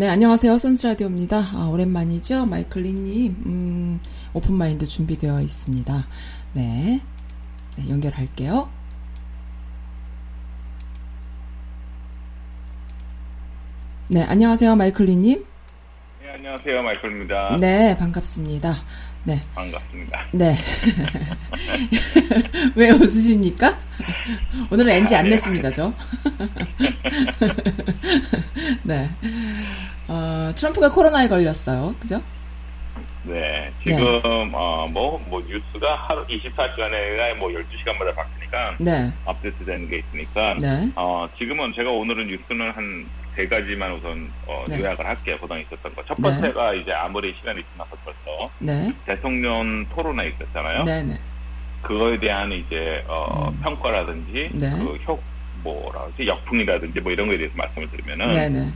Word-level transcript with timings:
네, 0.00 0.08
안녕하세요. 0.08 0.56
선스라디오입니다. 0.56 1.50
아, 1.52 1.66
오랜만이죠. 1.66 2.46
마이클리님, 2.46 3.36
음, 3.44 4.00
오픈마인드 4.32 4.86
준비되어 4.86 5.42
있습니다. 5.42 6.06
네. 6.54 7.02
네, 7.76 7.88
연결할게요. 7.90 8.70
네, 14.08 14.22
안녕하세요. 14.22 14.74
마이클리님. 14.74 15.44
네, 16.40 16.48
안녕하세요. 16.48 16.82
마이클입니다. 16.82 17.58
네, 17.60 17.94
반갑습니다. 17.98 18.74
네. 19.24 19.42
반갑습니다. 19.54 20.24
네. 20.32 20.56
왜 22.74 22.90
웃으십니까? 22.92 23.78
오늘은 24.70 24.90
NG 24.90 25.16
안 25.16 25.28
냈습니다, 25.28 25.70
저. 25.70 25.92
네. 28.84 29.10
어, 30.08 30.50
트럼프가 30.56 30.90
코로나에 30.90 31.28
걸렸어요. 31.28 31.94
그죠? 32.00 32.22
네. 33.24 33.70
지금, 33.84 34.00
어, 34.54 34.88
뭐, 34.90 35.22
뭐, 35.28 35.42
뉴스가 35.46 35.94
하루 35.94 36.26
24시간에 36.26 37.36
뭐 37.36 37.50
12시간마다 37.50 38.14
바뀌니까. 38.14 38.76
네. 38.80 39.12
업데이트 39.26 39.62
되는 39.66 39.86
게 39.90 39.98
있으니까. 39.98 40.54
네. 40.54 40.90
어, 40.96 41.28
지금은 41.36 41.74
제가 41.74 41.90
오늘은 41.90 42.28
뉴스는 42.28 42.70
한 42.70 43.06
세 43.34 43.46
가지만 43.46 43.92
우선, 43.92 44.30
어, 44.46 44.64
네. 44.68 44.80
요약을 44.80 45.06
할게요. 45.06 45.36
그동안 45.40 45.62
있었던 45.62 45.94
거. 45.94 46.04
첫 46.04 46.16
네. 46.18 46.22
번째가 46.22 46.74
이제 46.74 46.92
아무리 46.92 47.34
시간이 47.38 47.62
지나서 47.72 47.96
벌써 48.04 48.50
네. 48.58 48.92
대통령 49.06 49.86
토론회 49.94 50.28
있었잖아요. 50.28 50.84
네, 50.84 51.02
네. 51.02 51.18
그거에 51.82 52.18
대한 52.18 52.52
이제, 52.52 53.04
어, 53.08 53.48
음. 53.48 53.60
평가라든지. 53.62 54.50
네. 54.52 54.70
그 54.78 54.96
효, 55.06 55.20
뭐라 55.62 56.02
그러지? 56.02 56.26
역풍이라든지 56.26 57.00
뭐 57.00 57.12
이런 57.12 57.28
거에 57.28 57.38
대해서 57.38 57.54
말씀을 57.56 57.90
드리면은. 57.90 58.32
네, 58.32 58.48
네. 58.48 58.68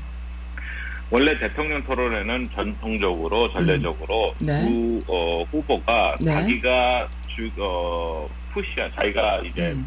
원래 1.11 1.39
대통령 1.39 1.83
토론회는 1.85 2.49
전통적으로 2.55 3.53
전례적으로 3.53 4.35
네. 4.39 4.65
두 4.65 5.03
어, 5.07 5.45
후보가 5.51 6.17
네. 6.21 6.33
자기가 6.33 7.09
주 7.29 7.51
어, 7.59 8.29
푸시한 8.53 8.91
자기가 8.95 9.43
이제 9.45 9.73
음. 9.73 9.87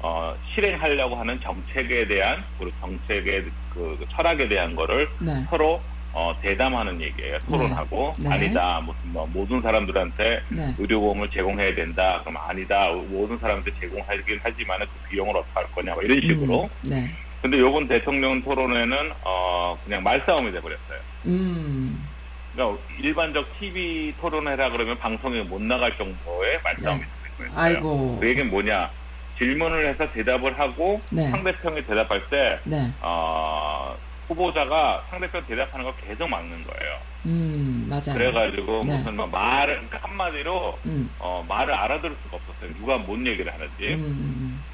어, 0.00 0.34
실행하려고 0.54 1.16
하는 1.16 1.40
정책에 1.40 2.06
대한 2.06 2.44
그리고 2.58 2.76
정책의 2.80 3.44
그 3.74 3.98
철학에 4.10 4.48
대한 4.48 4.74
거를 4.76 5.08
네. 5.18 5.44
서로 5.50 5.80
어, 6.12 6.34
대담하는 6.40 7.00
얘기예요. 7.00 7.38
토론하고 7.50 8.14
네. 8.18 8.28
네. 8.28 8.34
아니다 8.34 8.80
무슨 8.84 9.12
뭐 9.12 9.28
모든 9.32 9.60
사람들한테 9.60 10.42
네. 10.48 10.74
의료보험을 10.78 11.30
제공해야 11.30 11.74
된다. 11.74 12.20
그럼 12.22 12.36
아니다 12.38 12.90
모든 13.08 13.38
사람한테 13.38 13.72
제공하긴 13.80 14.40
하지만 14.42 14.80
그 14.80 15.08
비용을 15.10 15.36
어떻게 15.36 15.52
할 15.54 15.70
거냐 15.72 15.94
뭐 15.94 16.02
이런 16.02 16.20
식으로. 16.20 16.64
음. 16.64 16.88
네. 16.88 17.10
근데 17.42 17.58
요번 17.58 17.86
대통령 17.86 18.42
토론회는 18.42 19.12
어, 19.22 19.78
그냥 19.84 20.02
말싸움이 20.02 20.50
돼버렸어요. 20.50 20.98
음. 21.26 22.04
그러니까 22.52 22.82
일반적 23.00 23.58
TV 23.60 24.14
토론회라 24.20 24.70
그러면 24.70 24.98
방송에 24.98 25.42
못 25.42 25.60
나갈 25.62 25.96
정도의 25.96 26.58
말싸움이 26.64 27.00
되는 27.00 27.36
거예요. 27.38 27.50
네. 27.50 27.56
아이고. 27.56 28.18
그 28.20 28.28
얘기는 28.28 28.50
뭐냐? 28.50 28.90
질문을 29.38 29.88
해서 29.88 30.10
대답을 30.12 30.58
하고 30.58 31.00
네. 31.10 31.30
상대편이 31.30 31.86
대답할 31.86 32.28
때 32.28 32.58
네. 32.64 32.90
어, 33.00 33.96
후보자가 34.26 35.04
상대편 35.10 35.46
대답하는 35.46 35.84
걸 35.84 35.94
계속 36.06 36.28
막는 36.28 36.64
거예요. 36.64 36.98
음, 37.26 37.86
맞아요. 37.88 38.14
그래가지고 38.14 38.82
네. 38.84 38.96
무슨 38.96 39.16
막 39.16 39.30
말을 39.30 39.74
그러니까 39.74 39.98
한마디로 40.02 40.78
음. 40.86 41.10
어, 41.18 41.44
말을 41.48 41.72
알아들을 41.72 42.16
수가 42.24 42.36
없었어요. 42.36 42.74
누가 42.78 42.98
뭔 42.98 43.26
얘기를 43.26 43.52
하는지. 43.52 43.94
음, 43.94 44.04
음, 44.04 44.64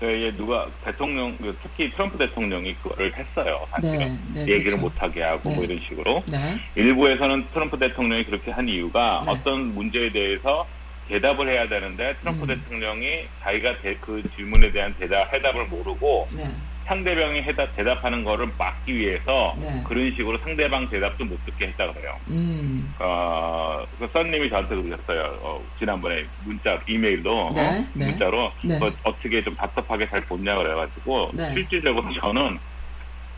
그 0.00 0.10
이게 0.10 0.36
누가 0.36 0.66
대통령 0.84 1.36
그 1.38 1.56
특히 1.62 1.90
트럼프 1.90 2.18
대통령이 2.18 2.74
그거를 2.82 3.14
했어요. 3.16 3.66
사실은 3.70 3.98
네, 3.98 4.18
네, 4.34 4.40
얘기를 4.40 4.62
그렇죠. 4.62 4.78
못하게 4.78 5.22
하고 5.22 5.50
뭐 5.50 5.58
네. 5.60 5.64
이런 5.64 5.80
식으로. 5.88 6.18
음. 6.18 6.32
네. 6.32 6.58
일부에서는 6.74 7.46
트럼프 7.52 7.78
대통령이 7.78 8.24
그렇게 8.24 8.50
한 8.50 8.68
이유가 8.68 9.22
네. 9.24 9.30
어떤 9.30 9.74
문제에 9.74 10.10
대해서 10.10 10.66
대답을 11.08 11.48
해야 11.48 11.68
되는데 11.68 12.14
트럼프 12.20 12.42
음. 12.42 12.46
대통령이 12.48 13.26
자기가 13.42 13.76
대- 13.82 13.96
그 14.00 14.22
질문에 14.34 14.70
대한 14.72 14.94
대답 14.98 15.32
해답을 15.32 15.66
모르고 15.66 16.28
네. 16.32 16.44
상대방이 16.86 17.42
해답 17.42 17.74
대답하는 17.74 18.22
거를 18.22 18.48
막기 18.56 18.94
위해서 18.96 19.54
네. 19.60 19.82
그런 19.84 20.08
식으로 20.12 20.38
상대방 20.38 20.88
대답도 20.88 21.24
못 21.24 21.44
듣게 21.44 21.66
했다 21.68 21.92
그래요. 21.92 22.14
음. 22.28 22.94
어, 23.00 23.84
그 23.98 24.08
썬님이 24.12 24.48
저한테 24.48 24.76
그러셨어요. 24.76 25.36
어, 25.42 25.64
지난번에 25.80 26.24
문자, 26.44 26.78
이메일로 26.86 27.50
네, 27.54 27.60
어, 27.68 27.86
네. 27.92 28.06
문자로 28.06 28.52
네. 28.62 28.78
그거 28.78 28.92
어떻게 29.02 29.42
좀 29.42 29.54
답답하게 29.56 30.08
잘 30.08 30.20
본냐 30.22 30.54
그래가지고 30.56 31.30
네. 31.34 31.52
실질적으로 31.54 32.12
저는 32.20 32.58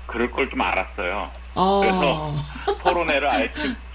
그럴 0.07 0.31
걸 0.31 0.49
좀 0.51 0.61
알았어요. 0.61 1.31
어. 1.55 1.81
그래서 1.81 2.37
토론회를 2.83 3.29
아예 3.29 3.51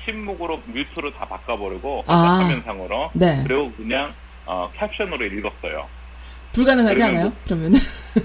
침, 0.06 0.14
침묵으로 0.16 0.62
뮤트로 0.68 1.12
다 1.14 1.26
바꿔버리고 1.26 2.04
아. 2.08 2.40
화면상으로 2.42 3.12
네. 3.14 3.44
그리고 3.46 3.72
그냥 3.74 4.14
어, 4.46 4.70
캡션으로 4.78 5.26
읽었어요. 5.26 5.86
불가능하지 6.54 6.96
그러면 6.96 7.16
않아요? 7.16 7.30
뭐- 7.30 7.38
그러면은. 7.46 7.80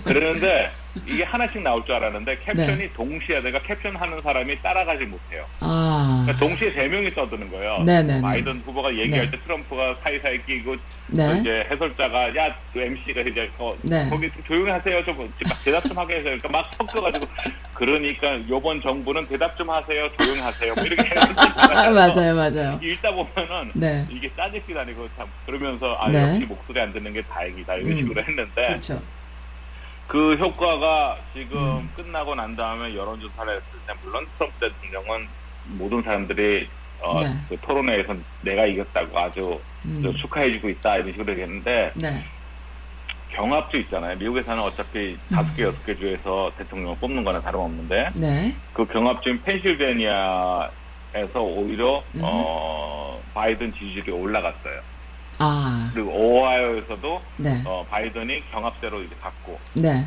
그러는데 0.04 0.70
이게 1.06 1.22
하나씩 1.22 1.62
나올 1.62 1.84
줄 1.84 1.94
알았는데 1.94 2.38
캡션이 2.44 2.76
네. 2.76 2.90
동시에 2.92 3.40
내가 3.40 3.58
캡션 3.60 3.96
하는 3.96 4.20
사람이 4.20 4.60
따라가지 4.62 5.04
못해요. 5.04 5.44
아. 5.60 6.24
그러니까 6.24 6.46
동시에 6.46 6.70
세 6.72 6.88
명이 6.88 7.10
떠드는 7.10 7.50
거예요. 7.50 7.82
네네네. 7.84 8.20
바이든 8.22 8.62
후보가 8.64 8.94
얘기할 8.94 9.26
네. 9.26 9.30
때 9.30 9.38
트럼프가 9.44 9.96
사이사이 10.02 10.44
끼고 10.44 10.76
네. 11.08 11.38
이제 11.40 11.66
해설자가 11.70 12.34
야, 12.36 12.54
그 12.72 12.80
MC가 12.80 13.20
이제 13.22 13.50
어, 13.58 13.74
네. 13.82 14.08
거기 14.10 14.30
좀 14.30 14.42
조용히 14.44 14.70
하세요. 14.70 15.04
좀막 15.04 15.28
대답 15.64 15.84
좀 15.84 15.98
하게 15.98 16.14
해서 16.16 16.24
그러니까 16.24 16.48
막 16.48 16.70
섞여가지고 16.76 17.26
그러니까 17.74 18.48
요번 18.48 18.80
정부는 18.82 19.26
대답 19.28 19.56
좀 19.56 19.70
하세요. 19.70 20.08
조용히 20.18 20.40
하세요. 20.40 20.74
뭐 20.74 20.84
이렇게 20.84 21.18
아, 21.18 21.90
맞아요, 21.90 22.34
맞아요. 22.34 22.80
읽다 22.82 23.10
보면은 23.12 23.70
네. 23.74 24.06
이게 24.10 24.30
짜증이 24.36 24.78
아니고 24.78 25.08
참 25.16 25.26
그러면서 25.46 25.94
아 25.94 26.10
네. 26.10 26.22
역시 26.22 26.46
목소리 26.46 26.80
안 26.80 26.92
듣는 26.92 27.12
게 27.12 27.22
다행이다 27.22 27.74
이런 27.76 27.92
음. 27.92 27.96
식으로 27.96 28.22
했는데 28.22 28.66
그렇죠. 28.66 29.00
그 30.08 30.34
효과가 30.36 31.18
지금 31.34 31.58
음. 31.58 31.90
끝나고 31.94 32.34
난 32.34 32.56
다음에 32.56 32.94
여론조사를 32.96 33.52
했을 33.52 33.78
때 33.86 33.92
물론 34.02 34.26
트럼프 34.38 34.58
대통령은 34.58 35.28
모든 35.76 36.02
사람들이 36.02 36.66
어, 37.00 37.22
네. 37.22 37.32
그 37.48 37.56
토론회에서 37.60 38.16
내가 38.40 38.64
이겼다고 38.66 39.18
아주 39.18 39.60
음. 39.84 40.00
저 40.02 40.10
축하해주고 40.12 40.70
있다 40.70 40.96
이런 40.96 41.12
식으로 41.12 41.30
얘기했는데 41.32 41.92
네. 41.94 42.24
경합주 43.32 43.76
있잖아요. 43.80 44.16
미국에서는 44.16 44.62
어차피 44.62 45.18
음. 45.30 45.36
다섯 45.36 45.54
개 45.54 45.62
여섯 45.64 45.84
개 45.84 45.94
주에서 45.94 46.50
대통령을 46.56 46.96
뽑는 46.96 47.22
거나 47.22 47.40
다름없는데 47.42 48.10
네. 48.14 48.56
그 48.72 48.86
경합주인 48.86 49.42
펜실베니아에서 49.42 50.72
오히려 51.42 52.02
음. 52.14 52.20
어, 52.24 53.20
바이든 53.34 53.74
지지율이 53.74 54.10
올라갔어요. 54.10 54.80
아. 55.38 55.90
그리고 55.94 56.10
오하이오에서도 56.10 57.22
네. 57.38 57.62
어, 57.64 57.86
바이든이 57.90 58.50
경합세로 58.50 59.02
이제 59.02 59.14
갔고 59.20 59.58
네. 59.74 60.04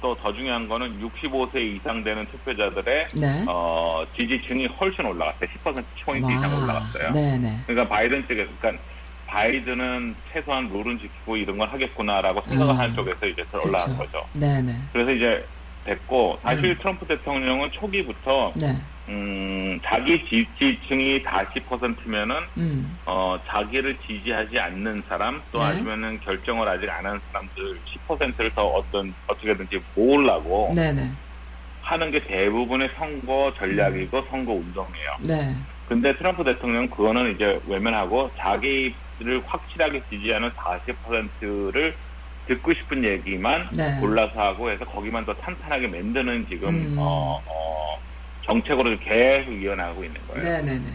또 0.00 0.14
더 0.16 0.32
중요한 0.34 0.68
거는 0.68 1.00
65세 1.00 1.56
이상 1.76 2.04
되는 2.04 2.26
투표자들의 2.26 3.08
네. 3.14 3.44
어, 3.48 4.04
지지층이 4.14 4.66
훨씬 4.66 5.06
올라갔어요. 5.06 5.48
10% 5.64 5.84
포인트 6.04 6.30
이상 6.30 6.62
올라갔어요. 6.62 7.12
네네. 7.12 7.60
그러니까 7.66 7.88
바이든 7.88 8.28
쪽에서 8.28 8.50
그러니까 8.60 8.82
바이든은 9.26 10.14
최소한 10.30 10.68
룰은 10.68 10.98
지키고 10.98 11.38
이런 11.38 11.56
걸 11.56 11.68
하겠구나라고 11.70 12.42
생각을 12.42 12.74
음. 12.74 12.78
하는 12.78 12.94
쪽에서 12.94 13.26
이제 13.26 13.42
올라간 13.52 13.96
그렇죠. 13.96 13.96
거죠. 13.96 14.26
네네. 14.34 14.76
그래서 14.92 15.10
이제 15.10 15.46
됐고 15.86 16.38
사실 16.42 16.66
음. 16.66 16.76
트럼프 16.78 17.06
대통령은 17.06 17.70
초기부터 17.72 18.52
네. 18.56 18.76
음, 19.08 19.78
자기 19.84 20.24
지지층이 20.28 21.22
다 21.22 21.44
10%면은 21.44 22.36
음. 22.56 22.98
어, 23.04 23.38
자기를 23.46 23.96
지지하지 24.06 24.58
않는 24.58 25.02
사람 25.08 25.42
또 25.52 25.58
네. 25.58 25.64
아니면은 25.64 26.18
결정을 26.20 26.66
아직 26.66 26.88
안 26.88 27.04
한 27.04 27.20
사람들 27.32 27.78
10%를 28.08 28.50
더 28.54 28.66
어떤 28.66 29.12
어떻게든지 29.26 29.78
모으려고 29.94 30.72
네네. 30.74 31.10
하는 31.82 32.10
게 32.10 32.18
대부분의 32.20 32.88
선거 32.96 33.52
전략이고 33.58 34.22
선거 34.30 34.52
운동이에요. 34.52 35.16
네. 35.20 35.54
근데 35.86 36.16
트럼프 36.16 36.42
대통령은 36.42 36.88
그거는 36.88 37.34
이제 37.34 37.60
외면하고 37.66 38.30
자기를 38.38 38.94
확실하게 39.44 40.02
지지하는 40.08 40.50
40%를 40.52 41.94
듣고 42.46 42.72
싶은 42.72 43.04
얘기만 43.04 43.68
네. 43.72 43.96
골라서 44.00 44.40
하고 44.40 44.70
해서 44.70 44.84
거기만 44.86 45.26
더 45.26 45.34
탄탄하게 45.34 45.88
만드는 45.88 46.46
지금 46.48 46.70
음. 46.70 46.96
어, 46.98 47.38
어, 47.46 47.98
정책으로 48.44 48.98
계속 48.98 49.52
이어나가고 49.52 50.04
있는 50.04 50.20
거예요. 50.26 50.42
네네네. 50.44 50.86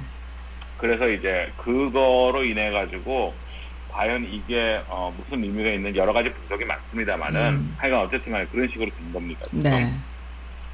그래서 0.77 1.09
이제 1.09 1.51
그거로 1.57 2.43
인해 2.45 2.71
가지고 2.71 3.33
과연 3.89 4.25
이게 4.25 4.81
어, 4.87 5.11
무슨 5.17 5.43
의미가 5.43 5.71
있는 5.71 5.95
여러 5.95 6.13
가지 6.13 6.29
분석이 6.29 6.63
많습니다만은 6.63 7.41
음. 7.49 7.75
하여간 7.77 8.05
어쨌든 8.05 8.31
간에 8.31 8.45
그런 8.45 8.67
식으로 8.69 8.89
된 8.91 9.11
겁니다. 9.11 9.41
네. 9.51 9.91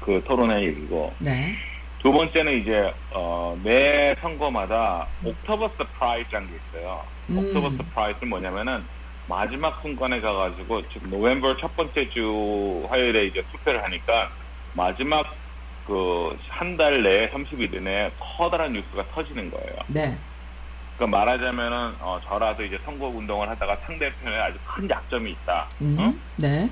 그 0.00 0.22
토론회 0.24 0.64
얘기고 0.66 1.14
네. 1.18 1.54
두 1.98 2.12
번째는 2.12 2.60
이제 2.60 2.92
어, 3.14 3.58
매 3.64 4.14
선거마다 4.20 5.08
October 5.24 5.70
Surprise라는 5.76 6.48
게 6.50 6.56
있어요. 6.56 7.02
음. 7.30 7.38
October 7.38 7.70
Surprise는 7.70 8.28
뭐냐면은 8.28 8.84
마지막 9.28 9.80
순간에 9.82 10.20
가가지고 10.20 10.88
지금 10.88 11.10
November 11.10 11.56
첫 11.60 11.74
번째 11.74 12.08
주 12.10 12.86
화요일에 12.88 13.26
이제 13.26 13.42
투표를 13.50 13.82
하니까 13.82 14.30
마지막 14.72 15.26
그 15.86 16.36
한 16.50 16.76
달 16.76 17.02
내에 17.02 17.30
30일 17.30 17.80
내에 17.82 18.10
커다란 18.18 18.72
뉴스가 18.72 19.04
터지는 19.14 19.50
거예요. 19.50 19.76
네. 19.88 20.16
그러니까 20.96 21.18
말하자면은 21.18 21.94
어, 22.00 22.18
저라도 22.24 22.64
이제 22.64 22.78
선거 22.84 23.06
운동을 23.08 23.48
하다가 23.50 23.76
상대편에 23.86 24.36
아주 24.38 24.58
큰 24.66 24.88
약점이 24.88 25.30
있다. 25.30 25.66
음. 25.82 25.96
응? 25.98 26.20
네. 26.36 26.70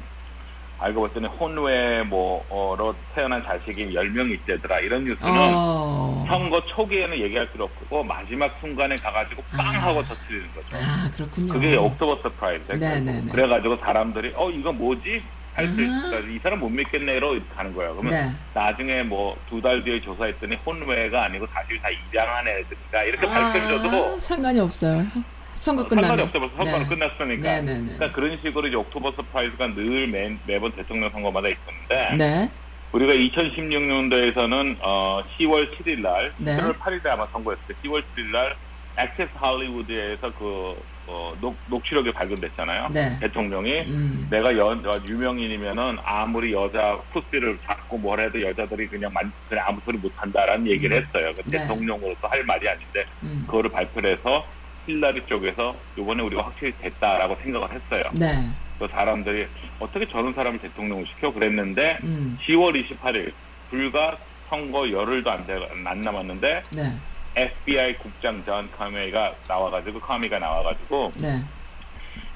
알고 0.80 1.02
봤더니 1.06 1.26
혼외 1.28 2.02
뭐로 2.02 2.94
태어난 3.14 3.42
자식이 3.44 3.94
10명 3.94 4.30
있대더라. 4.32 4.80
이런 4.80 5.04
뉴스는 5.04 5.30
어. 5.32 6.24
선거 6.26 6.60
초기에는 6.66 7.16
얘기할 7.18 7.46
필요 7.52 7.64
없고 7.64 8.02
마지막 8.02 8.54
순간에 8.60 8.96
가가지고 8.96 9.42
빵 9.56 9.66
아. 9.66 9.78
하고 9.84 10.02
터트리는 10.02 10.48
거죠. 10.54 10.66
아, 10.76 11.08
그렇군요. 11.14 11.52
그게 11.52 11.76
October 11.76 12.16
Surprise. 12.22 12.72
네, 12.72 13.00
네, 13.00 13.20
네. 13.20 13.30
그래가지고 13.30 13.76
사람들이 13.76 14.32
어 14.34 14.50
이거 14.50 14.72
뭐지? 14.72 15.22
할수 15.54 15.72
아. 15.80 15.82
있을까? 15.82 16.18
이 16.28 16.38
사람 16.38 16.58
못 16.60 16.68
믿겠네로 16.68 17.34
이렇게 17.34 17.48
가는 17.54 17.72
거예요. 17.74 17.92
그러면 17.94 18.12
네. 18.12 18.32
나중에 18.52 19.02
뭐 19.02 19.36
두 19.48 19.60
달 19.62 19.82
뒤에 19.82 20.00
조사했더니 20.00 20.56
혼외가 20.66 21.24
아니고 21.24 21.46
사실 21.46 21.80
다 21.80 21.88
입양한 21.90 22.46
애들이다 22.48 23.02
이렇게 23.04 23.26
아, 23.26 23.52
밝혀져도 23.52 24.20
상관이 24.20 24.60
없어요. 24.60 25.06
선거 25.52 25.82
상관이 25.82 26.02
끝나면. 26.02 26.20
없어 26.26 26.38
벌써 26.40 26.56
선거는 26.56 26.86
끝났으니까. 26.88 27.42
네, 27.42 27.62
네, 27.62 27.74
네. 27.74 27.84
그러니까 27.96 28.12
그런 28.12 28.38
식으로 28.42 28.66
이제 28.66 28.76
October 28.76 29.12
Surprise가 29.12 29.68
늘 29.74 30.06
매, 30.08 30.36
매번 30.46 30.72
대통령 30.72 31.08
선거마다 31.10 31.48
있었는데 31.48 32.16
네. 32.16 32.50
우리가 32.92 33.12
2016년도에서는 33.12 34.76
어 34.80 35.22
10월 35.38 35.70
7일 35.76 36.00
날, 36.00 36.32
네. 36.38 36.56
11월 36.56 36.76
8일에 36.78 37.06
아마 37.06 37.26
선거였을 37.28 37.62
때 37.68 37.74
10월 37.82 38.02
7일 38.16 38.30
날 38.32 38.54
Access 38.98 39.30
Hollywood에서 39.34 40.32
그 40.38 40.76
어, 41.06 41.34
녹, 41.40 41.56
녹취록이 41.68 42.12
발견됐잖아요. 42.12 42.88
네. 42.92 43.18
대통령이 43.20 43.80
음. 43.82 44.26
내가 44.30 44.56
여, 44.56 44.70
여- 44.84 45.00
유명인이면은 45.06 45.98
아무리 46.02 46.52
여자 46.52 46.96
pussy를 47.12 47.58
잡고 47.64 47.98
뭘 47.98 48.20
해도 48.20 48.40
여자들이 48.40 48.86
그냥 48.88 49.12
만, 49.12 49.30
그냥 49.48 49.66
아무 49.68 49.80
소리 49.84 49.98
못 49.98 50.10
한다라는 50.16 50.66
얘기를 50.66 50.96
했어요. 51.02 51.32
그 51.36 51.42
네. 51.50 51.58
대통령으로서 51.58 52.26
할 52.28 52.42
말이 52.44 52.68
아닌데 52.68 53.04
음. 53.22 53.44
그거를 53.46 53.70
발표를 53.70 54.16
해서 54.16 54.46
힐라리 54.86 55.22
쪽에서 55.26 55.74
이번에 55.98 56.22
우리가 56.22 56.42
확실히 56.46 56.72
됐다라고 56.80 57.36
생각을 57.42 57.68
했어요. 57.70 58.04
네. 58.14 58.48
그 58.78 58.88
사람들이 58.88 59.46
어떻게 59.78 60.06
저런 60.08 60.32
사람을 60.34 60.58
대통령을 60.58 61.06
시켜 61.06 61.32
그랬는데 61.32 61.98
음. 62.02 62.38
10월 62.46 62.82
28일 62.98 63.32
불과 63.70 64.16
선거 64.48 64.90
열흘도 64.90 65.30
안, 65.30 65.46
돼, 65.46 65.58
안 65.84 66.00
남았는데 66.00 66.62
네. 66.76 66.92
FBI 67.36 67.98
국장 67.98 68.44
존 68.44 68.70
카메이가 68.70 69.34
나와가지고 69.48 70.00
카미가 70.00 70.38
나와가지고 70.38 71.12
네. 71.16 71.42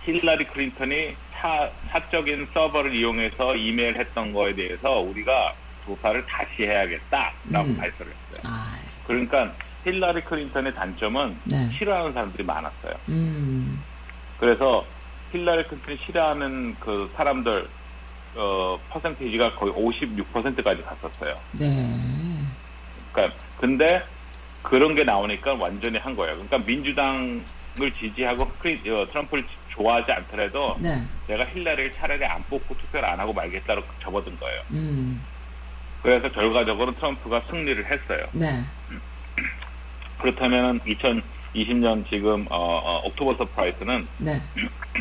힐러리 0.05 0.45
클린턴이 0.47 1.15
사, 1.33 1.71
사적인 1.91 2.49
서버를 2.53 2.95
이용해서 2.95 3.55
이메일 3.57 3.97
했던 3.97 4.33
거에 4.33 4.55
대해서 4.55 4.99
우리가 4.99 5.55
조사를 5.87 6.25
다시 6.27 6.65
해야겠다라고 6.65 7.69
음. 7.69 7.77
발표를 7.77 8.13
했어요. 8.13 8.43
아, 8.45 8.79
그러니까 9.07 9.53
힐러리 9.85 10.21
클린턴의 10.23 10.75
단점은 10.75 11.39
네. 11.45 11.71
싫어하는 11.79 12.13
사람들이 12.13 12.43
많았어요. 12.45 12.95
음. 13.09 13.83
그래서 14.39 14.85
힐러리 15.33 15.65
클린턴이 15.65 15.99
싫어하는 16.07 16.77
그 16.81 17.11
사람들 17.17 17.69
어 18.35 18.79
percentage가 18.91 19.55
거의 19.55 19.73
56%까지 19.73 20.83
갔었어요. 20.83 21.39
네. 21.53 21.89
그러니까 23.13 23.37
근데 23.59 24.03
그런 24.69 24.95
게 24.95 25.03
나오니까 25.03 25.55
완전히 25.55 25.99
한 25.99 26.15
거예요. 26.15 26.35
그러니까 26.35 26.59
민주당을 26.59 27.43
지지하고 27.99 28.43
어, 28.43 29.07
트럼프를 29.11 29.45
좋아하지 29.71 30.13
않더라도 30.13 30.77
네. 30.79 31.03
내가 31.27 31.45
힐러리를 31.47 31.95
차라리 31.97 32.25
안 32.25 32.43
뽑고 32.45 32.77
투표를 32.77 33.09
안 33.09 33.19
하고 33.19 33.33
말겠다고 33.33 33.83
접어든 34.03 34.39
거예요. 34.39 34.61
음. 34.73 35.23
그래서 36.03 36.31
결과적으로 36.31 36.95
트럼프가 36.97 37.43
승리를 37.51 37.85
했어요. 37.87 38.27
네. 38.33 38.63
그렇다면 40.19 40.81
2020년 40.81 42.07
지금 42.09 42.47
어, 42.51 42.57
어, 42.57 43.03
October 43.07 43.37
Surprise는 43.37 44.07
네. 44.19 44.41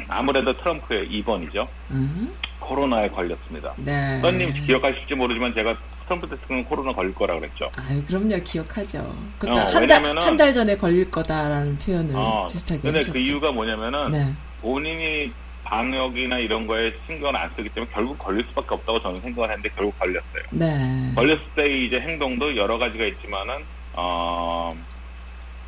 아무래도 0.08 0.56
트럼프의 0.58 1.10
입원이죠. 1.10 1.68
음. 1.92 2.34
코로나에 2.60 3.10
걸렸습니다. 3.10 3.74
네. 3.78 4.20
선님 4.22 4.54
기억하실지 4.66 5.16
모르지만 5.16 5.54
제가 5.54 5.76
트럼프 6.08 6.28
대통령 6.30 6.64
코로나 6.66 6.94
걸릴 6.94 7.14
거라 7.14 7.36
그랬죠. 7.38 7.70
아유, 7.76 8.04
그럼요. 8.06 8.38
기억하죠. 8.44 9.14
그것도 9.38 9.60
어, 9.60 9.64
한 9.66 9.88
달, 9.88 10.02
왜냐면은- 10.02 10.22
한달 10.22 10.54
전에 10.54 10.76
걸릴 10.78 11.12
거다라는 11.12 11.78
표현을 11.80 12.16
어, 12.16 12.48
비슷하게 12.50 12.82
근데 12.82 12.98
하셨죠. 13.00 13.14
그 13.14 13.20
이유가 13.20 13.52
뭐냐면은 13.52 14.10
네. 14.12 14.34
본인이 14.62 15.32
방역이나 15.66 16.38
이런 16.40 16.66
거에 16.66 16.94
신경을 17.06 17.36
안 17.36 17.50
쓰기 17.56 17.68
때문에 17.70 17.92
결국 17.94 18.18
걸릴 18.18 18.46
수밖에 18.48 18.68
없다고 18.74 19.02
저는 19.02 19.22
생각을 19.22 19.50
했는데 19.50 19.70
결국 19.76 20.00
걸렸어요. 20.00 20.44
네. 20.52 21.12
걸렸을 21.14 21.42
때 21.56 21.68
이제 21.86 22.00
행동도 22.00 22.56
여러 22.56 22.78
가지가 22.78 23.04
있지만은 23.06 23.56
어, 23.94 24.74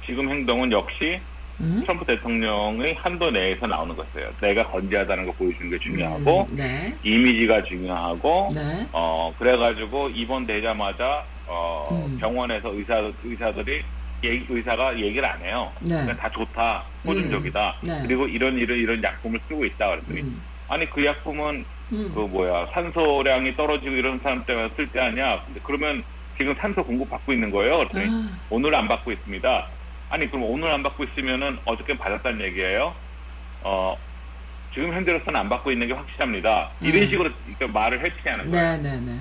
지금 0.06 0.30
행동은 0.30 0.72
역시 0.72 1.20
음? 1.62 1.82
트럼프 1.82 2.06
대통령의 2.06 2.96
한도 2.96 3.32
내에서 3.32 3.68
나오는 3.68 3.96
것이에요. 3.96 4.30
내가 4.42 4.64
건재하다는 4.68 5.26
걸 5.26 5.34
보여주는 5.36 5.70
게 5.70 5.78
중요하고 5.80 6.48
음, 6.52 6.56
네. 6.56 6.94
이미지가 7.04 7.64
중요하고 7.64 8.50
네. 8.56 8.88
어 8.94 9.34
그래가지고 9.38 10.10
입원되자마자 10.10 11.24
어 11.48 11.88
음. 11.92 12.18
병원에서 12.20 12.74
의사 12.74 13.12
의사들이 13.24 13.82
얘기- 14.24 14.46
의사가 14.50 14.98
얘기를 15.00 15.26
안 15.26 15.40
해요. 15.42 15.72
네. 15.82 15.96
그냥 16.02 16.16
다 16.18 16.30
좋다, 16.30 16.84
호전적이다. 17.06 17.76
음. 17.84 17.88
네. 17.88 18.00
그리고 18.04 18.28
이런 18.28 18.58
이런 18.58 18.78
이런 18.78 19.04
약품을 19.04 19.40
쓰고 19.48 19.66
있다 19.66 19.90
그랬더니 19.90 20.22
음. 20.22 20.42
아니 20.70 20.90
그 20.90 21.06
약품은 21.06 21.66
음. 21.92 22.12
그 22.14 22.20
뭐야 22.22 22.68
산소량이 22.74 23.56
떨어지고 23.56 23.92
이런 23.96 24.20
사람 24.20 24.46
때문에 24.46 24.70
쓸 24.78 24.88
때 24.88 25.00
아니야. 25.02 25.42
근데 25.46 25.60
그러면 25.64 26.04
지금 26.38 26.54
산소 26.56 26.84
공급 26.84 27.10
받고 27.10 27.34
있는 27.34 27.52
거예요. 27.52 27.80
그랬더니 27.80 28.06
아, 28.10 28.30
오늘 28.50 28.74
안 28.76 28.88
받고 28.88 29.12
있습니다. 29.12 29.68
아니 30.10 30.28
그럼 30.30 30.46
오늘 30.46 30.72
안 30.72 30.82
받고 30.84 31.04
있으면은 31.06 31.58
어저께 31.66 31.98
받았다는 31.98 32.42
얘기예요. 32.46 32.94
어 33.64 33.96
지금 34.74 34.94
현재로서는 34.94 35.40
안 35.40 35.50
받고 35.50 35.72
있는 35.72 35.88
게 35.88 35.94
확실합니다. 35.94 36.70
이런 36.82 37.04
음. 37.04 37.10
식으로 37.10 37.30
이렇게 37.48 37.68
말을 37.68 38.04
해피하는 38.04 38.52
거예요. 38.52 38.78
네, 38.78 38.84
네, 38.84 39.00
네. 39.00 39.20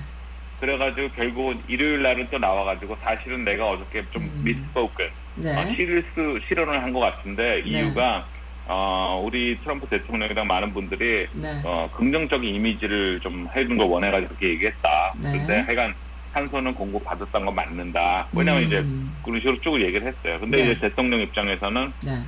그래가지고 0.59 1.09
결국은 1.09 1.61
일요일 1.67 2.01
날은 2.01 2.27
또 2.31 2.37
나와가지고 2.37 2.97
사실은 3.01 3.45
내가 3.45 3.69
어저께 3.69 4.03
좀 4.11 4.23
음. 4.23 4.41
미스포ken 4.43 5.09
네. 5.35 5.55
어, 5.55 5.65
실수 5.73 6.39
실언을 6.47 6.81
한 6.83 6.91
것 6.91 6.99
같은데 6.99 7.61
이유가 7.65 8.25
어, 8.65 9.21
우리 9.23 9.57
트럼프 9.63 9.87
대통령이랑 9.87 10.45
많은 10.47 10.73
분들이 10.73 11.27
네. 11.33 11.61
어, 11.63 11.89
긍정적인 11.93 12.53
이미지를 12.55 13.19
좀 13.21 13.47
해준 13.55 13.77
걸 13.77 13.87
원해가지고 13.87 14.29
그렇게 14.35 14.49
얘기했다. 14.49 15.13
네. 15.17 15.31
근데 15.31 15.59
하여간 15.61 15.93
산소는 16.33 16.73
공급 16.73 17.03
받았다는 17.03 17.45
건 17.45 17.55
맞는다. 17.55 18.27
왜냐면 18.33 18.63
이제 18.63 18.77
음. 18.79 19.15
그런 19.23 19.39
식으로 19.39 19.59
쭉 19.61 19.81
얘기를 19.81 20.07
했어요. 20.07 20.39
근데 20.39 20.57
네. 20.57 20.71
이제 20.71 20.79
대통령 20.79 21.19
입장에서는 21.21 21.93
네. 22.05 22.23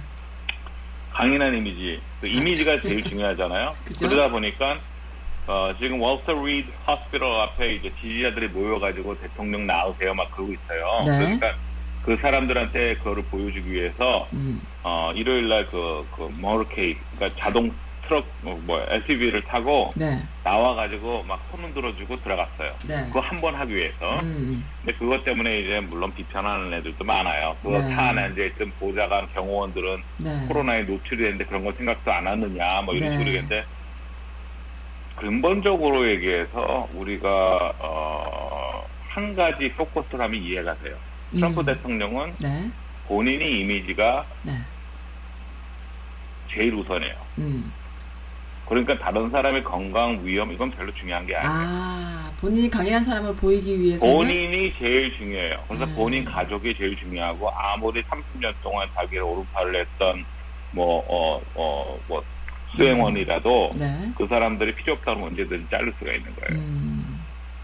강인한 1.11 1.55
이미지, 1.55 1.99
그 2.19 2.27
이미지가 2.27 2.81
제일 2.81 3.03
중요하잖아요. 3.03 3.75
그러다 3.99 4.29
보니까 4.29 4.79
어, 5.47 5.73
지금 5.79 6.01
월터 6.01 6.33
리드 6.45 6.69
hospital 6.87 7.23
앞에 7.23 7.75
이제 7.75 7.91
지지자들이 8.01 8.47
모여가지고 8.49 9.19
대통령 9.19 9.65
나오세요 9.65 10.13
막 10.13 10.31
그러고 10.31 10.53
있어요. 10.53 11.01
네. 11.05 11.17
그러니까 11.17 11.55
그 12.03 12.17
사람들한테 12.17 12.95
그거를 12.95 13.23
보여주기 13.23 13.71
위해서 13.71 14.27
음. 14.33 14.61
어, 14.83 15.11
일요일 15.15 15.49
날그 15.49 16.07
그 16.15 16.21
motorcade 16.37 16.95
그러니까 17.15 17.39
자동 17.39 17.71
트럭 18.11 18.25
뭐, 18.41 18.59
뭐 18.65 18.85
SUV를 18.89 19.41
타고 19.43 19.93
네. 19.95 20.21
나와가지고 20.43 21.23
막 21.23 21.41
손을 21.49 21.73
들어주고 21.73 22.21
들어갔어요. 22.21 22.73
네. 22.85 23.05
그거 23.07 23.21
한 23.21 23.39
번 23.39 23.55
하기 23.55 23.73
위해서. 23.73 24.19
음. 24.19 24.65
근데 24.83 24.97
그것 24.99 25.23
때문에 25.23 25.61
이제 25.61 25.79
물론 25.79 26.13
비판하는 26.13 26.73
애들도 26.73 27.05
많아요. 27.05 27.55
그거 27.63 27.79
네. 27.79 27.95
차 27.95 28.09
안에 28.09 28.31
이제 28.33 28.47
있던 28.47 28.71
보좌관 28.79 29.31
경호원들은 29.33 30.03
네. 30.17 30.45
코로나에 30.49 30.83
노출이 30.83 31.17
됐는데 31.23 31.45
그런 31.45 31.63
거 31.63 31.71
생각도 31.71 32.11
안 32.11 32.27
하느냐 32.27 32.81
뭐 32.81 32.93
이런 32.93 33.09
네. 33.09 33.11
식으로 33.15 33.27
얘기했는데 33.29 33.65
근본적으로 35.15 36.09
얘기해서 36.11 36.89
우리가 36.93 37.73
어, 37.79 38.85
한 39.07 39.33
가지 39.35 39.71
포커스를 39.71 40.19
하면 40.25 40.41
이해가 40.41 40.75
돼요. 40.79 40.95
트럼프 41.31 41.61
음. 41.61 41.65
대통령은 41.65 42.33
네. 42.43 42.69
본인의 43.07 43.61
이미지가 43.61 44.25
네. 44.43 44.51
제일 46.53 46.73
우선이에요. 46.75 47.15
음. 47.39 47.71
그러니까 48.71 48.97
다른 48.99 49.29
사람의 49.29 49.65
건강 49.65 50.17
위험 50.23 50.49
이건 50.53 50.71
별로 50.71 50.89
중요한 50.93 51.27
게 51.27 51.35
아니에요. 51.35 51.53
아, 51.53 52.31
본인이 52.39 52.69
강인한 52.69 53.03
사람을 53.03 53.35
보이기 53.35 53.77
위해서는 53.77 54.13
본인이 54.15 54.73
제일 54.79 55.13
중요해요. 55.17 55.61
그래서 55.67 55.83
음. 55.83 55.93
본인 55.93 56.23
가족이 56.23 56.73
제일 56.77 56.95
중요하고 56.95 57.49
아무리 57.51 58.01
30년 58.03 58.53
동안 58.63 58.87
자기를 58.95 59.23
오른팔을 59.23 59.75
했던 59.81 60.23
뭐 60.71 61.03
어 61.09 61.41
어 61.55 61.97
뭐 62.07 62.23
수행원이라도 62.73 63.71
네. 63.75 64.09
그 64.17 64.25
사람들이 64.27 64.73
필요 64.75 64.93
없다면 64.93 65.23
언제든지 65.27 65.69
자를 65.69 65.93
수가 65.99 66.13
있는 66.13 66.33
거예요. 66.37 66.61
음. 66.63 67.21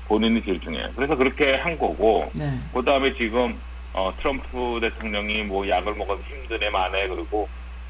본인이 0.09 0.43
제일 0.43 0.59
중요해요. 0.59 0.89
그래서 0.93 1.15
그렇게 1.15 1.55
한 1.55 1.77
거고 1.77 2.29
네. 2.33 2.59
그 2.73 2.83
다음에 2.83 3.13
지금 3.13 3.57
어, 3.93 4.11
트럼프 4.19 4.79
대통령이 4.81 5.43
뭐 5.43 5.65
약을 5.69 5.95
먹어서 5.95 6.21
힘드네 6.23 6.69
만에 6.69 7.07
그리고 7.07 7.47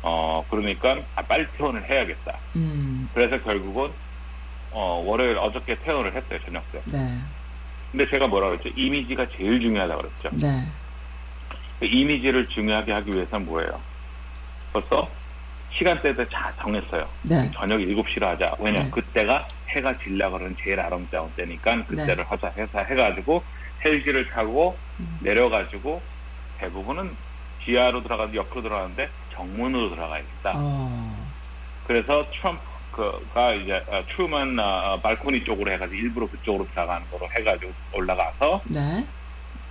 어 0.09 0.45
그러니까 0.49 0.97
아, 1.15 1.21
빨리 1.21 1.45
퇴원을 1.57 1.83
해야겠다. 1.83 2.37
음. 2.55 3.09
그래서 3.13 3.37
결국은 3.43 3.91
어 4.71 5.03
월요일 5.05 5.37
어저께 5.37 5.75
퇴원을 5.83 6.15
했어요 6.15 6.39
저녁 6.45 6.71
때. 6.71 6.81
네. 6.85 7.17
근데 7.91 8.09
제가 8.09 8.27
뭐라 8.27 8.49
그랬죠? 8.49 8.69
이미지가 8.69 9.27
제일 9.35 9.59
중요하다고 9.59 10.01
그랬죠. 10.01 10.29
네. 10.47 10.65
그 11.79 11.85
이미지를 11.85 12.47
중요하게 12.47 12.93
하기 12.93 13.13
위해서는 13.13 13.45
뭐예요? 13.45 13.81
벌써 14.71 15.09
시간대도 15.77 16.25
다 16.29 16.53
정했어요. 16.61 17.05
네. 17.23 17.51
저녁 17.53 17.79
7시로 17.79 18.21
하자. 18.21 18.55
왜냐면 18.59 18.85
네. 18.85 18.91
그때가 18.91 19.45
해가 19.69 19.97
질라 19.97 20.29
그러는 20.29 20.55
제일 20.63 20.79
아름다운 20.79 21.29
때니까 21.35 21.83
그때를 21.85 22.15
네. 22.15 22.23
하자 22.23 22.47
해서 22.55 22.79
해가지고 22.79 23.43
헬기를 23.83 24.29
타고 24.29 24.77
음. 25.01 25.17
내려가지고 25.21 26.01
대부분은 26.59 27.11
지하로 27.65 28.03
들어가서 28.03 28.33
옆으로 28.33 28.61
들어가는데 28.61 29.09
정문으로 29.47 29.89
들어가야겠다. 29.91 30.53
어. 30.55 31.27
그래서 31.85 32.23
트럼프가 32.31 33.53
이제 33.53 33.83
어, 33.87 34.03
트루먼 34.09 34.59
어, 34.59 34.99
발코니 35.01 35.43
쪽으로 35.45 35.71
해가지고 35.71 35.95
일부러 35.95 36.27
그쪽으로 36.27 36.67
들어가는 36.73 37.09
거로 37.11 37.29
해가지고 37.31 37.71
올라가서 37.93 38.61
네. 38.65 39.05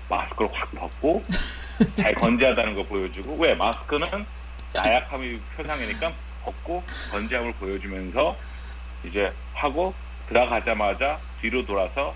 마스크를 0.09 0.51
확 0.55 0.71
벗고 0.73 1.23
잘 2.01 2.15
건재하다는 2.15 2.75
거 2.77 2.83
보여주고 2.85 3.37
왜 3.37 3.55
마스크는 3.55 4.25
나약함이 4.73 5.39
표상이니까 5.57 6.13
벗고 6.45 6.83
건재함을 7.11 7.53
보여주면서 7.55 8.37
이제 9.05 9.33
하고 9.55 9.93
들어가자마자 10.29 11.19
뒤로 11.41 11.65
돌아서 11.67 12.15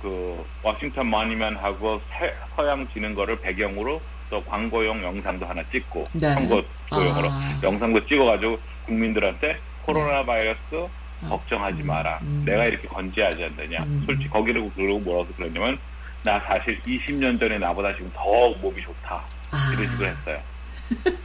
그 0.00 0.44
워싱턴 0.62 1.06
마니먼하고 1.08 2.00
세- 2.18 2.34
서양 2.54 2.86
지는 2.92 3.14
거를 3.14 3.40
배경으로 3.40 4.00
또 4.32 4.42
광고용 4.44 5.02
영상도 5.02 5.44
하나 5.44 5.62
찍고 5.70 6.08
네. 6.14 6.32
선거용으로 6.32 7.28
아. 7.30 7.60
영상도 7.62 8.06
찍어가지고 8.06 8.58
국민들한테 8.86 9.58
코로나 9.82 10.24
바이러스 10.24 10.88
아. 11.22 11.28
걱정하지 11.28 11.82
마라. 11.82 12.18
음. 12.22 12.42
내가 12.46 12.64
이렇게 12.64 12.88
건재하지 12.88 13.44
않느냐. 13.44 13.82
음. 13.82 14.02
솔직히 14.06 14.30
거기를 14.30 14.70
그러고 14.74 15.00
뭐라고 15.00 15.28
그러냐면 15.36 15.78
나 16.22 16.40
사실 16.40 16.80
20년 16.80 17.38
전에 17.38 17.58
나보다 17.58 17.92
지금 17.92 18.10
더 18.14 18.24
몸이 18.62 18.80
좋다. 18.80 19.22
아. 19.50 19.72
이런 19.74 19.90
식으로 19.90 20.08
했어요. 20.08 20.40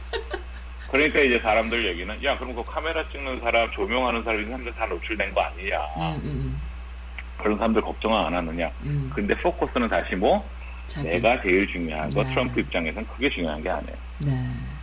그러니까 0.90 1.20
이제 1.20 1.38
사람들 1.38 1.86
얘기는 1.86 2.24
야 2.24 2.36
그럼 2.36 2.54
그 2.54 2.62
카메라 2.64 3.08
찍는 3.08 3.40
사람, 3.40 3.70
조명하는 3.70 4.22
사람 4.22 4.38
이런 4.40 4.50
사람들 4.50 4.74
다 4.74 4.84
노출된 4.84 5.32
거 5.32 5.40
아니냐. 5.40 5.78
음, 5.96 6.20
음, 6.24 6.60
그런 7.38 7.56
사람들 7.56 7.80
걱정 7.80 8.14
안 8.14 8.34
하느냐. 8.34 8.70
음. 8.82 9.10
근데 9.14 9.34
포커스는 9.34 9.88
다시 9.88 10.14
뭐 10.14 10.46
자기. 10.88 11.08
내가 11.10 11.40
제일 11.42 11.66
중요한 11.68 12.10
거 12.10 12.24
네. 12.24 12.30
트럼프 12.30 12.60
입장에서는 12.60 13.06
그게 13.14 13.30
중요한 13.30 13.62
게 13.62 13.68
아니에요. 13.70 13.96
네. 14.20 14.32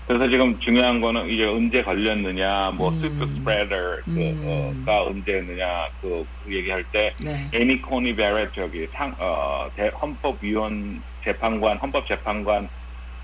그래서 0.08 0.30
지금 0.30 0.58
중요한 0.60 1.02
거는 1.02 1.28
이제 1.28 1.44
언제 1.46 1.82
걸렸느냐, 1.82 2.72
뭐 2.76 2.90
음. 2.92 3.02
슈퍼 3.02 3.26
스프레더가 3.26 4.04
음. 4.08 4.86
언제였느냐 4.88 5.88
그, 6.00 6.26
그 6.46 6.56
얘기할 6.56 6.84
때 6.92 7.12
네. 7.24 7.50
애니 7.52 7.82
코니 7.82 8.16
베렛 8.16 8.54
저기 8.54 8.88
상, 8.94 9.14
어, 9.18 9.68
대- 9.76 9.90
헌법위원 10.00 11.02
재판관 11.24 11.78
헌법재판관 11.78 12.70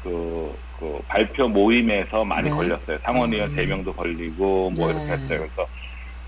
그, 0.04 0.58
그 0.80 1.00
발표 1.08 1.48
모임에서 1.48 2.26
많이 2.26 2.50
네. 2.50 2.56
걸렸어요. 2.56 2.98
상원의원 3.04 3.52
음. 3.52 3.56
세 3.56 3.66
명도 3.68 3.94
걸리고 3.94 4.72
뭐 4.72 4.92
네. 4.92 4.98
이렇게 5.06 5.12
했어요. 5.22 5.40
그래서 5.40 5.68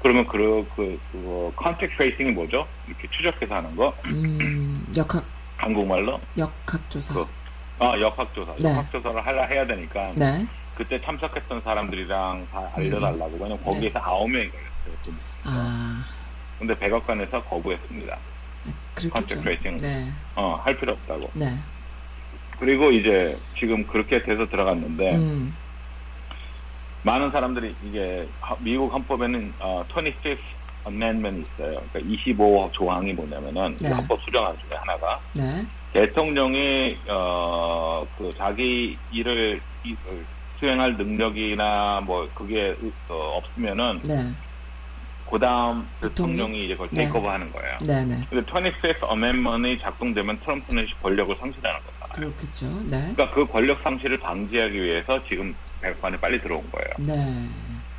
그러면 0.03 0.27
그, 0.27 0.67
그, 0.75 0.99
그, 1.11 1.51
contact 1.55 1.97
tracing이 1.97 2.29
뭐죠? 2.31 2.67
이렇게 2.87 3.07
추적해서 3.09 3.55
하는 3.55 3.75
거? 3.75 3.95
음, 4.05 4.85
역학, 4.95 5.25
한국말로? 5.63 6.19
역학조사. 6.37 7.13
그, 7.13 7.25
아, 7.79 7.97
역학조사. 7.99 8.53
네. 8.59 8.69
역학조사를 8.69 9.25
하려 9.25 9.45
해야 9.45 9.65
되니까. 9.65 10.11
네. 10.15 10.45
그때 10.75 10.99
참석했던 10.99 11.61
사람들이랑 11.61 12.47
다 12.51 12.69
알려달라고. 12.75 13.31
왜냐면 13.33 13.57
네. 13.57 13.63
거기에서 13.63 13.99
아홉 13.99 14.29
명이 14.29 14.49
걸렸어요. 14.49 15.15
아, 15.45 16.05
근데 16.59 16.77
백악관에서 16.77 17.43
거부했습니다. 17.43 18.17
그렇겠죠. 18.95 19.09
컨택 19.13 19.41
트레이싱. 19.41 19.77
네. 19.77 20.11
어, 20.35 20.59
할 20.63 20.77
필요 20.77 20.93
없다고. 20.93 21.29
네. 21.33 21.57
그리고 22.59 22.91
이제 22.91 23.37
지금 23.57 23.85
그렇게 23.87 24.21
돼서 24.23 24.47
들어갔는데, 24.47 25.15
음, 25.15 25.55
많은 27.03 27.31
사람들이 27.31 27.75
이게 27.83 28.27
하- 28.41 28.55
미국 28.59 28.93
헌법에는 28.93 29.53
어, 29.59 29.83
25th 30.83 30.87
Amendment 30.91 31.49
있어요. 31.53 31.81
그러니까 31.91 31.99
25 31.99 32.69
조항이 32.73 33.13
뭐냐면은 33.13 33.75
네. 33.79 33.89
헌법 33.89 34.21
수정안 34.23 34.55
중에 34.59 34.77
하나가 34.77 35.19
네. 35.33 35.65
대통령이 35.93 36.97
어, 37.09 38.05
그 38.17 38.31
자기 38.37 38.97
일을 39.11 39.61
이- 39.85 39.93
어, 40.07 40.11
수행할 40.59 40.95
능력이나 40.95 42.01
뭐 42.05 42.29
그게 42.33 42.75
어, 43.09 43.37
없으면은 43.37 43.99
네. 44.03 44.25
그 45.29 45.39
다음 45.39 45.87
대통령? 45.99 46.35
대통령이 46.37 46.65
이제 46.65 46.73
그걸 46.73 46.89
네. 46.91 47.03
take 47.03 47.16
over 47.16 47.29
하는 47.31 47.51
거예요. 47.51 47.77
네. 47.81 48.05
네. 48.05 48.19
근데 48.29 48.45
25th 48.51 49.09
Amendment이 49.09 49.79
작동되면 49.79 50.39
트럼프는 50.41 50.87
권력을 51.01 51.35
상실하는 51.39 51.79
거다. 51.99 52.13
그렇겠죠. 52.13 52.67
네. 52.83 53.11
그러니까 53.15 53.31
그 53.31 53.45
권력 53.47 53.81
상실을 53.81 54.19
방지하기 54.19 54.81
위해서 54.81 55.19
지금 55.27 55.55
백악관에 55.81 56.17
빨리 56.19 56.39
들어온 56.39 56.63
거예요. 56.71 56.89
네. 56.99 57.47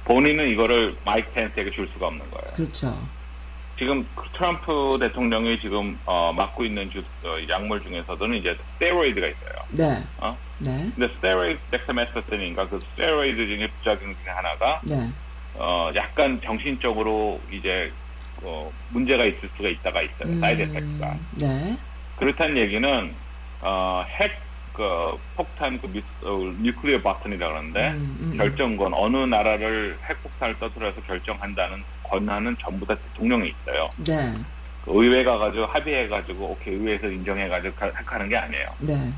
본인은 0.04 0.49
이거를 0.50 0.96
마이크 1.04 1.30
펜스에게 1.32 1.70
줄 1.70 1.88
수가 1.92 2.06
없는 2.08 2.20
거예요. 2.30 2.52
그렇죠. 2.54 2.99
지금 3.78 4.06
그 4.14 4.28
트럼프 4.34 4.99
대통령이 5.00 5.58
지금 5.61 5.99
어, 6.06 6.32
맞고 6.33 6.64
있는 6.64 6.90
주, 6.90 7.00
어, 7.25 7.37
약물 7.49 7.82
중에서도는 7.82 8.38
이제 8.38 8.56
스테로이드가 8.75 9.26
있어요. 9.26 9.52
네. 9.70 10.04
어? 10.18 10.37
네. 10.58 10.90
근데 10.94 11.12
스테로이드 11.14 11.58
덱사메타손인가 11.73 12.69
그 12.68 12.78
스테로이드 12.80 13.46
중에 13.46 13.68
부작용 13.78 14.14
중에 14.23 14.32
하나가 14.32 14.80
네. 14.84 15.11
어, 15.54 15.90
약간 15.94 16.40
정신적으로 16.42 17.40
이제 17.50 17.90
어, 18.42 18.70
문제가 18.90 19.25
있을 19.25 19.49
수가 19.56 19.68
있다가 19.68 20.02
있어요. 20.02 20.38
side 20.38 20.62
effect가. 20.62 21.16
네. 21.40 21.76
그렇다는 22.16 22.56
얘기는 22.58 23.14
어, 23.62 24.04
핵 24.08 24.38
그, 24.75 25.16
폭탄 25.37 25.81
그 25.81 25.87
미, 25.87 26.02
어, 26.23 26.52
nuclear 26.61 27.00
button이라 27.00 27.47
그러는데 27.49 27.90
음, 27.93 28.19
음, 28.33 28.37
결정권 28.37 28.93
어느 28.93 29.16
나라를 29.19 29.97
핵폭탄을 30.04 30.59
터뜨려서 30.59 31.00
결정한다는 31.02 31.83
권한은 32.02 32.57
전부 32.61 32.85
다 32.85 32.95
대통령에 32.97 33.47
있어요. 33.49 33.88
네. 34.04 34.33
그 34.85 34.90
의회 35.02 35.23
가 35.23 35.38
가지고 35.38 35.66
합의해 35.66 36.09
가지고 36.09 36.47
오케이 36.50 36.75
의회에서 36.75 37.07
인정해 37.09 37.49
가지고 37.49 37.75
가- 37.76 37.90
하는 38.04 38.28
게 38.28 38.37
아니에요. 38.37 38.66
네. 38.81 39.12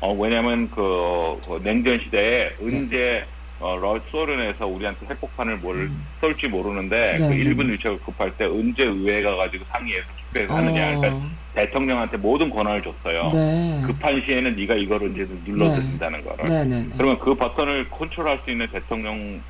어 0.00 0.14
왜냐하면 0.14 0.70
그, 0.70 1.38
그 1.46 1.60
냉전 1.62 1.98
시대에 2.00 2.56
언제 2.62 3.24
어, 3.60 3.76
러 3.76 4.00
소련에서 4.10 4.66
우리한테 4.66 5.06
핵폭탄을 5.06 5.58
뭘 5.58 5.76
음. 5.76 6.06
쏠지 6.20 6.48
모르는데 6.48 7.14
네, 7.18 7.28
그 7.28 7.32
네, 7.32 7.36
일본 7.36 7.66
네. 7.66 7.74
위치가 7.74 7.96
급할 7.98 8.34
때 8.36 8.46
언제 8.46 8.84
의회 8.84 9.22
가 9.22 9.36
가지고 9.36 9.64
상의해서 9.70 10.06
투표해서 10.28 10.54
하느냐. 10.56 10.96
그러니까 10.98 11.16
어, 11.16 11.30
대통령한테 11.54 12.16
모든 12.16 12.48
권한을 12.48 12.80
줬어요. 12.82 13.28
네. 13.32 13.82
급한 13.84 14.22
시에는 14.24 14.54
네가 14.56 14.74
이거를 14.76 15.10
이제 15.10 15.28
눌러도 15.44 15.82
네. 15.82 16.22
거를. 16.22 16.44
네. 16.44 16.64
네. 16.64 16.80
네. 16.80 16.88
그러면 16.96 17.18
그 17.18 17.34
버튼을 17.34 17.90
컨트롤할 17.90 18.40
수 18.44 18.50
있는 18.50 18.66
대통령이 18.68 19.40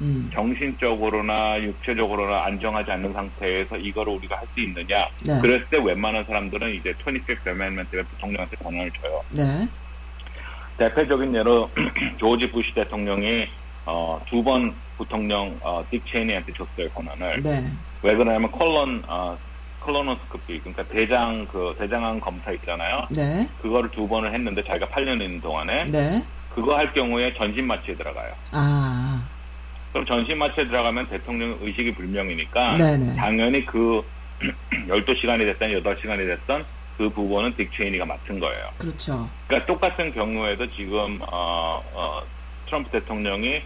음. 0.00 0.30
정신적으로나 0.32 1.60
육체적으로나 1.60 2.44
안정하지 2.44 2.90
않는 2.90 3.12
상태에서 3.12 3.76
이거를 3.76 4.14
우리가 4.14 4.36
할 4.36 4.50
수 4.54 4.60
있느냐. 4.60 5.06
네. 5.24 5.38
그랬을 5.40 5.66
때 5.70 5.78
웬만한 5.78 6.24
사람들은 6.24 6.74
이제 6.74 6.92
25th 6.92 7.46
Amendment 7.46 7.90
때문에 7.90 8.08
대통령한테 8.10 8.56
권한을 8.56 8.90
줘요. 9.00 9.22
네. 10.80 10.88
대표적인 10.88 11.34
예로 11.34 11.70
조지 12.16 12.50
부시 12.50 12.72
대통령이 12.74 13.46
어, 13.84 14.18
두 14.28 14.42
번 14.42 14.72
부통령 14.96 15.56
어, 15.62 15.84
딕 15.90 16.00
체니한테 16.06 16.52
줬어요 16.54 16.88
권한을. 16.90 17.42
네. 17.42 17.70
왜 18.02 18.14
그러냐면 18.14 18.50
콜론 18.50 19.02
어, 19.06 19.36
콜로노스코피 19.80 20.60
그러니까 20.60 20.82
대장 20.84 21.46
그 21.52 21.74
대장암 21.78 22.20
검사 22.20 22.50
있잖아요. 22.52 22.96
네. 23.10 23.46
그거를 23.60 23.90
두 23.90 24.08
번을 24.08 24.32
했는데 24.32 24.62
자기가 24.64 24.86
8년 24.86 25.20
있는 25.22 25.40
동안에 25.40 25.84
네. 25.86 26.24
그거 26.54 26.76
할 26.76 26.92
경우에 26.92 27.32
전신 27.34 27.66
마취에 27.66 27.94
들어가요. 27.94 28.32
아. 28.52 29.22
그럼 29.92 30.06
전신 30.06 30.38
마취에 30.38 30.66
들어가면 30.66 31.08
대통령 31.08 31.58
의식이 31.60 31.94
불명이니까 31.94 32.74
네네. 32.74 33.16
당연히 33.16 33.64
그 33.66 34.02
12시간이 34.88 35.38
됐든 35.40 35.82
8시간이 35.82 36.26
됐든 36.26 36.64
그 37.00 37.08
부분은 37.08 37.54
딕 37.56 37.66
체이니가 37.74 38.04
맡은 38.04 38.38
거예요. 38.38 38.68
그렇죠. 38.76 39.26
그러니까 39.46 39.72
똑같은 39.72 40.12
경우에도 40.12 40.70
지금 40.72 41.18
어, 41.22 41.82
어, 41.94 42.20
트럼프 42.66 42.90
대통령이 42.90 43.62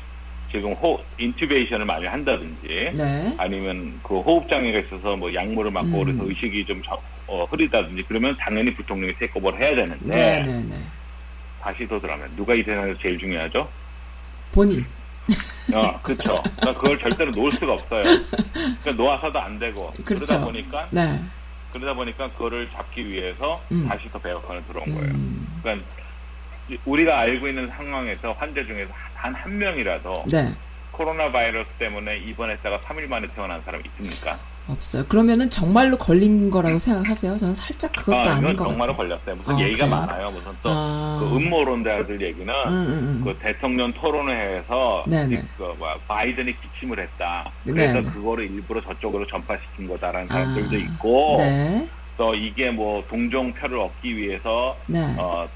지금 0.53 0.73
호 0.75 1.03
인튜베이션을 1.19 1.85
많이 1.85 2.07
한다든지 2.07 2.93
네. 2.95 3.35
아니면 3.37 3.99
그 4.05 4.21
호흡 4.21 4.49
장애가 4.49 4.79
있어서 4.87 5.17
뭐 5.17 5.35
약물을 5.35 5.73
맞고 5.73 5.88
음. 5.88 6.05
그래서 6.05 6.29
의식이 6.29 6.64
좀 6.64 6.81
저- 6.87 7.03
어, 7.26 7.43
흐리다든지 7.47 8.05
그러면 8.07 8.37
당연히 8.38 8.73
부통령이 8.73 9.17
테이크오버를 9.17 9.59
해야 9.59 9.75
되는데 9.75 10.07
네. 10.07 10.43
네. 10.45 10.62
네. 10.69 10.76
다시 11.61 11.88
더 11.88 11.99
들어가면 11.99 12.37
누가 12.37 12.55
이 12.55 12.62
세상에서 12.62 12.97
제일 13.00 13.19
중요하죠? 13.19 13.69
본인. 14.53 14.87
어, 15.73 15.99
그렇죠. 16.05 16.41
그러니까 16.61 16.75
그걸 16.75 16.99
절대로 17.00 17.33
놓을 17.33 17.50
수가 17.59 17.73
없어요. 17.73 18.03
그러니까 18.81 18.91
놓아서도 18.93 19.41
안 19.41 19.59
되고 19.59 19.91
그렇죠. 20.05 20.25
그러다 20.25 20.45
보니까 20.45 20.87
네. 20.93 21.21
그러다 21.75 21.95
보니까 21.95 22.28
그거를 22.31 22.69
잡기 22.71 23.09
위해서 23.09 23.61
음. 23.73 23.87
다시 23.88 24.11
더 24.11 24.19
백악관을 24.19 24.64
들어온 24.66 24.95
거예요. 24.95 25.11
음. 25.12 25.47
그러니까 25.62 25.87
우리가 26.85 27.19
알고 27.21 27.49
있는 27.49 27.69
상황에서 27.69 28.33
환자 28.33 28.64
중에서 28.64 28.93
단 29.16 29.35
한 29.35 29.59
명이라도 29.59 30.25
네. 30.31 30.54
코로나 30.90 31.31
바이러스 31.33 31.69
때문에 31.78 32.19
입원했다가 32.19 32.81
3일 32.81 33.09
만에 33.09 33.26
퇴원한 33.35 33.61
사람 33.62 33.83
있습니까? 33.87 34.38
없어요. 34.68 35.04
그러면은 35.09 35.50
정말로 35.50 35.97
걸린 35.99 36.50
거라고 36.50 36.78
생각하세요? 36.78 37.37
저는 37.37 37.54
살짝 37.54 37.92
그것도 37.92 38.16
아, 38.16 38.33
아닌 38.35 38.44
이건 38.52 38.56
것 38.56 38.68
정말로 38.68 38.92
같아요. 38.97 39.09
걸렸어요. 39.09 39.37
무슨 39.37 39.54
어, 39.54 39.61
얘기가 39.61 39.87
그래요? 39.87 40.00
많아요. 40.00 40.30
무슨 40.30 40.50
또 40.62 40.71
아. 40.73 41.18
그 41.21 41.37
음모론자들 41.37 42.21
얘기는 42.23 42.49
음, 42.49 42.68
음, 42.73 42.88
음. 42.88 43.23
그 43.25 43.37
대통령 43.40 43.92
토론회에서 43.92 45.04
네네. 45.06 45.42
그 45.59 45.75
뭐야, 45.78 45.97
바이든이 46.09 46.54
기침을 46.61 46.99
했다. 47.00 47.50
그래서 47.64 47.92
네네. 47.94 48.11
그거를 48.11 48.50
일부러 48.50 48.80
저쪽으로 48.80 49.26
전파시킨 49.26 49.87
거다라는 49.88 50.28
사람들도 50.28 50.76
아. 50.76 50.78
있고 50.78 51.35
네. 51.38 51.88
또 52.16 52.35
이게 52.35 52.71
뭐 52.71 53.04
동정표를 53.09 53.78
얻기 53.78 54.16
위해서 54.16 54.76
네. 54.87 55.14
어, 55.18 55.47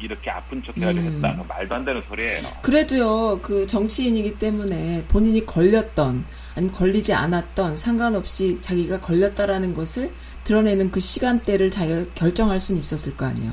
이렇게 0.00 0.30
아픈 0.30 0.62
척 0.64 0.76
해가지고 0.76 1.06
음. 1.06 1.14
했다. 1.16 1.42
말도 1.48 1.74
안 1.74 1.84
되는 1.84 2.02
소리예요. 2.08 2.38
그래도요, 2.62 3.40
그 3.42 3.66
정치인이기 3.66 4.38
때문에 4.38 5.04
본인이 5.08 5.44
걸렸던, 5.46 6.24
걸리지 6.72 7.14
않았던, 7.14 7.76
상관없이 7.76 8.58
자기가 8.60 9.00
걸렸다라는 9.00 9.74
것을 9.74 10.12
드러내는 10.44 10.90
그 10.90 11.00
시간대를 11.00 11.70
자기가 11.70 12.06
결정할 12.14 12.60
수는 12.60 12.78
있었을 12.80 13.16
거 13.16 13.26
아니에요. 13.26 13.52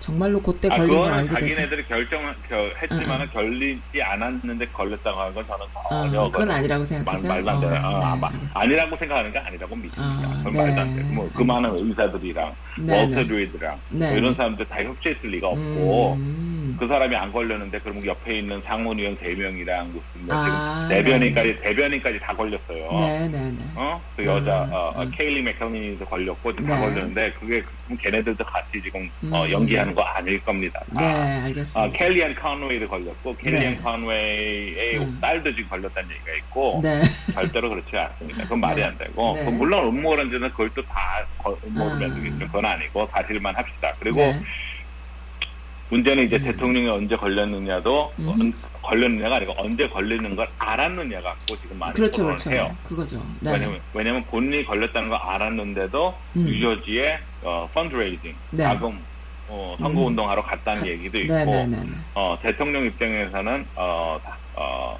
정말로 0.00 0.40
그때 0.40 0.68
아, 0.72 0.76
걸린 0.78 0.88
걸 0.96 1.04
그거는 1.04 1.18
알게 1.18 1.28
돼서. 1.28 1.40
자기네들이 1.40 1.86
결정을 1.86 2.34
겨- 2.48 2.70
했지만은 2.82 3.28
걸리지 3.28 4.02
않았는데 4.02 4.66
걸렸다고 4.72 5.20
하는 5.20 5.34
건 5.34 5.46
저는 5.46 5.66
어, 5.74 5.88
전혀 5.90 6.10
그건 6.10 6.30
그거는 6.32 6.54
아니라고 6.54 6.78
말, 6.80 6.86
생각하세요? 6.86 7.32
말도 7.32 7.50
안 7.50 7.60
돼요. 7.60 7.70
어, 7.70 7.74
어, 7.86 7.98
네, 7.98 8.04
아마 8.06 8.30
아니라고 8.54 8.96
생각하는 8.96 9.30
게 9.32 9.38
아니라고 9.38 9.76
믿습니다. 9.76 10.02
아, 10.02 10.34
그건 10.38 10.52
네, 10.54 10.58
말도 10.58 10.80
안 10.80 10.96
돼요. 10.96 11.04
뭐, 11.12 11.30
그 11.34 11.42
많은 11.42 11.76
의사들이랑, 11.78 12.54
네, 12.78 13.00
월터 13.02 13.14
네. 13.20 13.26
리드랑, 13.26 13.80
네, 13.90 14.08
뭐 14.08 14.16
이런 14.16 14.30
네. 14.32 14.36
사람들 14.36 14.66
다 14.66 14.82
협조했을 14.82 15.28
리가 15.30 15.48
없고, 15.48 16.14
음. 16.18 16.76
그 16.80 16.86
사람이 16.88 17.14
안 17.14 17.30
걸렸는데, 17.30 17.78
그러면 17.80 18.06
옆에 18.06 18.38
있는 18.38 18.62
상원의원 18.62 19.14
세 19.16 19.27
명이랑 19.27 19.86
무슨, 19.88 20.02
뭐 20.26 20.34
아, 20.34 20.44
지금 20.44 20.58
대변인까지, 20.88 21.60
대변인까지 21.60 22.18
다 22.20 22.34
걸렸어요. 22.34 22.90
네네네. 22.90 23.58
어? 23.76 24.00
그 24.16 24.24
여자, 24.24 24.64
음, 24.64 24.72
어, 24.72 24.92
어, 24.96 25.02
음. 25.02 25.10
케일리 25.14 25.42
매커내니도 25.42 26.06
걸렸고, 26.06 26.52
지금 26.54 26.68
다 26.70 26.76
네. 26.80 26.86
걸렸는데, 26.86 27.32
그게, 27.38 27.62
그럼 27.90 27.98
걔네들도 28.00 28.44
같이 28.44 28.80
지금, 28.80 29.10
어, 29.32 29.44
음. 29.44 29.50
연기하는 29.50 29.92
거 29.94 30.02
아닐 30.02 30.40
겁니다. 30.44 30.80
다. 30.94 31.00
네, 31.00 31.06
아, 31.40 31.44
알겠습니다. 31.46 31.98
켈리앤 31.98 32.34
콘웨이도 32.36 32.88
걸렸고, 32.88 33.36
켈리앤 33.36 33.62
네. 33.62 33.76
콘웨이의 33.82 34.98
음. 34.98 35.18
딸도 35.20 35.50
지금 35.56 35.68
걸렸다는 35.70 36.08
얘기가 36.10 36.32
있고, 36.36 36.80
네. 36.84 37.02
절대로 37.34 37.68
그렇지 37.70 37.96
않습니다. 37.96 38.44
그건 38.44 38.60
말이 38.60 38.76
네. 38.76 38.84
안 38.84 38.96
되고, 38.96 39.34
네. 39.34 39.44
그 39.44 39.50
물론 39.50 39.88
음모론자는 39.88 40.50
그걸 40.50 40.70
또다 40.70 41.26
음. 41.66 41.74
만들겠죠. 41.74 42.38
그건 42.46 42.64
아니고, 42.64 43.08
사실만 43.10 43.56
합시다. 43.56 43.92
그리고 43.98 44.18
네. 44.18 44.40
문제는 45.88 46.26
이제 46.26 46.36
음. 46.36 46.44
대통령이 46.44 46.88
언제 46.88 47.16
걸렸느냐도, 47.16 48.12
음. 48.20 48.28
언- 48.28 48.54
걸렸느냐가 48.82 49.36
아니고, 49.36 49.54
언제 49.58 49.88
걸리는 49.88 50.36
걸 50.36 50.46
알았느냐 50.58 51.20
갖고 51.22 51.56
지금 51.56 51.76
많이 51.80 51.94
그렇죠, 51.94 52.24
그렇죠. 52.24 52.50
해요. 52.50 52.76
그거죠. 52.84 53.20
네. 53.40 53.52
왜냐면, 53.52 53.80
왜냐면 53.94 54.24
본인이 54.26 54.64
걸렸다는 54.64 55.08
걸 55.08 55.18
알았는데도, 55.20 56.14
음. 56.36 56.44
뉴저지에, 56.44 57.18
어, 57.42 57.68
펀드레이징, 57.72 58.34
네. 58.50 58.64
자금, 58.64 58.98
어, 59.48 59.76
선거 59.80 60.02
운동하러 60.02 60.42
갔다는 60.42 60.82
가- 60.82 60.88
얘기도 60.88 61.18
있고, 61.18 61.32
네네네. 61.34 61.76
어, 62.14 62.38
대통령 62.42 62.84
입장에서는, 62.86 63.66
어, 63.76 64.18
다- 64.22 64.38
어, 64.54 64.98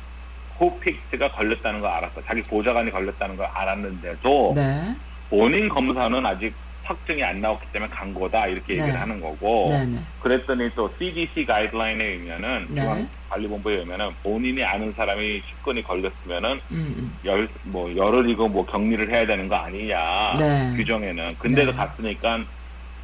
호픽스가 0.58 1.32
걸렸다는 1.32 1.80
걸 1.80 1.90
알았어. 1.90 2.22
자기 2.26 2.42
보좌관이 2.42 2.90
걸렸다는 2.90 3.36
걸 3.36 3.46
알았는데도, 3.46 4.52
네. 4.56 4.94
본인 5.28 5.68
검사는 5.68 6.26
아직 6.26 6.54
확증이 6.84 7.22
안 7.22 7.40
나왔기 7.40 7.66
때문에 7.72 7.90
간 7.92 8.12
거다. 8.14 8.46
이렇게 8.46 8.72
얘기를 8.72 8.92
네. 8.92 8.98
하는 8.98 9.20
거고, 9.20 9.66
네 9.70 9.86
네. 9.86 9.98
그랬더니 10.20 10.70
또 10.74 10.92
CDC 10.98 11.44
가이드라인에 11.46 12.04
의하면은, 12.04 12.66
네. 12.70 12.80
중앙관리본부에 12.80 13.74
의하면은, 13.74 14.10
본인이 14.22 14.64
아는 14.64 14.92
사람이 14.96 15.42
식권이 15.48 15.82
걸렸으면은, 15.82 16.60
음, 16.72 16.94
음. 16.98 17.18
열, 17.24 17.48
뭐, 17.62 17.94
열흘이고 17.94 18.48
뭐 18.48 18.66
격리를 18.66 19.10
해야 19.10 19.26
되는 19.26 19.48
거 19.48 19.56
아니냐. 19.56 20.34
네. 20.38 20.72
규정에는. 20.76 21.36
근데도 21.38 21.72
네. 21.72 21.76
갔으니까, 21.76 22.44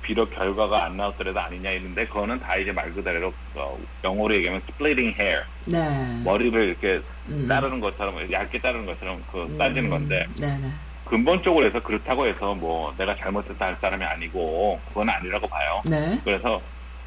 비록 0.03 0.31
결과가 0.31 0.85
안 0.85 0.97
나왔더라도 0.97 1.39
아니냐 1.41 1.71
이런데, 1.71 2.07
그거는 2.07 2.39
다 2.41 2.57
이제 2.57 2.73
말 2.73 2.93
그대로, 2.95 3.33
어, 3.55 3.79
영어로 4.05 4.35
얘기하면 4.37 4.62
splitting 4.69 5.21
hair. 5.21 5.45
네. 5.67 6.23
머리를 6.25 6.69
이렇게 6.69 7.01
음. 7.29 7.47
자르는 7.49 7.81
것처럼, 7.81 8.31
얇게 8.31 8.61
자르는 8.61 8.87
것처럼 8.87 9.23
그 9.31 9.43
음, 9.43 9.59
따지는 9.59 9.91
건데, 9.91 10.27
네네. 10.41 10.69
근본적으로 11.07 11.66
해서 11.66 11.81
그렇다고 11.83 12.27
해서 12.27 12.55
뭐 12.55 12.92
내가 12.99 13.14
잘못했다 13.16 13.64
할 13.66 13.77
사람이 13.81 14.05
아니고, 14.05 14.79
그건 14.88 15.09
아니라고 15.09 15.47
봐요. 15.49 15.81
네. 15.85 16.21
그래서 16.25 16.61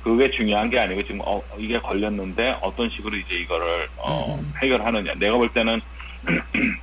그게 0.03 0.31
중요한 0.31 0.69
게 0.69 0.79
아니고 0.79 1.03
지금 1.03 1.19
어, 1.25 1.41
이게 1.57 1.77
걸렸는데 1.79 2.57
어떤 2.61 2.89
식으로 2.89 3.15
이제 3.17 3.35
이거를 3.35 3.87
어, 3.97 4.33
음, 4.35 4.39
음. 4.39 4.53
해결하느냐. 4.61 5.13
내가 5.15 5.37
볼 5.37 5.49
때는 5.49 5.81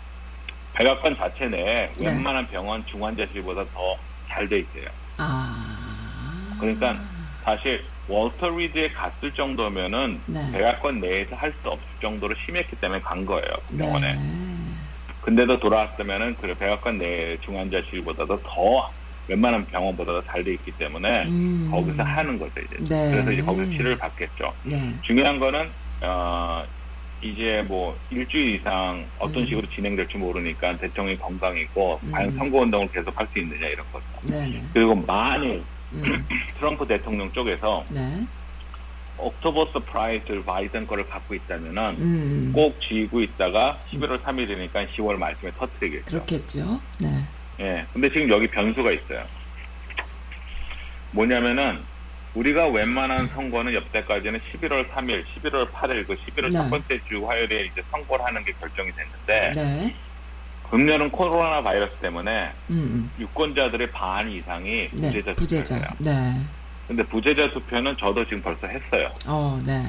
백악관 0.74 1.16
자체 1.16 1.46
내에 1.46 1.90
네. 1.98 2.07
웬만한 2.09 2.46
병원 2.48 2.85
중환자실보다 2.87 3.64
더 3.74 3.96
잘 4.29 4.46
돼 4.48 4.59
있어요. 4.59 4.85
아. 5.16 6.55
그러니까 6.61 6.94
사실 7.42 7.83
월터 8.09 8.50
리드에 8.50 8.90
갔을 8.90 9.33
정도면은 9.33 10.20
네. 10.26 10.52
백악관 10.52 11.00
내에서 11.00 11.35
할 11.37 11.50
수 11.62 11.70
없을 11.70 11.87
정도로 12.02 12.35
심했기 12.44 12.76
때문에 12.76 13.00
간 13.00 13.24
거예요. 13.24 13.48
그 13.68 13.72
네. 13.76 13.85
병원에. 13.87 14.14
근데도 15.26 15.58
돌아왔으면은 15.58 16.36
그 16.40 16.54
백악관 16.54 16.98
내 16.98 17.36
중환자실보다도 17.40 18.42
더 18.44 18.88
웬만한 19.26 19.66
병원보다도 19.66 20.22
잘 20.22 20.44
돼 20.44 20.52
있기 20.54 20.70
때문에 20.78 21.24
음. 21.26 21.68
거기서 21.68 22.00
하는 22.04 22.38
거죠 22.38 22.52
이제. 22.60 22.76
네. 22.94 23.10
그래서 23.10 23.32
이제 23.32 23.42
거기서 23.42 23.68
치료를 23.72 23.98
받겠죠. 23.98 24.52
네. 24.62 24.94
중요한 25.02 25.40
거는 25.40 25.68
어 26.02 26.62
이제 27.20 27.64
뭐 27.66 27.98
일주일 28.10 28.54
이상 28.54 29.04
어떤 29.18 29.42
음. 29.42 29.48
식으로 29.48 29.66
진행될지 29.74 30.16
모르니까 30.16 30.76
대통령이 30.76 31.18
건강이고 31.18 32.00
음. 32.04 32.12
과연 32.12 32.30
선거 32.36 32.58
운동을 32.58 32.88
계속 32.92 33.18
할 33.18 33.26
수 33.32 33.40
있느냐 33.40 33.66
이런 33.66 33.84
거죠. 33.90 34.06
네네. 34.30 34.62
그리고 34.72 34.94
만일 34.94 35.60
음. 35.92 36.24
트럼프 36.56 36.86
대통령 36.86 37.32
쪽에서 37.32 37.84
네. 37.88 38.24
October 39.18 39.66
surprise 39.72 40.42
바이든 40.44 40.87
거를 40.87 41.09
갖고 41.09 41.35
있다면은 41.35 41.96
음. 41.98 42.52
꼭 42.55 42.81
쥐고 42.81 43.22
있다가 43.22 43.79
11월 43.90 44.20
3일이니까 44.22 44.88
10월 44.94 45.16
말쯤에 45.16 45.52
터뜨리겠죠. 45.59 46.05
그렇겠죠. 46.07 46.81
네. 47.00 47.24
예. 47.61 47.87
근데 47.92 48.09
지금 48.11 48.29
여기 48.29 48.46
변수가 48.46 48.90
있어요. 48.92 49.24
뭐냐면은 51.12 51.79
우리가 52.35 52.66
웬만한 52.68 53.29
선거는 53.29 53.72
여태까지는 53.72 54.40
11월 54.52 54.87
3일, 54.90 55.24
11월 55.24 55.70
8일, 55.70 56.07
그 56.07 56.14
11월 56.16 56.44
네. 56.44 56.50
첫 56.50 56.68
번째 56.68 57.00
주 57.09 57.26
화요일에 57.26 57.64
이제 57.64 57.83
선거를 57.90 58.24
하는 58.26 58.44
게 58.44 58.52
결정이 58.61 58.90
됐는데 58.92 59.52
네. 59.55 59.94
금년은 60.70 61.11
코로나 61.11 61.62
바이러스 61.62 61.94
때문에 61.96 62.52
음. 62.70 62.76
음. 62.76 63.11
유권자들의 63.20 63.90
반 63.92 64.31
이상이 64.31 64.88
네. 64.92 65.09
부재자 65.09 65.33
부재자. 65.35 65.74
투표예요. 65.76 65.90
네. 65.98 66.40
근데 66.88 67.03
부재자 67.03 67.51
투표는 67.51 67.96
저도 67.99 68.25
지금 68.25 68.42
벌써 68.42 68.66
했어요. 68.66 69.11
어, 69.27 69.59
네. 69.66 69.85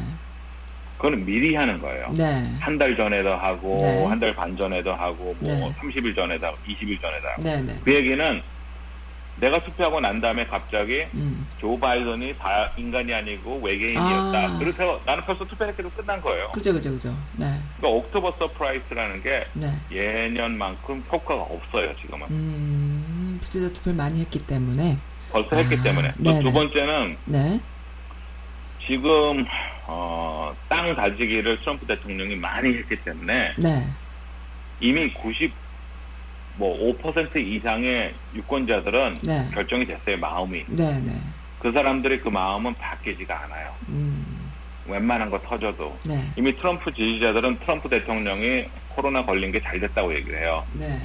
그거는 0.98 1.24
미리 1.26 1.54
하는 1.56 1.80
거예요. 1.80 2.12
네. 2.18 2.52
한 2.60 2.78
달 2.80 2.96
전에도 2.98 3.32
하고 3.34 3.82
네. 3.84 4.06
한달 4.06 4.34
반 4.34 4.58
전에도 4.58 4.92
하고 4.94 5.36
뭐 5.40 5.54
네. 5.54 5.72
30일 5.80 6.16
전에도 6.16 6.48
하고 6.48 6.58
20일 6.68 7.00
전에도 7.00 7.28
하고 7.28 7.44
네, 7.44 7.62
네. 7.62 7.76
그 7.84 7.94
얘기는 7.94 8.42
내가 9.40 9.64
투표하고 9.64 10.00
난 10.00 10.20
다음에 10.20 10.44
갑자기 10.48 11.06
음. 11.14 11.46
조 11.62 11.80
바이든이 11.80 12.36
다 12.40 12.72
인간이 12.76 13.14
아니고 13.14 13.60
외계인이었다. 13.62 14.40
아. 14.56 14.58
그래서 14.58 15.00
나는 15.06 15.24
벌써 15.26 15.46
투표했기도 15.46 15.92
끝난 15.92 16.20
거예요. 16.20 16.50
그죠, 16.54 16.74
그죠, 16.74 16.92
그죠. 16.92 17.10
네. 17.36 17.46
그러니까 17.78 17.88
October 18.00 18.32
surprise라는 18.40 19.22
게 19.22 19.46
네. 19.54 19.72
예년만큼 19.92 21.04
효과가 21.12 21.40
없어요. 21.44 21.96
지금은 22.02 22.28
음. 22.32 23.38
부재자 23.40 23.72
투표를 23.76 23.96
많이 23.96 24.20
했기 24.20 24.40
때문에. 24.40 24.98
벌써 25.32 25.56
아, 25.56 25.60
했기 25.60 25.82
때문에 25.82 26.14
또. 26.24 26.42
두 26.42 26.52
번째는 26.52 27.18
네. 27.26 27.60
지금 28.86 29.46
어, 29.86 30.54
땅 30.70 30.96
다지기를 30.96 31.60
트럼프 31.62 31.86
대통령이 31.86 32.36
많이 32.36 32.70
했기 32.78 32.96
때문에 32.98 33.54
네. 33.58 33.88
이미 34.80 35.14
90뭐5% 36.60 37.36
이상의 37.36 38.14
유권자들은 38.36 39.20
네. 39.24 39.50
결정이 39.54 39.86
됐어요. 39.86 40.18
마음이 40.18 40.64
네, 40.68 41.00
네. 41.02 41.14
그 41.60 41.72
사람들의 41.72 42.22
그 42.22 42.30
마음은 42.30 42.74
바뀌지가 42.76 43.44
않아요. 43.44 43.74
음. 43.90 44.52
웬만한 44.88 45.30
거 45.30 45.40
터져도 45.42 45.98
네. 46.06 46.26
이미 46.38 46.56
트럼프 46.56 46.94
지지자들은 46.94 47.60
트럼프 47.60 47.90
대통령이 47.90 48.66
코로나 48.90 49.24
걸린 49.24 49.52
게 49.52 49.60
잘 49.62 49.80
됐다고 49.80 50.16
얘기를 50.16 50.40
해요. 50.40 50.66
네. 50.74 50.98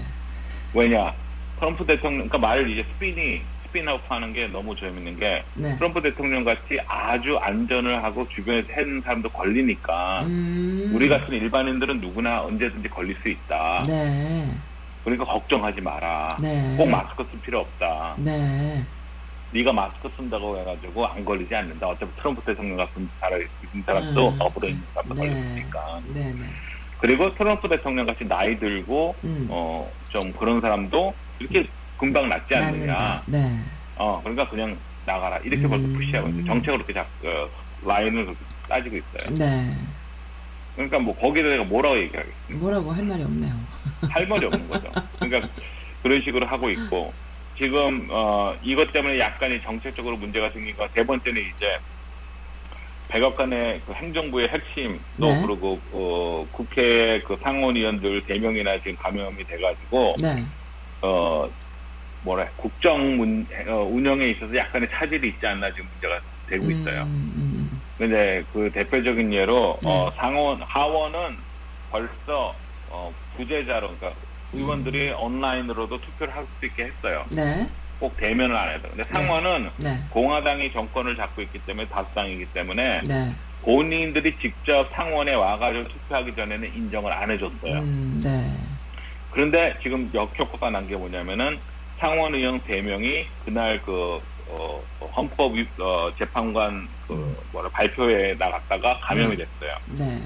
왜냐? 0.72 1.12
트럼프 1.58 1.84
대통령, 1.84 2.28
그러니까 2.28 2.38
말을 2.38 2.70
이제 2.70 2.84
spin이, 2.94 3.42
spin 3.72 3.89
out 3.89 4.02
하는 4.08 4.32
게 4.32 4.46
너무 4.46 4.76
재밌는 4.76 5.16
게 5.16 5.42
네. 5.54 5.74
트럼프 5.76 6.00
대통령 6.02 6.44
같이 6.44 6.78
아주 6.86 7.36
안전을 7.38 8.04
하고 8.04 8.28
주변에서 8.28 8.68
하는 8.74 9.00
사람도 9.00 9.30
걸리니까 9.30 10.22
음. 10.24 10.92
우리 10.94 11.08
같은 11.08 11.34
일반인들은 11.34 12.00
누구나 12.00 12.42
언제든지 12.42 12.88
걸릴 12.90 13.16
수 13.22 13.28
있다. 13.28 13.82
네. 13.88 14.46
그러니까 15.02 15.24
걱정하지 15.24 15.80
마라. 15.80 16.36
네. 16.40 16.76
꼭 16.76 16.88
마스크 16.88 17.26
쓸 17.30 17.40
필요 17.40 17.60
없다. 17.60 18.14
네. 18.18 18.84
네가 19.50 19.72
마스크 19.72 20.08
쓴다고 20.16 20.58
해가지고 20.58 21.06
안 21.06 21.24
걸리지 21.24 21.54
않는다. 21.54 21.88
어차피 21.88 22.14
트럼프 22.16 22.42
대통령 22.42 22.76
같은 22.76 23.08
사람, 23.18 23.40
사람도 23.84 24.28
음. 24.28 24.38
더불어 24.38 24.68
있는 24.68 24.82
사람도 24.94 25.14
네. 25.14 25.28
걸리니까. 25.28 26.00
네, 26.14 26.32
네. 26.32 26.46
그리고 26.98 27.34
트럼프 27.34 27.68
대통령 27.68 28.06
같이 28.06 28.24
나이 28.24 28.58
들고 28.58 29.16
음. 29.24 29.48
어좀 29.50 30.32
그런 30.38 30.60
사람도 30.60 31.14
이렇게 31.40 31.68
금방 32.02 32.28
낫지 32.28 32.52
않느냐. 32.52 33.22
네. 33.26 33.48
어, 33.94 34.18
그러니까 34.24 34.48
그냥 34.48 34.76
나가라. 35.06 35.38
이렇게 35.44 35.68
벌써 35.68 35.84
음. 35.86 35.92
푸시하고 35.92 36.28
있어요. 36.30 36.44
정책으로 36.46 36.82
그렇게 36.84 36.92
잡, 36.94 37.06
어, 37.24 37.48
라인을 37.86 38.24
그렇게 38.24 38.40
따지고 38.68 38.96
있어요. 38.96 39.34
네. 39.36 39.72
그러니까 40.74 40.98
뭐 40.98 41.16
거기에 41.16 41.44
대해서 41.44 41.62
뭐라고 41.62 41.96
얘기하겠어요. 42.00 42.34
뭐라고 42.58 42.90
할 42.90 43.04
말이 43.04 43.22
없네요. 43.22 43.54
할 44.10 44.26
말이 44.26 44.44
없는 44.46 44.68
거죠. 44.68 44.90
그러니까 45.20 45.48
그런 46.02 46.20
식으로 46.22 46.44
하고 46.44 46.70
있고 46.70 47.12
지금 47.56 48.08
어 48.10 48.52
이것 48.64 48.92
때문에 48.92 49.20
약간의 49.20 49.62
정책적으로 49.62 50.16
문제가 50.16 50.50
생긴 50.50 50.76
거 50.76 50.88
세 50.92 51.04
번째는 51.06 51.40
이제 51.54 51.78
백악관의 53.10 53.82
그 53.86 53.92
행정부의 53.92 54.48
핵심 54.48 54.98
또 55.20 55.26
네. 55.32 55.42
그리고 55.46 55.78
어 55.92 56.46
국회 56.50 57.20
그 57.20 57.38
상원의원들 57.42 58.22
세 58.26 58.38
명이나 58.38 58.76
지금 58.78 58.96
감염이 58.96 59.44
돼가지고 59.44 60.16
네. 60.20 60.42
어 61.02 61.48
뭐래 62.22 62.48
국정 62.56 63.16
문, 63.16 63.46
어, 63.66 63.82
운영에 63.90 64.26
있어서 64.30 64.54
약간의 64.54 64.88
차질이 64.90 65.28
있지 65.28 65.46
않나 65.46 65.70
지금 65.72 65.86
문제가 65.92 66.20
되고 66.48 66.70
있어요. 66.70 67.02
음, 67.02 67.32
음, 67.36 67.80
근데 67.98 68.44
그 68.52 68.70
대표적인 68.72 69.32
예로 69.32 69.78
네. 69.82 69.88
어, 69.90 70.10
상원 70.16 70.60
하원은 70.62 71.36
벌써 71.90 72.54
어, 72.90 73.12
부재자로 73.36 73.88
그러니까 73.96 74.12
의원들이 74.52 75.10
온라인으로도 75.12 76.00
투표를 76.00 76.34
할 76.34 76.44
수 76.60 76.66
있게 76.66 76.84
했어요. 76.84 77.24
음. 77.32 77.36
네. 77.36 77.68
꼭 77.98 78.16
대면을 78.16 78.54
안 78.56 78.70
해도. 78.74 78.88
근데 78.88 79.04
상원은 79.12 79.70
네. 79.78 79.96
공화당이 80.10 80.72
정권을 80.72 81.16
잡고 81.16 81.42
있기 81.42 81.58
때문에 81.60 81.86
다수당이기 81.88 82.46
때문에 82.46 83.02
네. 83.02 83.32
본인들이 83.62 84.36
직접 84.38 84.88
상원에 84.92 85.34
와가지고 85.34 85.86
투표하기 85.88 86.34
전에는 86.34 86.74
인정을 86.74 87.12
안 87.12 87.30
해줬어요. 87.30 87.78
음, 87.78 88.20
네. 88.22 88.44
그런데 89.30 89.74
지금 89.82 90.10
역효과가 90.12 90.70
난 90.70 90.86
게 90.88 90.96
뭐냐면은 90.96 91.58
상원 92.02 92.34
의원 92.34 92.60
3명이 92.62 93.24
그날 93.44 93.80
그, 93.86 94.20
어, 94.48 94.82
헌법 95.16 95.54
위- 95.54 95.68
어, 95.78 96.10
재판관 96.18 96.88
그 97.06 97.36
뭐라 97.52 97.68
발표회에 97.68 98.34
나갔다가 98.34 98.98
감염이 99.02 99.36
됐어요. 99.36 99.76
네. 99.96 100.20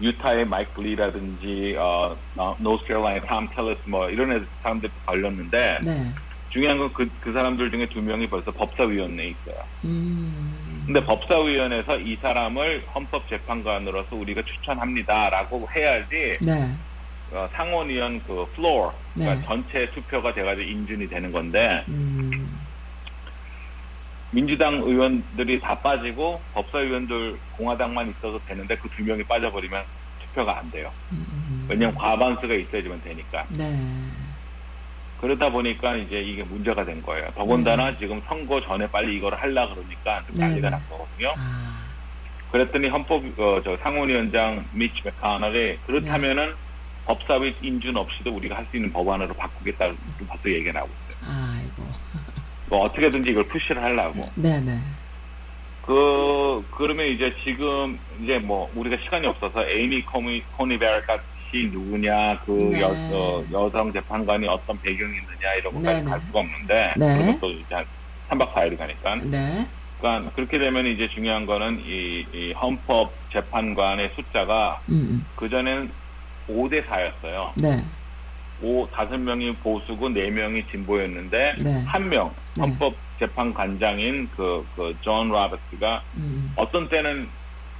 유타의 0.00 0.44
마이크 0.46 0.80
리라든지 0.80 1.76
어, 1.78 2.16
노스캐롤라이나 2.58 3.24
탐 3.26 3.48
텔레스 3.54 3.80
뭐 3.86 4.10
이런 4.10 4.32
애들 4.32 4.46
사람들 4.60 4.90
걸렸는데 5.06 5.78
네. 5.84 6.12
중요한 6.50 6.78
건그그 6.78 7.32
사람들 7.32 7.70
중에 7.70 7.86
두 7.86 8.02
명이 8.02 8.26
벌써 8.26 8.50
법사위원회에 8.50 9.28
있어요. 9.28 9.62
음. 9.84 10.82
근데 10.84 11.04
법사위원회에서 11.04 11.98
이 12.00 12.16
사람을 12.16 12.82
헌법재판관으로서 12.92 14.16
우리가 14.16 14.42
추천합니다라고 14.42 15.68
해야지 15.76 16.38
네. 16.44 16.68
어, 17.30 17.48
상원의원 17.52 18.20
그 18.26 18.44
floor 18.56 18.92
그러니까 19.14 19.34
네. 19.40 19.46
전체 19.46 19.90
투표가 19.90 20.32
돼가지고 20.34 20.66
인준이 20.68 21.08
되는 21.08 21.32
건데 21.32 21.84
음. 21.88 22.58
민주당 24.30 24.74
의원들이 24.76 25.60
다 25.60 25.78
빠지고 25.78 26.40
법사위원들 26.54 27.38
공화당만 27.56 28.08
있어도 28.10 28.40
되는데 28.46 28.76
그 28.76 28.88
두 28.96 29.02
명이 29.04 29.24
빠져버리면 29.24 29.82
투표가 30.22 30.58
안 30.58 30.70
돼요. 30.70 30.90
음. 31.12 31.66
왜냐면 31.68 31.94
과반수가 31.94 32.54
있어야지만 32.54 33.02
되니까. 33.02 33.44
네. 33.50 33.78
그러다 35.20 35.50
보니까 35.50 35.96
이제 35.96 36.18
이게 36.20 36.42
문제가 36.42 36.84
된 36.84 37.00
거예요. 37.02 37.28
더군다나 37.36 37.96
지금 37.98 38.20
선거 38.26 38.60
전에 38.60 38.86
빨리 38.90 39.16
이걸 39.16 39.34
하려 39.34 39.68
그러니까 39.74 40.22
좀 40.26 40.36
네, 40.36 40.48
난리가 40.48 40.70
네. 40.70 40.76
났거든요. 40.76 41.34
아. 41.36 41.82
그랬더니 42.50 42.88
헌법 42.88 43.22
어, 43.38 43.60
저 43.62 43.76
상원위원장 43.78 44.64
미치 44.72 45.00
메카널이 45.04 45.78
그렇다면은 45.86 46.46
네. 46.48 46.52
법사위 47.06 47.54
인준 47.62 47.96
없이도 47.96 48.30
우리가 48.34 48.56
할 48.56 48.66
수 48.70 48.76
있는 48.76 48.92
법안으로 48.92 49.34
바꾸겠다고 49.34 49.94
벌써 50.28 50.50
얘기가 50.50 50.72
나오고 50.72 50.90
있어요. 51.10 51.30
아이고. 51.30 51.82
뭐 52.68 52.84
어떻게든지 52.84 53.30
이걸 53.30 53.44
푸시를 53.44 53.82
하려고. 53.82 54.22
네네. 54.36 54.78
그 55.84 56.64
그러면 56.70 57.06
이제 57.06 57.34
지금 57.42 57.98
이제 58.22 58.38
뭐 58.38 58.70
우리가 58.74 58.96
시간이 59.02 59.26
없어서 59.26 59.66
에이미 59.68 60.00
코니 60.02 60.42
코니베르 60.56 61.04
같이 61.06 61.68
누구냐 61.72 62.38
그 62.46 62.52
네. 62.52 62.80
여, 62.80 62.88
어, 62.88 63.44
여성 63.50 63.92
재판관이 63.92 64.46
어떤 64.46 64.80
배경이 64.80 65.12
있느냐 65.12 65.54
이런 65.58 65.74
것까지. 65.74 66.04
갈 66.04 66.20
수가 66.20 66.38
없는데 66.38 66.94
네. 66.96 67.26
그것도 67.34 67.50
이제 67.50 67.74
한 67.74 67.84
3박 68.30 68.52
4일이 68.54 68.78
가니까 68.78 69.16
네. 69.16 69.66
그러니까 70.00 70.30
그렇게 70.34 70.58
되면 70.58 70.86
이제 70.86 71.06
중요한 71.08 71.46
거는 71.46 71.80
이, 71.84 72.24
이 72.32 72.52
헌법 72.52 73.12
재판관의 73.32 74.12
숫자가 74.14 74.80
음, 74.88 74.94
음. 74.94 75.26
그 75.36 75.48
전에는 75.48 75.90
5대 76.48 76.84
4였어요. 76.86 77.52
네. 77.56 77.84
5 78.62 78.88
다섯 78.92 79.18
명이 79.18 79.56
보수고 79.56 80.08
네 80.08 80.30
명이 80.30 80.64
진보였는데 80.70 81.54
네. 81.58 81.82
한명 81.84 82.32
네. 82.56 82.62
헌법 82.62 82.94
재판관장인 83.18 84.28
그 84.36 84.66
그존 84.76 85.30
라버스가 85.30 86.02
음. 86.16 86.52
어떤 86.56 86.88
때는 86.88 87.28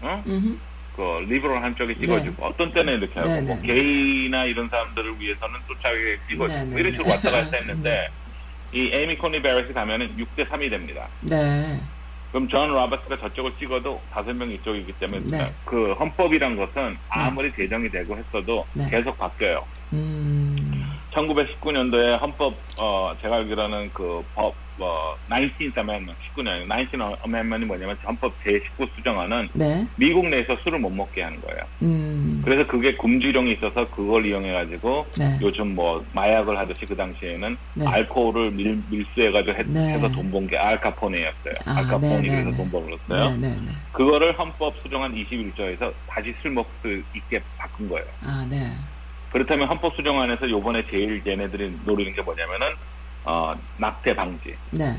어? 0.02 0.22
음. 0.26 0.60
그 0.96 1.24
리버럴 1.28 1.62
한쪽에 1.62 1.94
찍어주고 1.94 2.44
어떤 2.44 2.72
때는 2.72 2.98
이렇게 2.98 3.18
하고 3.18 3.32
네, 3.32 3.40
뭐 3.40 3.56
네. 3.62 3.66
게이나 3.66 4.44
이런 4.44 4.68
사람들을 4.68 5.20
위해서는 5.20 5.54
또 5.66 5.74
자기가 5.80 6.22
찍어주고 6.28 6.46
네, 6.46 6.64
네, 6.64 6.80
이런 6.80 6.92
식으로 6.92 7.06
네. 7.06 7.14
왔다 7.14 7.30
갔다 7.30 7.56
했는데 7.56 8.08
이 8.74 8.90
에이미 8.92 9.16
코니 9.16 9.40
배럿이 9.40 9.72
가면은 9.72 10.16
6대 10.16 10.46
3이 10.48 10.70
됩니다. 10.70 11.08
네. 11.20 11.78
그럼 12.32 12.48
존 12.48 12.74
로버츠가 12.74 13.18
저쪽을 13.18 13.52
찍어도 13.58 14.00
다섯 14.10 14.32
명 14.32 14.50
이쪽이기 14.50 14.94
때문에 14.94 15.20
네. 15.30 15.52
그 15.66 15.92
헌법이란 15.92 16.56
것은 16.56 16.96
아무리 17.10 17.52
제정이 17.54 17.90
되고 17.90 18.16
했어도 18.16 18.64
네. 18.72 18.88
계속 18.90 19.16
바뀌어요. 19.18 19.62
음. 19.92 20.41
1919년도에 21.14 22.20
헌법 22.20 22.64
어 22.80 23.14
제가 23.20 23.36
알기로는 23.36 23.92
그법 23.92 24.56
어, 24.80 25.14
19th 25.28 25.76
Amendment 25.78 26.16
19년 26.34 26.66
19th 26.66 27.18
Amendment이 27.26 27.66
뭐냐면 27.66 27.96
헌법 28.06 28.38
제19 28.40 28.88
수정안은 28.96 29.50
네. 29.54 29.86
미국 29.96 30.26
내에서 30.28 30.56
술을 30.64 30.78
못 30.78 30.90
먹게 30.90 31.22
하는 31.22 31.40
거예요. 31.42 31.60
음. 31.82 32.40
그래서 32.42 32.66
그게 32.66 32.96
금지령이 32.96 33.52
있어서 33.52 33.90
그걸 33.90 34.24
이용해 34.26 34.50
가지고 34.52 35.06
네. 35.18 35.38
요즘 35.42 35.74
뭐 35.74 36.04
마약을 36.12 36.58
하듯이 36.58 36.86
그 36.86 36.96
당시에는 36.96 37.56
네. 37.74 37.86
알코올을 37.86 38.52
밀, 38.52 38.82
밀수해 38.88 39.30
가지고 39.30 39.58
해, 39.58 39.62
네. 39.66 39.98
서 40.00 40.15
돈 40.15 40.30
번 40.30 40.46
게 40.46 40.56
알카포네였어요. 40.56 41.54
아, 41.66 41.76
알카포네 41.76 42.22
네, 42.22 42.28
그래서 42.28 42.50
네, 42.50 42.56
돈 42.56 42.70
벌었어요. 42.70 43.36
네, 43.36 43.48
네, 43.50 43.60
네. 43.60 43.72
그거를 43.92 44.36
헌법 44.38 44.74
수정안 44.82 45.12
21조에서 45.14 45.94
다시 46.08 46.34
술 46.40 46.50
먹을 46.52 46.72
수 46.82 47.02
있게 47.14 47.44
바꾼 47.58 47.88
거예요. 47.88 48.06
아, 48.22 48.44
네. 48.50 48.72
그렇다면 49.32 49.68
헌법 49.68 49.94
수정안에서 49.96 50.48
요번에 50.48 50.84
제일 50.90 51.22
얘네들이 51.26 51.80
노리는 51.84 52.12
게 52.14 52.22
뭐냐면은 52.22 52.74
어, 53.24 53.54
낙태 53.78 54.14
방지. 54.14 54.54
네. 54.70 54.98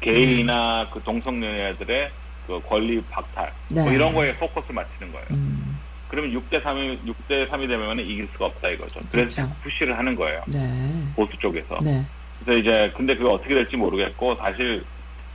게이나 0.00 0.88
그 0.92 1.02
동성연애들의 1.02 2.10
그 2.46 2.60
권리 2.68 3.02
박탈. 3.10 3.52
네. 3.70 3.82
뭐 3.82 3.92
이런 3.92 4.14
거에 4.14 4.34
포커스 4.36 4.72
맞추는 4.72 5.12
거예요. 5.12 5.26
음. 5.30 5.78
그러면 6.08 6.32
6대 6.32 6.62
3이 6.62 7.04
6대 7.04 7.48
3이 7.50 7.68
되면 7.68 7.98
이길 8.00 8.28
수가 8.32 8.46
없다 8.46 8.68
이거죠. 8.70 9.00
그래서 9.10 9.42
그렇죠. 9.42 9.54
푸시를 9.62 9.98
하는 9.98 10.14
거예요. 10.14 10.42
네. 10.46 11.04
보수 11.14 11.36
쪽에서. 11.38 11.78
네. 11.82 12.04
그래서 12.40 12.58
이제 12.60 12.92
근데 12.96 13.14
그게 13.14 13.28
어떻게 13.28 13.54
될지 13.54 13.76
모르겠고 13.76 14.36
사실 14.36 14.84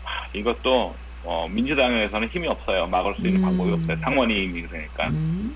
하, 0.04 0.26
이것도 0.34 0.96
어, 1.26 1.48
민주당에서는 1.52 2.28
힘이 2.30 2.48
없어요. 2.48 2.88
막을 2.88 3.16
수 3.16 3.28
있는 3.28 3.42
음. 3.42 3.46
방법이 3.46 3.72
없어요. 3.74 3.98
상원이 3.98 4.46
이미 4.46 4.64
그러니까. 4.64 5.10
음. 5.10 5.56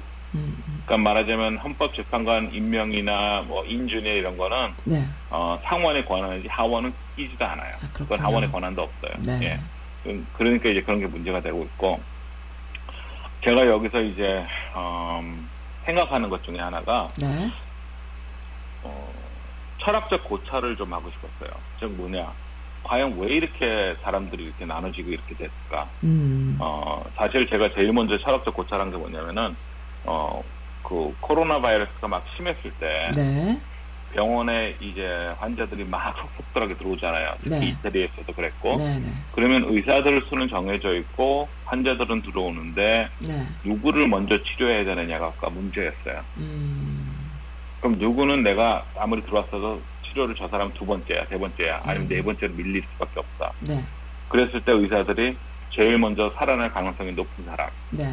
음. 0.87 0.93
음. 0.93 0.93
그러니까 0.95 0.97
말하자면 0.97 1.57
헌법재판관 1.57 2.53
임명이나 2.53 3.43
뭐 3.47 3.65
인준이나 3.65 4.09
이런 4.15 4.37
거는 4.37 4.73
네. 4.85 5.05
어, 5.29 5.59
상원의 5.63 6.05
권한이지 6.05 6.47
하원은 6.47 6.93
끼지도 7.15 7.45
않아요. 7.45 7.73
아, 7.75 7.87
그건. 7.93 8.19
하원의 8.19 8.51
권한도 8.51 8.81
없어요. 8.83 9.11
네. 9.25 9.39
예. 9.43 9.59
그- 10.03 10.25
그러니까 10.33 10.69
이제 10.69 10.81
그런 10.81 10.99
게 10.99 11.07
문제가 11.07 11.41
되고 11.41 11.61
있고 11.63 11.99
제가 13.43 13.67
여기서 13.67 14.01
이제 14.01 14.45
음, 14.75 15.49
생각하는 15.85 16.29
것 16.29 16.43
중에 16.43 16.57
하나가 16.59 17.09
네. 17.19 17.51
어, 18.83 19.13
철학적 19.79 20.23
고찰을 20.23 20.75
좀 20.77 20.93
하고 20.93 21.09
싶었어요. 21.11 21.49
즉 21.79 21.91
뭐냐 21.91 22.31
과연 22.83 23.17
왜 23.19 23.27
이렇게 23.33 23.95
사람들이 24.01 24.43
이렇게 24.43 24.65
나눠지고 24.65 25.09
이렇게 25.11 25.35
됐을까? 25.35 25.89
음. 26.03 26.55
어, 26.59 27.03
사실 27.17 27.47
제가 27.49 27.73
제일 27.73 27.91
먼저 27.91 28.17
철학적 28.19 28.53
고찰한 28.53 28.91
게 28.91 28.97
뭐냐면은 28.97 29.55
어, 30.05 30.41
그 30.87 31.13
코로나 31.19 31.59
바이러스가 31.59 32.07
막 32.07 32.25
심했을 32.35 32.71
때 32.79 33.11
네. 33.13 33.59
병원에 34.13 34.73
이제 34.79 35.33
환자들이 35.37 35.83
막 35.83 36.15
속속들하게 36.17 36.77
들어오잖아요. 36.77 37.33
특히 37.43 37.59
네. 37.59 37.67
이태리에서도 37.67 38.33
그랬고. 38.33 38.77
네, 38.77 38.97
네. 38.99 39.07
그러면 39.33 39.65
의사들 39.67 40.23
수는 40.29 40.47
정해져 40.47 40.95
있고 40.95 41.49
환자들은 41.65 42.21
들어오는데 42.21 43.09
네. 43.19 43.47
누구를 43.65 44.07
먼저 44.07 44.41
치료해야 44.41 44.85
되느냐가 44.85 45.27
아까 45.27 45.49
문제였어요. 45.49 46.23
음. 46.37 47.31
그럼 47.81 47.97
누구는 47.99 48.43
내가 48.43 48.85
아무리 48.97 49.21
들어왔어도 49.23 49.81
치료를 50.07 50.35
저 50.35 50.47
사람 50.47 50.73
두 50.73 50.85
번째야, 50.85 51.25
세 51.25 51.37
번째야, 51.37 51.81
아니면 51.83 52.07
음. 52.07 52.07
네 52.07 52.21
번째로 52.21 52.53
밀릴 52.53 52.81
수밖에 52.93 53.19
없다. 53.19 53.51
네. 53.59 53.83
그랬을 54.29 54.61
때 54.61 54.71
의사들이 54.71 55.37
제일 55.71 55.97
먼저 55.97 56.31
살아날 56.37 56.71
가능성이 56.71 57.11
높은 57.11 57.43
사람, 57.43 57.69
네. 57.91 58.05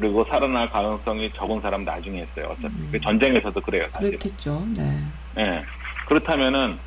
그리고 0.00 0.24
살아날 0.24 0.70
가능성이 0.70 1.30
적은 1.34 1.60
사람 1.60 1.84
나중에 1.84 2.22
했어요. 2.22 2.46
어차피 2.52 2.74
음. 2.74 2.88
그 2.90 2.98
전쟁에서도 3.00 3.60
그래요, 3.60 3.84
사실. 3.92 4.08
그렇겠죠. 4.18 4.64
네. 4.74 4.98
예. 5.36 5.64
그렇다면은 6.06 6.78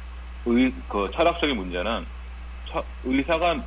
의, 0.47 0.73
그 0.89 1.12
철학적인 1.13 1.56
문제는 1.56 2.06
처- 2.71 2.84
의사가 3.04 3.63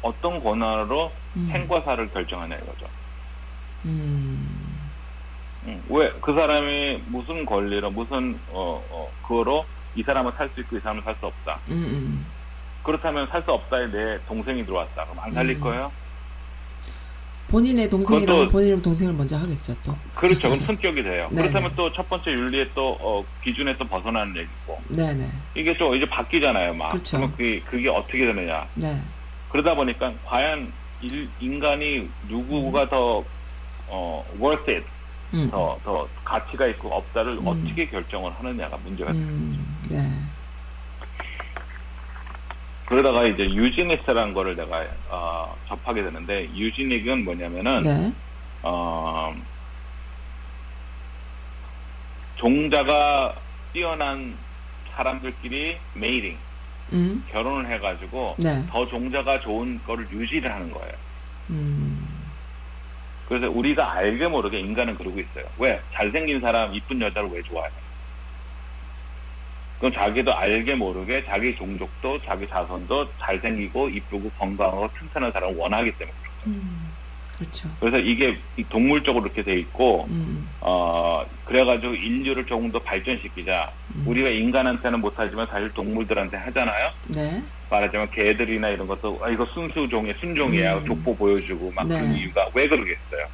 어떤 0.00 0.40
권한으로 0.42 1.10
음. 1.36 1.48
생과 1.50 1.80
사를 1.80 2.08
결정하냐 2.12 2.54
이거죠. 2.54 2.86
음. 3.86 4.78
왜그 5.88 6.32
사람이 6.34 7.02
무슨 7.08 7.44
권리로 7.44 7.90
무슨 7.90 8.38
어, 8.50 8.80
어 8.90 9.10
그거로 9.22 9.66
이 9.96 10.02
사람은 10.04 10.32
살 10.36 10.48
수 10.54 10.60
있고 10.60 10.76
이 10.76 10.80
사람은 10.80 11.02
살 11.02 11.16
수 11.18 11.26
없다. 11.26 11.58
음, 11.68 11.72
음. 11.72 12.26
그렇다면 12.84 13.26
살 13.26 13.42
수 13.42 13.50
없다에 13.52 13.90
내 13.90 14.18
동생이 14.26 14.64
들어왔다. 14.64 15.04
그럼 15.04 15.18
안 15.18 15.32
살릴 15.34 15.56
음. 15.56 15.60
거예요? 15.60 15.92
본인의 17.48 17.88
동생이라면 17.88 18.48
본인의 18.48 18.82
동생을 18.82 19.14
먼저 19.14 19.36
하겠죠, 19.38 19.74
또. 19.82 19.94
그렇죠. 20.14 20.48
그럼 20.50 20.60
성격이 20.66 21.02
돼요. 21.02 21.28
네, 21.30 21.42
그렇다면 21.42 21.70
네. 21.70 21.76
또첫 21.76 22.08
번째 22.08 22.30
윤리에 22.30 22.68
또 22.74 22.96
어, 23.00 23.24
기준에 23.42 23.76
또 23.78 23.84
벗어나는 23.86 24.36
얘기고 24.36 24.78
네네. 24.88 25.26
이게 25.54 25.76
좀 25.76 25.94
이제 25.94 26.06
바뀌잖아요. 26.08 26.74
막 26.74 26.90
그렇죠. 26.92 27.16
그러면 27.16 27.36
그게, 27.36 27.60
그게 27.60 27.88
어떻게 27.88 28.26
되느냐? 28.26 28.66
네. 28.74 29.00
그러다 29.50 29.74
보니까 29.74 30.12
과연 30.26 30.70
일- 31.00 31.28
인간이 31.40 32.08
누구가 32.28 32.86
더 32.88 33.24
어, 33.86 34.22
worth 34.38 34.70
it, 34.70 34.84
음. 35.32 35.48
더, 35.50 35.78
더 35.82 36.06
가치가 36.24 36.66
있고 36.66 36.90
없다를 36.94 37.38
음. 37.38 37.46
어떻게 37.46 37.86
결정을 37.86 38.30
하느냐가 38.32 38.76
문제가. 38.84 39.10
음. 39.12 39.78
네. 39.88 40.06
그러다가 42.88 43.26
이제 43.26 43.42
유지니스라는 43.44 44.32
거를 44.32 44.56
내가 44.56 44.86
어, 45.10 45.54
접하게 45.68 46.02
되는데 46.02 46.48
유지닉은 46.54 47.22
뭐냐면은 47.22 47.82
네. 47.82 48.12
어, 48.62 49.34
종자가 52.36 53.34
뛰어난 53.74 54.34
사람들끼리 54.94 55.76
메이팅 55.92 56.38
음. 56.94 57.22
결혼을 57.30 57.70
해가지고 57.70 58.36
네. 58.38 58.64
더 58.70 58.86
종자가 58.86 59.40
좋은 59.40 59.78
거를 59.84 60.08
유지를 60.10 60.50
하는 60.50 60.70
거예요. 60.70 60.92
음. 61.50 62.08
그래서 63.28 63.50
우리가 63.50 63.92
알게 63.92 64.28
모르게 64.28 64.60
인간은 64.60 64.96
그러고 64.96 65.20
있어요. 65.20 65.44
왜? 65.58 65.78
잘생긴 65.92 66.40
사람, 66.40 66.74
이쁜 66.74 67.02
여자를 67.02 67.28
왜 67.28 67.42
좋아해? 67.42 67.68
그럼 69.78 69.92
자기도 69.92 70.34
알게 70.34 70.74
모르게 70.74 71.24
자기 71.24 71.54
종족도 71.54 72.20
자기 72.24 72.46
자손도 72.48 73.08
잘생기고 73.18 73.88
이쁘고 73.88 74.30
건강하고 74.38 74.88
튼튼한 74.98 75.32
사람을 75.32 75.56
원하기 75.56 75.92
때문에 75.92 76.16
그렇죠. 76.18 76.48
음. 76.48 76.88
그렇죠. 77.38 77.68
그래서 77.78 77.98
이게 77.98 78.36
이 78.56 78.64
동물적으로 78.64 79.26
이렇게 79.26 79.44
돼 79.44 79.56
있고 79.60 80.06
음. 80.10 80.48
어 80.60 81.24
그래가지고 81.44 81.94
인류를 81.94 82.44
조금 82.46 82.72
더 82.72 82.80
발전시키자. 82.80 83.70
음. 83.94 84.04
우리가 84.06 84.28
인간한테는 84.28 85.00
못하지만 85.00 85.46
사실 85.46 85.72
동물들한테 85.72 86.36
하잖아요. 86.36 86.90
네. 87.06 87.42
말하자면 87.70 88.10
개들이나 88.10 88.70
이런 88.70 88.88
것도 88.88 89.20
아 89.22 89.30
이거 89.30 89.44
순수종의 89.46 90.14
순종이야 90.20 90.78
음. 90.78 90.86
족보 90.86 91.16
보여주고 91.16 91.70
막 91.76 91.86
네. 91.86 92.00
그 92.00 92.06
이유가 92.16 92.48
왜 92.54 92.66
그러겠어요? 92.66 93.26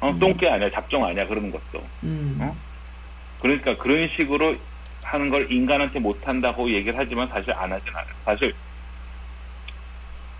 어, 0.00 0.10
음. 0.10 0.18
똥개 0.18 0.46
아니야 0.46 0.70
잡종 0.70 1.04
아니야 1.04 1.26
그러는 1.26 1.50
것도 1.50 1.82
음. 2.02 2.36
어? 2.40 2.54
그러니까 3.40 3.76
그런 3.78 4.08
식으로 4.16 4.56
하는 5.02 5.30
걸 5.30 5.50
인간한테 5.50 5.98
못한다고 5.98 6.70
얘기를 6.70 6.98
하지만 6.98 7.28
사실 7.28 7.52
안 7.52 7.72
하진 7.72 7.88
않아요. 7.90 8.14
사실 8.24 8.54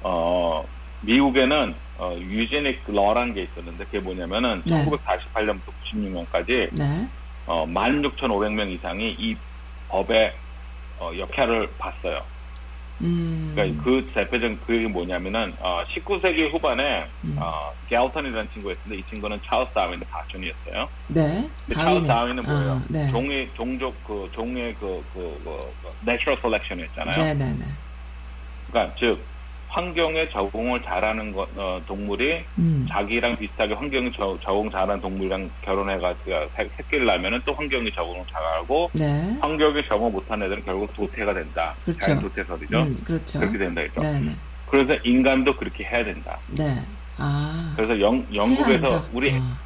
어 0.02 0.64
미국에는 1.02 1.74
어, 1.98 2.16
유제닉 2.18 2.82
러라는 2.86 3.34
게 3.34 3.42
있었는데 3.42 3.84
그게 3.84 4.00
뭐냐면은 4.00 4.62
네. 4.64 4.84
1948년부터 4.86 5.72
96년까지 5.92 6.68
네. 6.72 7.08
어, 7.46 7.66
16,500명 7.66 8.70
이상이 8.72 9.16
이 9.18 9.36
법의 9.88 10.32
어, 10.98 11.10
역할을 11.18 11.68
봤어요. 11.78 12.22
음. 13.02 13.52
그러니까 13.54 13.82
그 13.82 14.10
대표적인 14.14 14.60
그게 14.66 14.86
뭐냐면은 14.86 15.54
어, 15.60 15.82
19세기 15.88 16.52
후반에 16.52 17.06
음. 17.24 17.36
어, 17.38 17.72
갤턴이라는 17.88 18.48
친구였는데 18.52 18.96
이 18.96 19.02
친구는 19.08 19.40
찰스 19.46 19.72
다윈의 19.72 20.00
파촌이었어요. 20.10 20.88
네. 21.08 21.48
찰스 21.72 22.06
다윈은 22.06 22.44
뭐예요? 22.44 22.72
아, 22.72 22.82
네. 22.88 23.10
종의 23.10 23.50
종족 23.54 24.04
그 24.04 24.28
종의 24.32 24.74
그그 24.74 25.04
그, 25.14 25.40
그, 25.82 25.90
natural 26.04 26.38
selection이었잖아요. 26.42 27.16
네, 27.16 27.34
네, 27.34 27.52
네. 27.54 27.64
그러니까 28.70 28.94
즉 28.98 29.20
환경에 29.70 30.28
적응을 30.30 30.82
잘하는 30.82 31.32
것, 31.32 31.48
어, 31.56 31.80
동물이 31.86 32.44
음. 32.58 32.86
자기랑 32.90 33.36
비슷하게 33.36 33.74
환경에 33.74 34.10
저- 34.16 34.36
적응 34.42 34.68
잘하는 34.70 35.00
동물이랑 35.00 35.48
결혼해가지고 35.62 36.30
새- 36.56 36.68
새끼를 36.76 37.06
낳으면은 37.06 37.40
또 37.46 37.54
환경에 37.54 37.88
적응을 37.94 38.24
잘하고 38.32 38.90
네. 38.94 39.36
환경에 39.40 39.82
적응 39.86 40.10
못한 40.10 40.42
애들은 40.42 40.64
결국 40.64 40.92
도태가 40.94 41.34
된다. 41.34 41.72
그렇죠. 41.84 42.00
자연 42.00 42.20
도태설이죠. 42.20 42.78
음, 42.82 42.96
그렇죠. 43.06 43.38
그렇게 43.38 43.58
된다 43.58 43.80
이죠. 43.82 44.00
네, 44.00 44.20
네. 44.20 44.32
그래서 44.66 44.94
인간도 45.04 45.56
그렇게 45.56 45.84
해야 45.84 46.04
된다. 46.04 46.38
네. 46.48 46.74
아. 47.16 47.72
그래서 47.76 48.00
영, 48.00 48.26
영국에서. 48.34 49.06
우리 49.12 49.30
아, 49.34 49.56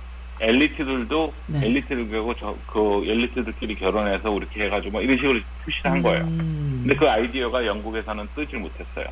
엘리트들도 0.41 1.33
네. 1.47 1.67
엘리트들하고 1.67 2.35
저, 2.35 2.55
그 2.67 3.03
엘리트들끼리 3.07 3.77
결혼해서 3.77 4.37
이렇게 4.37 4.65
해가지고 4.65 4.93
뭐 4.93 5.01
이런 5.03 5.17
식으로 5.17 5.41
push를 5.65 5.91
한 5.91 6.03
거예요. 6.03 6.25
음. 6.25 6.81
근데 6.83 6.95
그 6.97 7.09
아이디어가 7.09 7.65
영국에서는 7.65 8.29
뜨질 8.35 8.59
못했어요. 8.59 9.07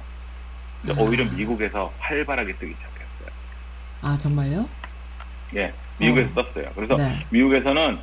아. 0.89 0.95
오히려 0.99 1.25
미국에서 1.33 1.93
활발하게 1.99 2.55
뜨기 2.57 2.75
시작했어요. 2.75 3.37
아, 4.03 4.19
정말요? 4.19 4.69
예, 5.57 5.73
미국에서 5.99 6.41
어. 6.41 6.45
떴어요. 6.45 6.71
그래서 6.75 6.97
네. 6.97 7.25
미국에서는 7.31 7.99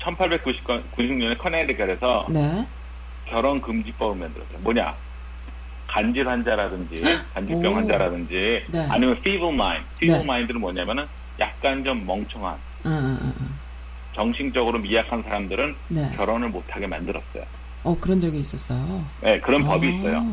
1890년에 0.00 1.38
커네디컬에서 1.38 2.26
네. 2.30 2.66
결혼 3.26 3.60
금지법을 3.60 4.18
만들었어요. 4.18 4.58
뭐냐? 4.60 4.94
간질 5.86 6.26
환자라든지 6.26 7.02
간질병 7.34 7.72
오. 7.72 7.76
환자라든지 7.76 8.64
네. 8.68 8.86
아니면 8.90 9.16
feeble 9.18 9.52
mind. 9.52 9.84
feeble 9.96 10.20
네. 10.20 10.24
mind는 10.24 10.60
뭐냐면은 10.60 11.06
약간 11.38 11.84
좀 11.84 12.04
멍청한 12.06 12.56
응, 12.86 13.18
응. 13.22 13.32
정신적으로 14.14 14.78
미약한 14.78 15.22
사람들은 15.22 15.74
네. 15.88 16.12
결혼을 16.16 16.48
못하게 16.48 16.86
만들었어요. 16.86 17.44
어, 17.84 17.96
그런 18.00 18.20
적이 18.20 18.40
있었어요. 18.40 19.04
네, 19.20 19.38
그런 19.40 19.64
법이 19.64 19.86
어. 19.86 19.90
있어요. 19.90 20.26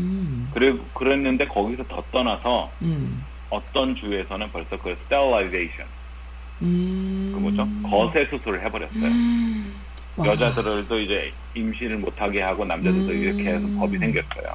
음. 0.00 0.50
그래, 0.54 0.74
그랬는데 0.94 1.46
거기서 1.46 1.84
더 1.84 2.02
떠나서 2.10 2.70
음. 2.82 3.24
어떤 3.50 3.94
주에서는 3.94 4.50
벌써 4.50 4.76
그 4.78 4.96
sterilization, 5.04 5.86
음. 6.62 7.32
그 7.34 7.40
뭐죠? 7.40 7.68
거세 7.88 8.26
수술을 8.26 8.64
해버렸어요. 8.64 9.04
음. 9.04 9.74
와. 10.16 10.26
여자들도 10.26 11.00
이제 11.00 11.32
임신을 11.54 11.98
못하게 11.98 12.42
하고 12.42 12.64
남자들도 12.64 13.12
음. 13.12 13.16
이렇게 13.16 13.44
해서 13.44 13.66
법이 13.78 13.98
생겼어요. 13.98 14.54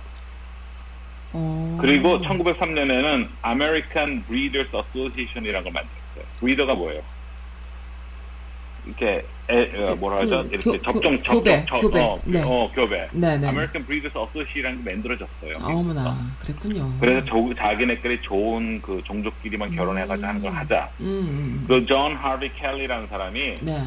어. 1.34 1.78
그리고 1.82 2.22
1903년에는 2.22 3.28
American 3.46 4.24
Breeders 4.26 4.70
Association이라는 4.76 5.64
걸 5.64 5.74
만들었어요. 5.74 6.34
브리더가 6.40 6.76
뭐예요? 6.76 7.02
이렇게 8.86 9.26
애, 9.50 9.84
어, 9.92 9.96
뭐라 9.96 10.22
하죠? 10.22 10.42
그 10.44 10.50
이렇게 10.56 10.72
교- 10.72 10.82
접종, 10.82 11.18
교- 11.18 11.24
접종, 11.24 11.36
교배, 11.38 11.66
저- 11.68 11.76
교배. 11.78 12.02
어, 12.02 12.20
네. 12.26 12.42
어, 12.44 12.72
교배. 12.74 13.08
네, 13.12 13.38
네. 13.38 13.48
American 13.48 13.86
Breeders 13.86 14.16
Association이라는 14.18 14.84
게 14.84 14.92
만들어졌어요. 14.92 15.54
아, 15.60 15.66
어머나. 15.68 16.18
그랬군요. 16.40 16.92
그래서 17.00 17.26
조, 17.26 17.54
자기네끼리 17.56 18.22
좋은 18.22 18.82
그 18.82 19.02
종족끼리만 19.04 19.76
결혼해가지고 19.76 20.28
하는 20.28 20.42
걸 20.42 20.52
하자. 20.54 20.90
음, 21.02 21.06
음. 21.06 21.66
그 21.68 21.92
존 21.92 22.16
하비 22.16 22.52
켈로그라는 22.56 23.08
사람이 23.08 23.56
네. 23.62 23.84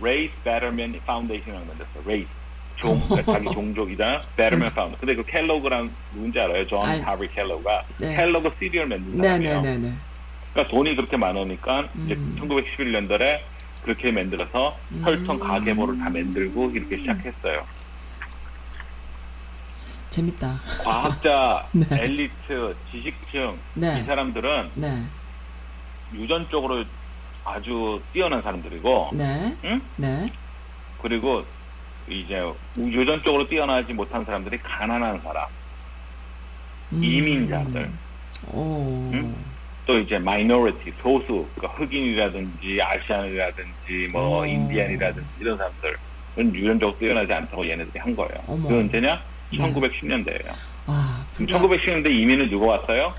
Race 0.00 0.34
Betterment 0.44 0.98
Foundation이라고 1.04 1.66
만들었어요. 1.66 2.02
Race. 2.04 2.28
종, 2.76 3.00
그러니까 3.08 3.32
자기 3.32 3.50
종족이잖아. 3.52 4.20
Betterment 4.36 4.72
Foundation. 4.74 4.98
근데 5.00 5.14
그 5.14 5.24
켈로그란 5.24 5.90
누군지 6.14 6.38
알아요? 6.40 6.66
존 6.66 6.84
알- 6.84 7.00
하비 7.02 7.28
켈로그가. 7.34 7.82
네. 7.98 8.14
켈로그 8.16 8.50
시리얼 8.58 8.86
만든 8.86 9.16
네, 9.18 9.28
사람이에요. 9.28 9.60
네, 9.62 9.76
네, 9.76 9.88
네. 9.88 9.92
그러니까 10.52 10.74
돈이 10.74 10.96
그렇게 10.96 11.16
많으니까 11.18 11.86
이제 12.04 12.14
음. 12.14 12.36
1911년도에 12.40 13.40
그렇게 13.86 14.10
만들어서 14.10 14.76
음. 14.90 15.00
혈통 15.04 15.38
가계모를 15.38 15.96
다 15.98 16.10
만들고 16.10 16.70
이렇게 16.70 16.96
시작했어요. 16.98 17.64
재밌다. 20.10 20.58
과학자, 20.82 21.68
네. 21.72 21.86
엘리트, 21.90 22.74
지식층 22.90 23.56
네. 23.74 24.00
이 24.00 24.02
사람들은 24.04 24.70
네. 24.74 25.04
유전적으로 26.14 26.84
아주 27.44 28.02
뛰어난 28.12 28.42
사람들이고, 28.42 29.10
네. 29.12 29.56
응? 29.64 29.80
네. 29.96 30.32
그리고 31.00 31.44
이제 32.08 32.42
유전적으로 32.76 33.46
뛰어나지 33.46 33.92
못한 33.92 34.24
사람들이 34.24 34.58
가난한 34.58 35.20
사람, 35.20 35.46
음. 36.92 37.04
이민자들. 37.04 37.90
오. 38.52 39.10
응? 39.14 39.34
또 39.86 39.98
이제 40.00 40.18
minority, 40.18 40.92
소수, 41.00 41.46
그러니까 41.54 41.78
흑인이라든지 41.78 42.80
Asian이라든지 42.82 44.08
뭐 44.12 44.40
오. 44.40 44.44
인디안이라든지 44.44 45.26
이런 45.40 45.56
사람들은 45.56 46.54
유전적으로 46.54 46.98
뛰어나지 46.98 47.32
않다고 47.32 47.66
얘네들이 47.68 47.98
한 48.00 48.16
거예요. 48.16 48.32
어머. 48.48 48.64
그게 48.68 48.80
언제냐? 48.80 49.20
네. 49.52 49.58
1910년대예요. 49.58 50.48
와, 50.86 51.24
그럼 51.36 51.46
불과- 51.60 51.76
1910년대 51.76 52.10
이민은 52.10 52.50
누가 52.50 52.66
왔어요? 52.66 53.14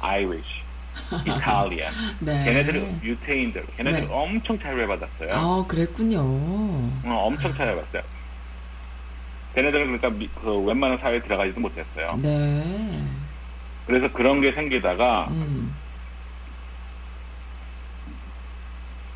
Irish, 0.00 0.44
Italian. 1.26 1.92
네. 2.20 2.44
걔네들은 2.44 3.00
유태인들, 3.02 3.64
걔네들 3.78 4.00
네. 4.00 4.06
엄청 4.10 4.58
차별받았어요. 4.58 5.30
아, 5.34 5.64
그랬군요. 5.66 6.20
어, 6.20 7.24
엄청 7.26 7.50
차별받았어요. 7.52 8.02
걔네들은 9.54 9.86
그러니까 9.86 10.10
미- 10.10 10.28
그 10.34 10.54
웬만한 10.64 10.98
사회에 10.98 11.20
들어가지도 11.22 11.60
못했어요. 11.60 12.18
네. 12.22 13.02
그래서 13.86 14.06
그런 14.12 14.40
게 14.42 14.52
생기다가 14.52 15.28
음. 15.30 15.74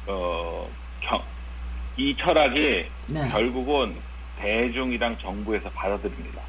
어, 0.07 0.69
경- 1.01 1.23
이 1.97 2.15
철학이 2.17 2.87
네. 3.09 3.29
결국은 3.31 3.95
대중이랑 4.39 5.17
정부에서 5.21 5.69
받아들입니다. 5.71 6.41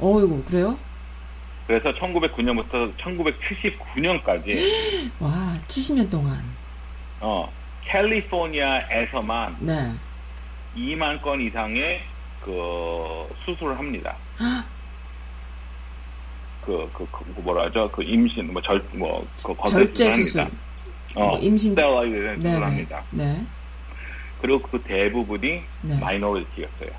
어이구, 0.00 0.44
그래요? 0.44 0.78
그래서 1.66 1.90
1909년부터 1.92 2.92
1979년까지 2.98 5.10
와, 5.18 5.56
70년 5.66 6.10
동안. 6.10 6.44
어, 7.20 7.50
캘리포니아에서만 7.84 9.56
네. 9.60 9.92
2만 10.76 11.20
건 11.22 11.40
이상의 11.40 12.02
그 12.42 13.26
수술을 13.44 13.78
합니다. 13.78 14.14
그, 16.64 16.88
그, 16.92 17.06
그 17.10 17.40
뭐라 17.40 17.64
하죠? 17.66 17.90
그 17.92 18.02
임신, 18.02 18.52
뭐, 18.52 18.60
절, 18.62 18.82
뭐, 18.92 19.26
그 19.42 19.54
절제 19.68 20.10
수술. 20.10 20.46
어, 21.14 21.26
뭐 21.28 21.38
임신- 21.40 21.70
스테라이드 21.70 22.36
네. 22.40 22.56
합니다. 22.56 23.02
그리고 24.40 24.60
그 24.62 24.80
대부분이 24.82 25.62
네. 25.82 25.98
마이너리티였어요. 26.00 26.90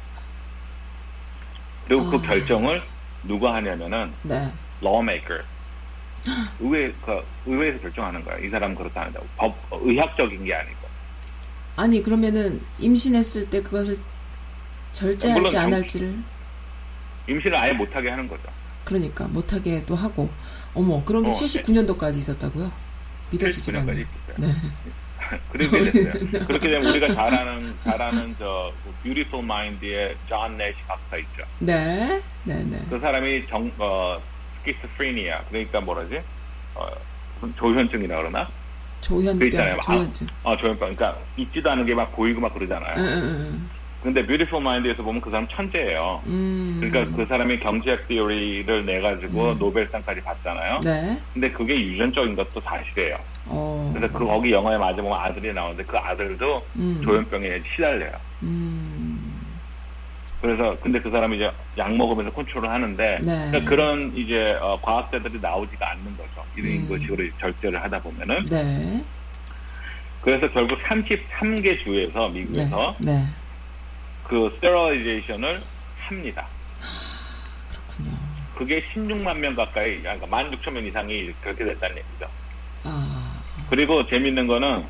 그리고 1.88 2.10
그 2.10 2.18
아. 2.18 2.22
결정을 2.22 2.82
누가 3.24 3.54
하냐면은 3.56 4.12
네. 4.24 4.52
lawmaker 4.82 5.44
의회 6.60 6.92
그 7.06 7.24
의회에서 7.46 7.80
결정하는 7.80 8.24
거야. 8.26 8.38
이 8.40 8.50
사람 8.50 8.72
은 8.72 8.76
그렇다 8.76 9.02
한다고 9.02 9.26
법 9.38 9.56
어, 9.70 9.80
의학적인 9.84 10.44
게 10.46 10.54
아니고. 10.56 10.86
아니, 11.76 12.02
그러면은 12.02 12.62
임신했을 12.80 13.50
때 13.50 13.62
그것을 13.62 13.98
절제할지 14.94 15.58
안 15.58 15.70
정- 15.70 15.74
할지를 15.80 16.18
임신을 17.28 17.56
아예 17.56 17.74
못하게 17.74 18.10
하는 18.10 18.28
거죠. 18.28 18.44
그러니까 18.86 19.26
못하게도 19.28 19.94
하고 19.96 20.30
어머 20.74 21.04
그런 21.04 21.24
게 21.24 21.30
어, 21.32 21.34
79년도까지 21.34 22.16
있었다고요? 22.18 22.72
79년까지 23.32 24.06
않네. 24.36 24.48
네. 24.48 24.54
그렇게 25.52 25.84
됐어요. 25.92 26.14
그렇게 26.46 26.70
되면 26.70 26.86
우리가 26.92 27.14
잘 27.16 27.34
아는 27.34 27.74
잘 27.84 28.00
아는 28.02 28.36
저 28.38 28.72
Beautiful 29.04 29.44
Mind의 29.44 30.16
존 30.28 30.58
내시 30.58 30.78
박사 30.88 31.18
있죠. 31.18 31.44
네. 31.60 32.22
네, 32.44 32.64
네. 32.64 32.80
그 32.90 33.00
사람이 33.00 33.48
정 33.48 33.72
어, 33.80 34.22
schizophrenia 34.60 35.44
그러니까 35.50 35.82
뭐라지? 35.82 36.22
어, 36.76 36.88
조현증이라 37.58 38.18
그러나? 38.18 38.46
그 38.46 39.02
조현병, 39.02 39.48
있잖아요. 39.48 39.76
조현증. 39.84 40.28
어, 40.44 40.58
조현병. 40.58 40.96
그러니까 40.96 41.18
있지도 41.38 41.72
않은 41.72 41.86
게 41.86 41.94
막 41.94 42.16
보이고 42.16 42.40
막 42.42 42.54
그러잖아요. 42.54 42.96
응, 42.98 43.04
응, 43.06 43.70
근데 44.06 44.24
Beautiful 44.24 44.62
Mind에서 44.62 45.02
보면 45.02 45.20
그 45.20 45.32
사람 45.32 45.48
천재예요. 45.48 46.22
응. 46.28 46.32
음. 46.32 46.78
그러니까 46.80 47.18
그 47.18 47.26
사람이 47.26 47.60
경제학 47.60 48.08
티오리를 48.08 48.86
내 48.86 49.02
가지고 49.02 49.54
음. 49.54 49.58
노벨상까지 49.58 50.22
받잖아요. 50.22 50.80
네. 50.84 51.20
근데 51.34 51.50
그게 51.50 51.74
유전적인 51.74 52.36
것도 52.36 52.62
사실이에요. 52.62 53.18
어. 53.48 53.92
그래서 53.96 54.16
그 54.16 54.24
거기 54.24 54.52
영화에 54.52 54.78
맞아 54.78 55.02
보면 55.02 55.20
아들이 55.20 55.52
나오는데 55.52 55.84
그 55.86 55.98
아들도 55.98 56.64
음. 56.76 57.02
조현병에 57.04 57.64
시달려요. 57.74 58.12
음. 58.44 59.20
그래서 60.40 60.78
근데 60.84 61.00
그 61.00 61.10
사람이 61.10 61.38
이제 61.38 61.50
약 61.80 61.92
먹으면서 61.96 62.32
컨트롤을 62.32 62.70
하는데 62.70 63.18
네. 63.24 63.48
그러니까 63.50 63.68
그런 63.68 64.12
이제 64.16 64.56
어, 64.62 64.80
과학자들이 64.84 65.40
나오지가 65.42 65.94
않는 65.94 66.16
거죠. 66.16 66.46
이런 66.56 66.74
음. 66.74 66.86
그 66.88 67.00
식으로 67.00 67.24
절제를 67.40 67.82
하다 67.82 68.00
보면은 68.02 68.46
네. 68.52 69.04
그래서 70.22 70.48
결국 70.52 70.78
33개 70.84 71.84
주에서 71.84 72.28
네. 72.28 72.42
미국에서 72.42 72.96
네. 73.00 73.26
그 74.28 74.52
스테로이제이션을 74.56 75.64
합니다. 76.00 76.48
그렇군요. 77.70 78.18
그게 78.56 78.84
16만 78.94 79.38
명 79.38 79.56
가까이, 79.56 80.00
그러니까 80.00 80.28
16,000명 80.28 80.88
이상이 80.88 81.32
그렇게 81.42 81.66
됐다는 81.66 81.98
얘기죠. 81.98 82.28
아. 82.84 83.42
그리고 83.70 84.06
재밌는 84.08 84.48
거는 84.48 84.86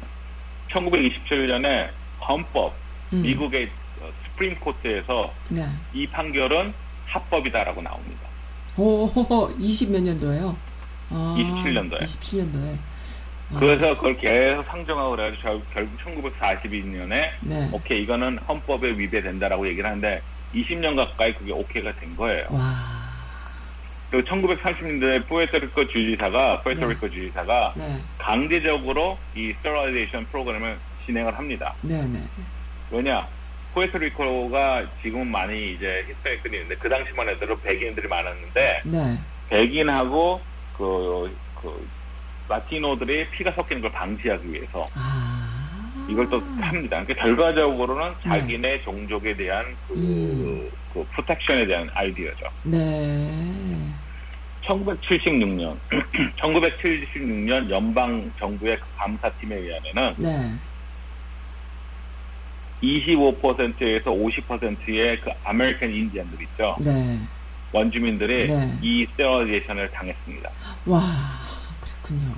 1927년에 0.71 1.89
헌법, 2.27 2.73
음. 3.13 3.21
미국의 3.21 3.69
어, 4.01 4.09
Supreme 4.25 4.59
Court에서 4.59 5.33
네. 5.49 5.67
이 5.93 6.07
판결은 6.07 6.73
합법이다라고 7.07 7.81
나옵니다. 7.81 8.21
오, 8.77 9.09
20 9.59 9.91
몇 9.91 10.01
년도에요? 10.01 10.57
아, 11.11 11.35
27년도에. 11.37 12.01
27년도에. 12.01 12.77
그래서 13.53 13.95
그걸 13.95 14.17
계속 14.17 14.65
상정하고 14.67 15.11
그래가지고 15.11 15.41
결- 15.43 15.89
결국 15.97 15.97
1942년에 16.39 17.29
네. 17.41 17.69
오케이 17.71 18.01
이거는 18.03 18.39
헌법에 18.47 18.89
위배된다라고 18.97 19.67
얘기를 19.67 19.85
하는데 19.87 20.21
20년 20.53 20.95
가까이 20.95 21.33
그게 21.35 21.51
오케이가 21.51 21.93
된 21.99 22.15
거예요. 22.15 22.45
와. 22.49 22.59
그 24.09 24.23
1930년대 24.23 25.27
푸에르토리코 25.27 25.87
주지사가 25.87 26.61
푸에르토리코 26.61 27.09
주지사가 27.09 27.73
네. 27.77 27.99
강제적으로 28.17 29.19
이 29.35 29.53
sterilization 29.57 30.25
프로그램을 30.27 30.79
진행을 31.05 31.37
합니다. 31.37 31.75
네, 31.81 32.01
네. 32.07 32.19
왜냐? 32.91 33.27
푸에르토리코가 33.73 34.85
지금은 35.01 35.27
많이 35.27 35.73
이제 35.73 36.05
히스패닉들이 36.07 36.53
있는데 36.57 36.75
그 36.77 36.87
당시만 36.89 37.29
해도 37.29 37.59
백인들이 37.59 38.07
많았는데 38.07 38.81
네. 38.85 39.17
백인하고 39.49 40.41
그, 40.73 41.35
그 41.55 41.87
라티노들의 42.47 43.29
피가 43.31 43.51
섞이는 43.51 43.81
걸 43.81 43.91
방지하기 43.91 44.51
위해서 44.51 44.85
아. 44.95 46.05
이걸 46.09 46.29
또 46.29 46.39
합니다. 46.59 47.03
그러니까 47.03 47.13
결과적으로는 47.15 48.13
자기네 48.23 48.83
종족에 48.83 49.35
대한 49.35 49.65
그, 49.87 49.93
음. 49.93 50.69
그 50.93 51.05
프로텍션에 51.11 51.65
대한 51.65 51.89
아이디어죠. 51.93 52.47
네. 52.63 53.55
1976년, 54.63 55.77
1976년 56.37 57.69
연방 57.69 58.31
정부의 58.39 58.79
그 58.79 58.85
감사팀에 58.97 59.55
의하면은 59.55 60.13
네. 60.17 60.51
25%에서 62.81 64.11
50%의 64.11 65.21
그 65.21 65.31
아메리칸 65.43 65.91
인디언들 65.91 66.41
있죠. 66.43 66.75
네. 66.79 67.19
원주민들이 67.71 68.47
네. 68.47 68.77
이 68.81 69.05
sterilization을 69.11 69.91
당했습니다. 69.91 70.49
와. 70.85 71.44
그랬군요. 72.05 72.33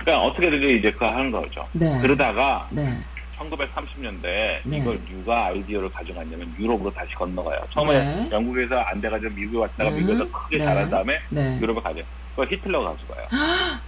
그러니까 0.00 0.26
어떻게든 0.26 0.78
이제 0.78 0.90
그거 0.92 1.08
하는 1.08 1.30
거죠. 1.30 1.66
네. 1.72 1.98
그러다가 2.00 2.68
네. 2.70 2.96
1930년대에 3.38 4.60
네. 4.64 4.78
이걸 4.78 4.98
누가 5.06 5.46
아이디어를 5.46 5.90
가져갔냐면 5.90 6.54
유럽으로 6.58 6.90
다시 6.92 7.14
건너가요. 7.14 7.60
처음에 7.70 7.92
네. 7.92 8.28
영국에서 8.30 8.78
안 8.78 9.00
돼가지고 9.00 9.34
미국에 9.34 9.58
왔다가 9.58 9.90
네. 9.90 9.96
미국에서 9.96 10.30
크게 10.30 10.58
네. 10.58 10.64
자란 10.64 10.90
다음에 10.90 11.18
네. 11.30 11.58
유럽에 11.60 11.80
가죠. 11.80 12.02
그걸 12.30 12.48
히틀러가 12.52 12.94
가져가요. 12.94 13.26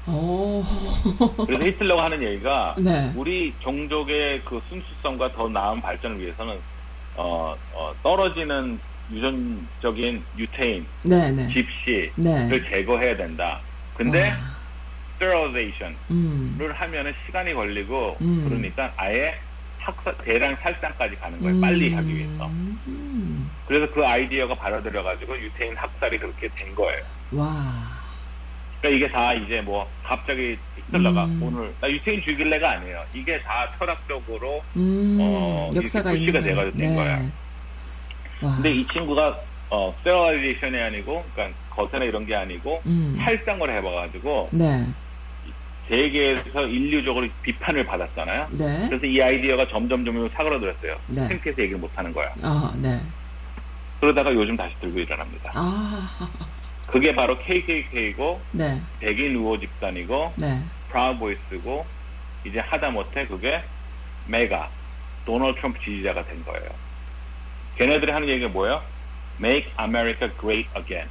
오. 0.09 0.64
그래서 1.47 1.64
히틀러가 1.64 2.05
하는 2.05 2.23
얘기가 2.23 2.75
네. 2.79 3.12
우리 3.14 3.55
종족의 3.61 4.42
그 4.45 4.61
순수성과 4.68 5.33
더 5.33 5.49
나은 5.49 5.80
발전을 5.80 6.20
위해서는 6.20 6.59
어, 7.16 7.55
어, 7.74 7.93
떨어지는 8.03 8.78
유전적인 9.11 10.22
유태인, 10.39 10.87
네, 11.05 11.30
네. 11.30 11.47
집시를 11.49 12.12
네. 12.16 12.70
제거해야 12.70 13.16
된다. 13.16 13.61
근데 13.95 14.30
와. 14.30 14.51
스테로이제이션을 15.23 15.95
음. 16.11 16.70
하면은 16.73 17.14
시간이 17.27 17.55
걸리고 17.55 18.16
음. 18.20 18.45
그러니까 18.49 18.93
아예 18.97 19.35
학사, 19.79 20.12
대량 20.18 20.55
살상까지 20.57 21.16
가는 21.16 21.41
거예요. 21.41 21.55
음. 21.57 21.61
빨리 21.61 21.95
하기 21.95 22.16
위해서. 22.16 22.47
음. 22.47 23.51
그래서 23.66 23.93
그 23.93 24.05
아이디어가 24.05 24.55
받아들여가지고 24.55 25.39
유태인 25.41 25.77
학살이 25.77 26.18
그렇게 26.18 26.49
된 26.49 26.75
거예요. 26.75 27.03
와. 27.33 27.47
그러니까 28.81 29.07
이게 29.07 29.12
다 29.12 29.33
이제 29.35 29.61
뭐 29.61 29.89
갑자기 30.03 30.59
히틀러가 30.77 31.25
음. 31.25 31.43
오늘 31.43 31.73
나 31.81 31.89
유태인 31.89 32.20
죽일래가 32.23 32.73
아니에요. 32.73 33.03
이게 33.14 33.41
다 33.43 33.68
철학적으로 33.79 34.62
음. 34.77 35.18
어, 35.20 35.70
역사가 35.75 36.12
이렇게 36.12 36.39
있는 36.39 36.43
돼가지고 36.43 36.77
된 36.77 36.97
거야. 36.97 37.23
와. 38.43 38.55
근데 38.57 38.73
이 38.73 38.87
친구가 38.89 39.39
어 39.70 39.95
sterilization이 39.99 40.78
아니고 40.79 41.25
그러니까 41.33 41.59
거세나 41.70 42.05
이런 42.05 42.27
게 42.27 42.35
아니고 42.35 42.83
음. 42.87 43.16
살상을 43.18 43.70
해봐가지고 43.70 44.51
네. 44.53 44.87
세계에서 45.89 46.66
인류적으로 46.66 47.28
비판을 47.43 47.85
받았잖아요. 47.85 48.49
네. 48.53 48.89
그래서 48.89 49.07
이 49.07 49.20
아이디어가 49.20 49.68
점점 49.68 50.05
점점 50.05 50.28
사그라들었어요. 50.30 50.97
네. 51.09 51.28
창피해서 51.28 51.62
얘기를 51.62 51.78
못하는 51.78 52.12
거야. 52.12 52.30
아, 52.43 52.72
네. 52.76 53.01
그러다가 54.01 54.33
요즘 54.35 54.57
다시 54.57 54.74
들고 54.80 54.99
일어납니다. 55.01 55.53
아. 55.55 56.30
그게 56.87 57.14
바로 57.14 57.39
KKK고 57.39 58.41
네. 58.53 58.80
백인 59.01 59.35
우호 59.37 59.59
집단이고 59.59 60.33
네. 60.37 60.61
프라우보이스고 60.89 61.87
이제 62.45 62.59
하다못해 62.59 63.26
그게 63.26 63.62
메가 64.26 64.68
도널드 65.24 65.57
트럼프 65.59 65.80
지지자가 65.80 66.24
된 66.24 66.45
거예요. 66.45 66.68
걔네들이 67.76 68.11
하는 68.12 68.28
얘기가 68.28 68.49
뭐예요? 68.49 68.83
Make 69.41 69.72
America 69.80 70.30
Great 70.39 70.68
Again. 70.76 71.09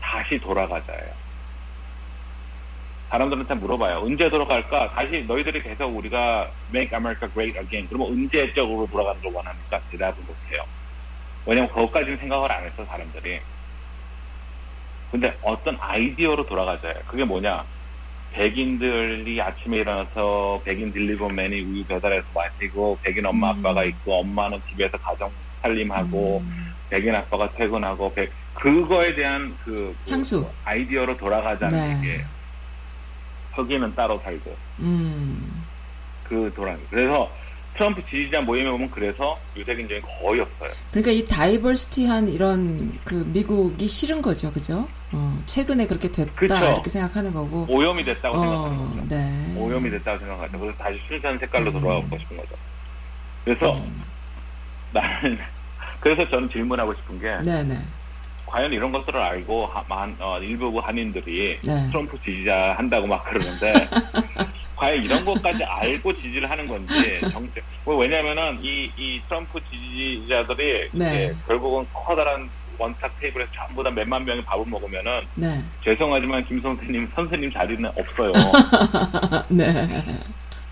다시 0.00 0.38
돌아가자예요. 0.38 1.21
사람들한테 3.12 3.54
물어봐요. 3.54 3.98
언제 3.98 4.30
돌아갈까? 4.30 4.90
다시 4.94 5.22
너희들이 5.28 5.62
계속 5.62 5.94
우리가 5.94 6.50
Make 6.74 6.96
America 6.96 7.30
Great 7.30 7.58
Again. 7.58 7.86
그러면 7.88 8.08
언제적으로 8.08 8.86
돌아가는 8.86 9.20
걸 9.20 9.32
원합니까? 9.34 9.80
대답을 9.90 10.24
못해요. 10.24 10.64
왜냐면 11.44 11.68
그것까지는 11.70 12.16
생각을 12.16 12.50
안 12.50 12.64
했어 12.64 12.84
사람들이. 12.86 13.40
근데 15.10 15.36
어떤 15.42 15.76
아이디어로 15.78 16.46
돌아가져요. 16.46 16.94
그게 17.06 17.22
뭐냐? 17.24 17.64
백인들이 18.32 19.42
아침에 19.42 19.78
일어나서 19.80 20.62
백인 20.64 20.90
딜리버맨이 20.90 21.60
우유 21.60 21.84
배달해서 21.84 22.26
마시고 22.34 22.98
백인 23.02 23.26
엄마 23.26 23.50
음. 23.52 23.58
아빠가 23.58 23.84
있고 23.84 24.20
엄마는 24.20 24.58
집에서 24.70 24.96
가정 24.96 25.30
살림하고 25.60 26.38
음. 26.38 26.72
백인 26.88 27.14
아빠가 27.14 27.50
퇴근하고 27.52 28.14
백 28.14 28.32
그거에 28.54 29.14
대한 29.14 29.54
그, 29.62 29.94
그 30.06 30.10
향수. 30.10 30.48
아이디어로 30.64 31.18
돌아가자는 31.18 31.78
네. 31.78 31.96
얘기예요. 31.98 32.41
흑인은 33.52 33.94
따로 33.94 34.18
살고 34.24 34.56
음. 34.80 35.64
그 36.24 36.52
돌아. 36.54 36.76
그래서 36.90 37.30
트럼프 37.74 38.04
지지자 38.04 38.42
모임에 38.42 38.70
보면 38.70 38.90
그래서 38.90 39.38
유색인종이 39.56 40.00
거의 40.00 40.40
없어요. 40.40 40.70
그러니까 40.90 41.10
이 41.10 41.26
다이버시티한 41.26 42.28
이런 42.28 42.98
그 43.04 43.14
미국이 43.32 43.86
싫은 43.86 44.20
거죠, 44.20 44.52
그죠? 44.52 44.86
어, 45.12 45.38
최근에 45.46 45.86
그렇게 45.86 46.08
됐다 46.08 46.32
그쵸. 46.34 46.54
이렇게 46.56 46.90
생각하는 46.90 47.32
거고. 47.32 47.66
오염이 47.68 48.04
됐다고 48.04 48.38
생각하는 48.38 48.78
어, 48.78 48.88
거죠. 48.90 49.08
네. 49.08 49.54
오염이 49.56 49.90
됐다고 49.90 50.18
생각하죠. 50.18 50.58
그래서 50.58 50.78
다시 50.78 50.98
순수한 51.08 51.38
색깔로 51.38 51.70
음. 51.70 51.80
돌아가고 51.80 52.18
싶은 52.18 52.36
거죠. 52.36 52.54
그래서 53.44 53.76
음. 53.76 54.02
나는 54.92 55.38
그래서 56.00 56.28
저는 56.28 56.50
질문하고 56.50 56.94
싶은 56.94 57.20
게 57.20 57.38
네네. 57.42 57.78
과연 58.52 58.70
이런 58.70 58.92
것들을 58.92 59.18
알고 59.18 59.64
하- 59.66 59.82
만, 59.88 60.14
어, 60.20 60.38
일부 60.38 60.78
한인들이 60.78 61.58
네. 61.62 61.88
트럼프 61.88 62.18
지지자 62.22 62.74
한다고 62.76 63.06
막 63.06 63.24
그러는데 63.24 63.72
과연 64.76 65.02
이런 65.02 65.24
것까지 65.24 65.64
알고 65.64 66.14
지지를 66.20 66.50
하는 66.50 66.68
건지 66.68 67.18
정책 67.30 67.64
뭐 67.86 67.96
왜냐면은 67.96 68.58
이, 68.62 68.90
이 68.98 69.20
트럼프 69.26 69.58
지지자들이 69.70 70.90
네. 70.92 71.32
결국은 71.46 71.86
커다란 71.94 72.50
원탁 72.78 73.18
테이블에서 73.20 73.50
전부 73.54 73.82
다 73.82 73.88
몇만 73.90 74.22
명이 74.26 74.44
밥을 74.44 74.66
먹으면은 74.66 75.22
네. 75.34 75.62
죄송하지만 75.82 76.44
김 76.44 76.60
선생님 76.60 77.08
선생님 77.14 77.50
자리는 77.52 77.88
없어요. 77.96 78.32
네. 79.48 80.04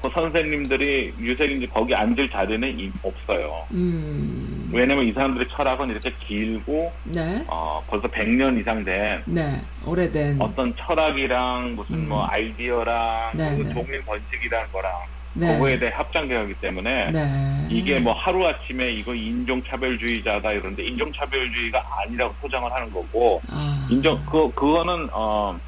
그 0.02 0.10
선생님들이 0.12 1.14
유색인지 1.18 1.66
거기 1.68 1.94
앉을 1.94 2.28
자리는 2.28 2.78
이- 2.78 2.90
없어요. 3.02 3.64
음. 3.72 4.59
왜냐면 4.72 5.06
이 5.06 5.12
사람들의 5.12 5.48
철학은 5.54 5.90
이렇게 5.90 6.14
길고 6.26 6.92
네. 7.04 7.44
어, 7.48 7.82
벌써 7.88 8.08
100년 8.08 8.58
이상 8.60 8.84
된 8.84 9.22
네. 9.26 9.60
오래된. 9.84 10.40
어떤 10.40 10.74
철학이랑 10.76 11.74
무슨 11.76 11.94
음. 11.96 12.08
뭐 12.08 12.26
아이디어랑 12.26 13.32
네, 13.34 13.56
그 13.56 13.62
네. 13.62 13.74
독립 13.74 14.06
번식이라는 14.06 14.72
거랑 14.72 14.92
네. 15.32 15.54
그거에 15.54 15.78
대해 15.78 15.92
합장되었기 15.92 16.54
때문에 16.54 17.10
네. 17.10 17.66
이게 17.70 17.98
뭐 17.98 18.12
하루 18.12 18.46
아침에 18.46 18.92
이거 18.92 19.14
인종차별주의자다 19.14 20.52
이런데 20.52 20.84
인종차별주의가 20.84 21.84
아니라고 22.02 22.34
포장을 22.34 22.70
하는 22.72 22.90
거고 22.92 23.40
아. 23.48 23.86
인종 23.90 24.24
그 24.26 24.52
그거는 24.54 25.08
어 25.12 25.58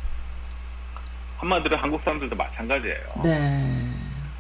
한마디로 1.39 1.77
한국 1.77 2.01
사람들도 2.03 2.37
마찬가지예요. 2.37 3.07
네. 3.25 3.89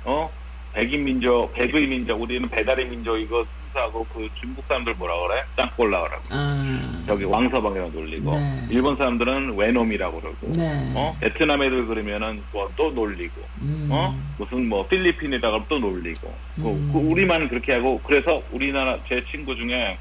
어 0.04 0.30
백인 0.72 1.04
민족, 1.04 1.52
백의 1.52 1.86
민족, 1.86 2.20
우리는 2.20 2.48
배달의 2.48 2.88
민족 2.88 3.18
이 3.18 3.26
거 3.72 3.80
순수하고 3.80 4.06
그 4.12 4.28
중국 4.40 4.64
사람들 4.66 4.94
뭐라 4.94 5.14
그래? 5.26 5.42
그러고 5.56 6.16
아. 6.30 7.02
저기 7.06 7.24
왕서방이라고 7.24 7.90
놀리고 7.92 8.32
네. 8.32 8.66
일본 8.70 8.96
사람들은 8.96 9.56
외놈이라고 9.56 10.20
그러고 10.20 10.52
네. 10.52 10.92
어 10.94 11.16
베트남 11.20 11.62
애들 11.62 11.86
그러면은 11.86 12.42
뭐 12.52 12.70
또 12.76 12.90
놀리고 12.90 13.40
음. 13.60 13.88
어 13.90 14.14
무슨 14.38 14.66
뭐 14.68 14.86
필리핀에다가 14.88 15.64
또 15.68 15.78
놀리고 15.78 16.32
그- 16.56 16.62
음. 16.62 16.90
그 16.92 16.98
우리만 16.98 17.48
그렇게 17.48 17.74
하고 17.74 18.00
그래서 18.04 18.42
우리나라 18.50 18.96
제 19.08 19.22
친구 19.30 19.54
중에 19.54 19.98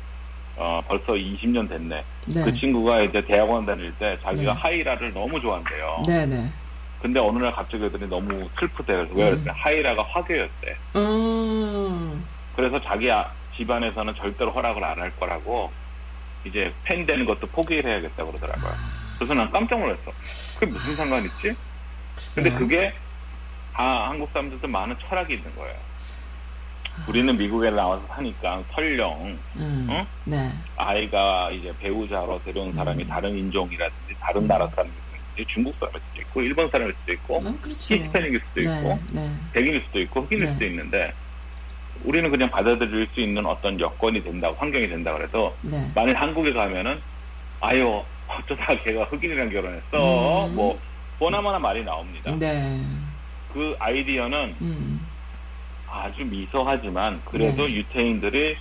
어 0.58 0.82
벌써 0.88 1.14
20년 1.14 1.68
됐네 1.68 2.04
네. 2.28 2.44
그 2.44 2.54
친구가 2.56 3.02
이제 3.02 3.22
대학원 3.26 3.66
다닐 3.66 3.92
때 3.96 4.18
자기가 4.24 4.54
네. 4.54 4.60
하이라를 4.60 5.14
너무 5.14 5.40
좋아한대요 5.42 6.04
네네. 6.08 6.50
근데 7.02 7.20
어느 7.20 7.40
날 7.40 7.52
갑자기 7.52 7.84
애들이 7.86 8.08
너무 8.08 8.48
슬프대 8.60 8.94
그래서 8.94 9.14
왜 9.16 9.24
음. 9.30 9.32
그랬대 9.32 9.52
하이라가 9.54 10.04
화교였대 10.04 10.76
음. 10.96 12.26
그래서 12.56 12.80
자기 12.82 13.12
아- 13.12 13.30
집안에서는 13.66 14.16
절대로 14.16 14.52
허락을 14.52 14.84
안 14.84 15.00
할 15.00 15.12
거라고 15.20 15.72
이제 16.44 16.74
팬 16.84 17.06
되는 17.06 17.26
것도 17.26 17.46
포기를 17.48 17.90
해야겠다 17.90 18.26
그러더라고요. 18.26 18.74
그래서 19.18 19.34
난 19.36 19.50
깜짝 19.52 19.80
놀랐어. 19.80 20.12
그게 20.60 20.66
무슨 20.72 20.96
상관 20.96 21.24
있지? 21.26 21.56
근데 22.36 22.52
그게 22.52 22.94
다 23.74 24.10
한국 24.10 24.30
사람들도 24.32 24.68
많은 24.68 24.96
철학이 25.08 25.36
있는 25.36 25.56
거예요. 25.56 25.76
우리는 27.08 27.38
미국에 27.38 27.70
나와서 27.70 28.04
사니까 28.08 28.64
설령 28.74 29.38
음. 29.56 29.88
어? 29.90 30.06
네. 30.26 30.52
아이가 30.76 31.50
이제 31.52 31.72
배우자로 31.80 32.42
데려온 32.44 32.74
사람이 32.74 33.04
음. 33.04 33.08
다른 33.08 33.38
인종이라든지 33.38 34.16
다른 34.20 34.46
나라 34.48 34.68
사람이든지 34.70 35.46
중국 35.48 35.74
사람일 35.80 36.02
수도 36.10 36.22
있고 36.22 36.42
일본 36.42 36.70
사람일 36.70 36.94
수도 37.00 37.14
있고 37.14 37.38
어, 37.38 37.42
그렇죠. 37.62 37.96
히스패닉일 37.96 38.42
수도 38.42 38.70
네. 38.70 38.78
있고 38.80 39.00
네. 39.14 39.32
백인일 39.54 39.84
수도 39.86 40.00
있고 40.02 40.22
흑인일 40.22 40.46
네. 40.48 40.54
수도 40.54 40.66
있는데 40.66 41.14
우리는 42.04 42.30
그냥 42.32 42.50
받아들일 42.50 43.08
수 43.14 43.22
있는 43.22 43.46
어떤 43.46 43.80
여건이 43.80 44.24
된다, 44.24 44.52
환경이 44.58 44.88
된다 44.88 45.14
그래서 45.14 45.56
네. 45.62 45.92
만일 45.96 46.16
한국에 46.16 46.54
가면은 46.54 47.02
아유 47.60 48.04
어쩌다 48.28 48.76
걔가 48.76 49.04
흑인이랑 49.06 49.50
결혼했어 49.50 50.48
음. 50.48 50.56
뭐 50.56 50.80
보나마나 51.20 51.60
말이 51.60 51.84
나옵니다. 51.84 52.36
네. 52.36 52.82
그 53.48 53.76
아이디어는 53.80 54.56
음. 54.62 55.00
아주 55.88 56.24
미소하지만 56.26 57.22
그래도 57.26 57.68
네. 57.68 57.74
유태인들이 57.76 58.58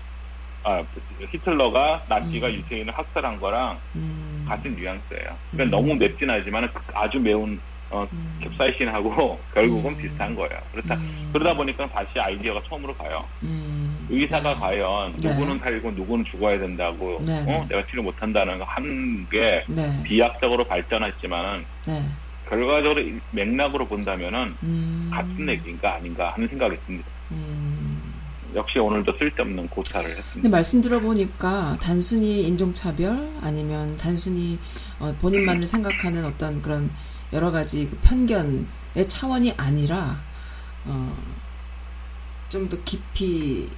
아 0.64 0.84
히틀러가 1.32 2.05
나치가 2.09 2.49
음. 2.49 2.53
유태인을 2.55 2.93
학살한 2.93 3.38
거랑 3.41 3.80
음. 3.97 4.45
같은 4.47 4.74
뉘앙스예요. 4.74 5.38
그러니까 5.51 5.64
음. 5.64 5.70
너무 5.70 5.95
맵진 5.95 6.28
않지만 6.28 6.70
아주 6.95 7.18
매운 7.20 7.62
어, 7.91 8.07
음. 8.12 8.38
캡사이신하고 8.41 9.38
결국은 9.55 9.93
음. 9.93 9.97
비슷한 9.97 10.34
거예요. 10.34 10.59
그렇다 10.72 10.95
음. 10.95 11.30
그러다 11.32 11.55
보니까 11.55 11.88
다시 11.88 12.18
아이디어가 12.18 12.62
처음으로 12.68 12.95
가요. 12.95 13.24
음. 13.43 14.07
의사가 14.09 14.55
네. 14.55 14.61
과연 14.61 15.16
네. 15.16 15.30
누구는 15.30 15.59
살고 15.59 15.91
누구는 15.93 16.24
죽어야 16.26 16.59
된다고 16.59 17.20
네, 17.24 17.41
어? 17.41 17.45
네. 17.45 17.66
내가 17.68 17.86
치료 17.86 18.03
못한다는 18.03 18.59
거한게 18.59 19.64
네. 19.68 20.03
비약적으로 20.05 20.64
발전했지만은 20.64 21.64
네. 21.86 22.03
결과적으로 22.49 23.01
이 23.01 23.18
맥락으로 23.30 23.86
본다면은 23.86 24.55
음. 24.62 25.11
같은 25.12 25.49
얘기인가 25.49 25.95
아닌가 25.95 26.32
하는 26.32 26.49
생각이 26.49 26.76
듭니다. 26.86 27.09
음. 27.30 28.01
역시 28.55 28.80
오늘도 28.80 29.12
쓸데없는 29.16 29.68
고찰을 29.68 30.09
근데 30.09 30.18
했습니다. 30.18 30.49
말씀 30.49 30.80
들어보니까 30.80 31.78
단순히 31.80 32.43
인종차별 32.43 33.30
아니면 33.43 33.97
단순히 33.97 34.59
어, 34.99 35.14
본인만을 35.20 35.66
생각하는 35.66 36.24
어떤 36.24 36.61
그런 36.61 36.91
여러 37.33 37.51
가지 37.51 37.89
그 37.89 37.97
편견의 38.03 39.09
차원이 39.09 39.55
아니라 39.57 40.20
어, 40.85 41.16
좀 42.49 42.68
더 42.68 42.76
깊이 42.85 43.68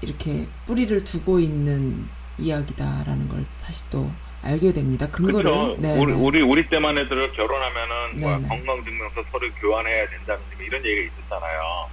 이렇게 0.00 0.46
뿌리를 0.66 1.04
두고 1.04 1.38
있는 1.38 2.08
이야기다라는 2.38 3.28
걸 3.28 3.44
다시 3.62 3.88
또 3.90 4.10
알게 4.42 4.72
됩니다. 4.72 5.06
근거를 5.08 5.42
그렇죠. 5.50 5.76
네, 5.80 5.96
우리, 5.98 6.12
네. 6.12 6.18
우리 6.18 6.40
우리 6.42 6.68
때만 6.68 6.96
해도 6.98 7.10
결혼하면은 7.32 8.20
뭐 8.20 8.30
네, 8.30 8.38
네. 8.38 8.48
건강증명서 8.48 9.22
서류 9.30 9.52
교환해야 9.60 10.08
된다는 10.08 10.42
뭐 10.56 10.64
이런 10.66 10.84
얘기가 10.84 11.12
있었잖아요. 11.14 11.88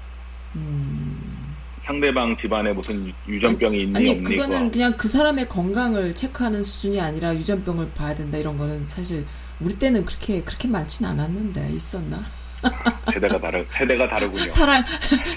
음. 0.56 1.56
상대방 1.86 2.38
집안에 2.38 2.72
무슨 2.74 3.08
유- 3.08 3.14
유전병이 3.34 3.82
있니 3.84 3.96
아니 3.98 4.10
없니 4.12 4.24
그거는 4.24 4.58
그거. 4.60 4.72
그냥 4.72 4.98
그 4.98 5.08
사람의 5.10 5.50
건강을 5.50 6.16
체크하는 6.16 6.64
수준이 6.64 7.00
아니라 7.02 7.36
유전병을 7.36 7.92
봐야 7.96 8.16
된다 8.16 8.38
이런 8.38 8.58
거는 8.58 8.88
사실 8.88 9.26
우리 9.60 9.78
때는 9.78 10.06
그렇게 10.06 10.42
그렇게 10.44 10.68
많지는 10.68 11.10
않았는데 11.12 11.72
있었나? 11.74 12.24
세대가 13.14 13.40
다르 13.40 13.66
세대가 13.78 14.08
다르군요. 14.10 14.48
사랑 14.52 14.84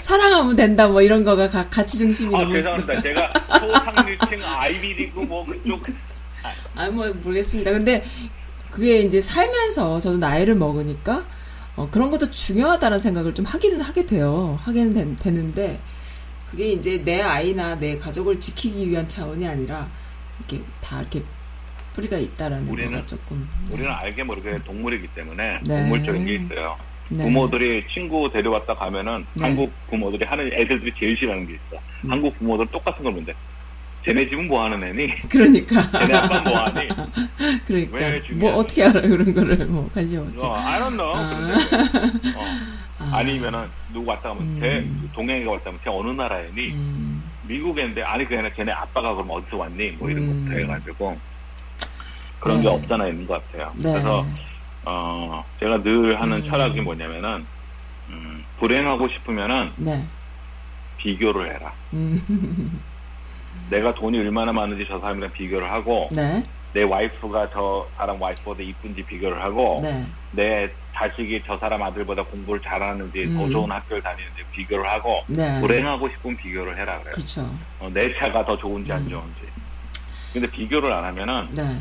사랑하면 0.01 0.55
된다 0.55 0.87
뭐 0.87 1.01
이런 1.01 1.23
거가 1.23 1.49
가, 1.49 1.69
가치 1.69 1.97
중심이 1.97 2.35
아 2.35 2.45
죄송합니다. 2.47 3.01
제가 3.01 3.33
소상류층 3.59 4.43
아이비리그 4.45 5.19
뭐 5.21 5.45
그쪽 5.45 5.81
아뭐 6.75 7.13
모르겠습니다. 7.23 7.71
근데 7.71 8.03
그게 8.71 8.99
이제 9.01 9.21
살면서 9.21 9.99
저도 9.99 10.17
나이를 10.17 10.55
먹으니까 10.55 11.25
어, 11.75 11.87
그런 11.91 12.11
것도 12.11 12.29
중요하다는 12.29 12.99
생각을 12.99 13.33
좀 13.33 13.45
하기는 13.45 13.81
하게 13.81 14.05
돼요. 14.05 14.59
하기는 14.63 14.93
된- 14.93 15.15
되는데 15.15 15.79
그게 16.51 16.71
이제 16.73 17.01
내 17.03 17.21
아이나 17.21 17.75
내 17.75 17.97
가족을 17.97 18.39
지키기 18.39 18.89
위한 18.89 19.07
차원이 19.07 19.47
아니라 19.47 19.87
이렇게 20.39 20.63
다 20.81 20.99
이렇게 21.01 21.23
뿌리가 21.93 22.17
있다라는 22.17 22.67
우리는- 22.67 23.07
조금 23.07 23.47
우리는 23.71 23.89
알게 23.91 24.23
모르게 24.23 24.57
동물이기 24.65 25.07
때문에 25.09 25.59
네. 25.63 25.79
동물적인 25.81 26.25
게 26.25 26.33
있어요. 26.35 26.75
네. 27.09 27.23
부모들이 27.25 27.85
친구 27.93 28.29
데려왔다 28.31 28.73
가면은 28.73 29.25
네. 29.33 29.43
한국 29.45 29.71
부모들이 29.89 30.25
하는 30.25 30.47
애들들이 30.51 30.91
제일 30.99 31.15
싫어하는 31.17 31.45
게 31.47 31.53
있어. 31.53 31.81
음. 32.05 32.11
한국 32.11 32.37
부모들 32.39 32.65
똑같은 32.67 33.03
걸 33.03 33.13
문제. 33.13 33.33
쟤네 34.05 34.27
집은 34.27 34.47
뭐 34.47 34.63
하는 34.65 34.83
애니? 34.83 35.13
그러니까 35.29 35.89
쟤네 35.91 36.13
아빠는 36.13 36.43
뭐 36.51 36.59
하니? 36.63 36.89
그러니까 37.65 37.97
왜 37.97 38.21
뭐? 38.33 38.53
어떻게 38.55 38.83
알아 38.83 38.99
그런 38.99 39.33
거를 39.33 39.65
뭐 39.67 39.89
관심 39.93 40.19
없죠. 40.19 40.45
어, 40.47 40.55
I 40.57 40.79
don't 40.79 40.89
know. 40.97 41.15
아. 41.15 41.29
그런데, 41.29 42.37
어. 42.37 42.43
아. 42.99 43.17
아니면은 43.17 43.65
누구 43.93 44.09
왔다 44.09 44.29
가면 44.29 44.43
음. 44.43 44.59
쟤 44.59 44.85
동행이가 45.13 45.51
왔다 45.51 45.65
가면 45.65 45.79
쟤 45.83 45.89
어느 45.89 46.09
나라 46.11 46.41
애니? 46.41 46.71
음, 46.73 47.23
미국인데 47.47 48.01
아니 48.01 48.25
그냥 48.25 48.49
걔네 48.55 48.71
아빠가 48.73 49.13
그럼 49.13 49.29
어디서 49.29 49.55
왔니? 49.57 49.91
뭐 49.91 50.09
이런 50.09 50.23
음. 50.23 50.45
것부터 50.45 50.59
해가지고 50.59 51.17
그런 52.43 52.57
네. 52.57 52.63
게 52.63 52.69
없잖아 52.69 53.07
있는 53.07 53.25
것 53.25 53.41
같아요. 53.51 53.71
네. 53.75 53.91
그래서 53.93 54.25
어 54.85 55.43
제가 55.59 55.81
늘 55.81 56.19
하는 56.19 56.37
음. 56.37 56.49
철학이 56.49 56.81
뭐냐면은 56.81 57.45
음, 58.09 58.43
불행하고 58.59 59.07
싶으면은 59.07 59.71
네. 59.77 60.03
비교를 60.97 61.55
해라. 61.55 61.71
음. 61.93 62.81
내가 63.69 63.93
돈이 63.93 64.19
얼마나 64.19 64.51
많은지 64.51 64.85
저 64.87 64.99
사람이랑 64.99 65.31
비교를 65.31 65.71
하고 65.71 66.09
네. 66.11 66.43
내 66.73 66.83
와이프가 66.83 67.49
저 67.53 67.87
사람 67.95 68.21
와이프보다 68.21 68.61
이쁜지 68.61 69.03
비교를 69.03 69.41
하고 69.41 69.79
네. 69.81 70.05
내 70.31 70.69
자식이 70.93 71.43
저 71.45 71.57
사람 71.57 71.81
아들보다 71.81 72.23
공부를 72.23 72.61
잘하는지 72.61 73.35
더 73.35 73.45
음. 73.45 73.51
좋은 73.51 73.71
학교를 73.71 74.03
다니는지 74.03 74.43
비교를 74.51 74.85
하고 74.89 75.23
네. 75.27 75.61
불행하고 75.61 76.09
싶으면 76.09 76.35
비교를 76.37 76.77
해라 76.77 76.99
그래요. 77.03 77.49
어, 77.79 77.89
내 77.93 78.13
차가 78.15 78.43
더 78.45 78.57
좋은지 78.57 78.91
안 78.91 79.01
음. 79.03 79.09
좋은지. 79.09 79.41
근데 80.33 80.49
비교를 80.49 80.91
안 80.91 81.05
하면은 81.05 81.47
네. 81.51 81.79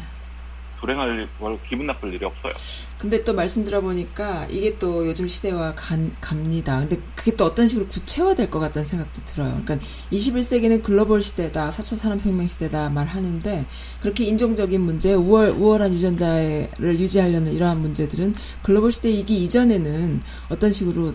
불행할 0.82 1.28
뭘 1.38 1.58
기분 1.68 1.86
나쁠 1.86 2.12
일이 2.12 2.24
없어요. 2.24 2.52
근데 2.98 3.22
또 3.24 3.32
말씀 3.32 3.64
들어보니까 3.64 4.46
이게 4.50 4.76
또 4.78 5.06
요즘 5.06 5.28
시대와 5.28 5.74
간, 5.76 6.14
갑니다. 6.20 6.80
근데 6.80 6.98
그게 7.14 7.34
또 7.36 7.44
어떤 7.44 7.68
식으로 7.68 7.86
구체화될 7.86 8.50
것 8.50 8.58
같다는 8.58 8.84
생각도 8.84 9.24
들어요. 9.24 9.60
그러니까 9.64 9.86
21세기는 10.10 10.82
글로벌 10.82 11.22
시대다, 11.22 11.70
4차 11.70 11.96
산업혁명 11.96 12.48
시대다 12.48 12.90
말하는데 12.90 13.64
그렇게 14.00 14.24
인종적인 14.24 14.80
문제, 14.80 15.14
우월, 15.14 15.50
우월한 15.50 15.94
유전자를 15.94 16.98
유지하려는 16.98 17.52
이러한 17.52 17.80
문제들은 17.80 18.34
글로벌 18.62 18.90
시대이기 18.90 19.40
이전에는 19.44 20.20
어떤 20.48 20.72
식으로 20.72 21.14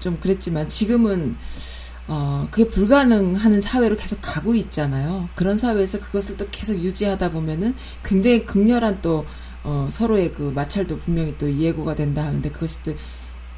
좀 0.00 0.18
그랬지만 0.20 0.68
지금은 0.68 1.36
어, 2.06 2.46
그게 2.50 2.68
불가능한 2.68 3.60
사회로 3.60 3.96
계속 3.96 4.18
가고 4.20 4.54
있잖아요. 4.54 5.28
그런 5.34 5.56
사회에서 5.56 6.00
그것을 6.00 6.36
또 6.36 6.46
계속 6.50 6.74
유지하다 6.74 7.30
보면은 7.30 7.74
굉장히 8.02 8.44
극렬한 8.44 9.00
또, 9.00 9.24
어, 9.62 9.88
서로의 9.90 10.32
그 10.32 10.42
마찰도 10.54 10.98
분명히 10.98 11.36
또 11.38 11.50
예고가 11.50 11.94
된다 11.94 12.24
하는데 12.24 12.50
그것이 12.50 12.82
또 12.82 12.94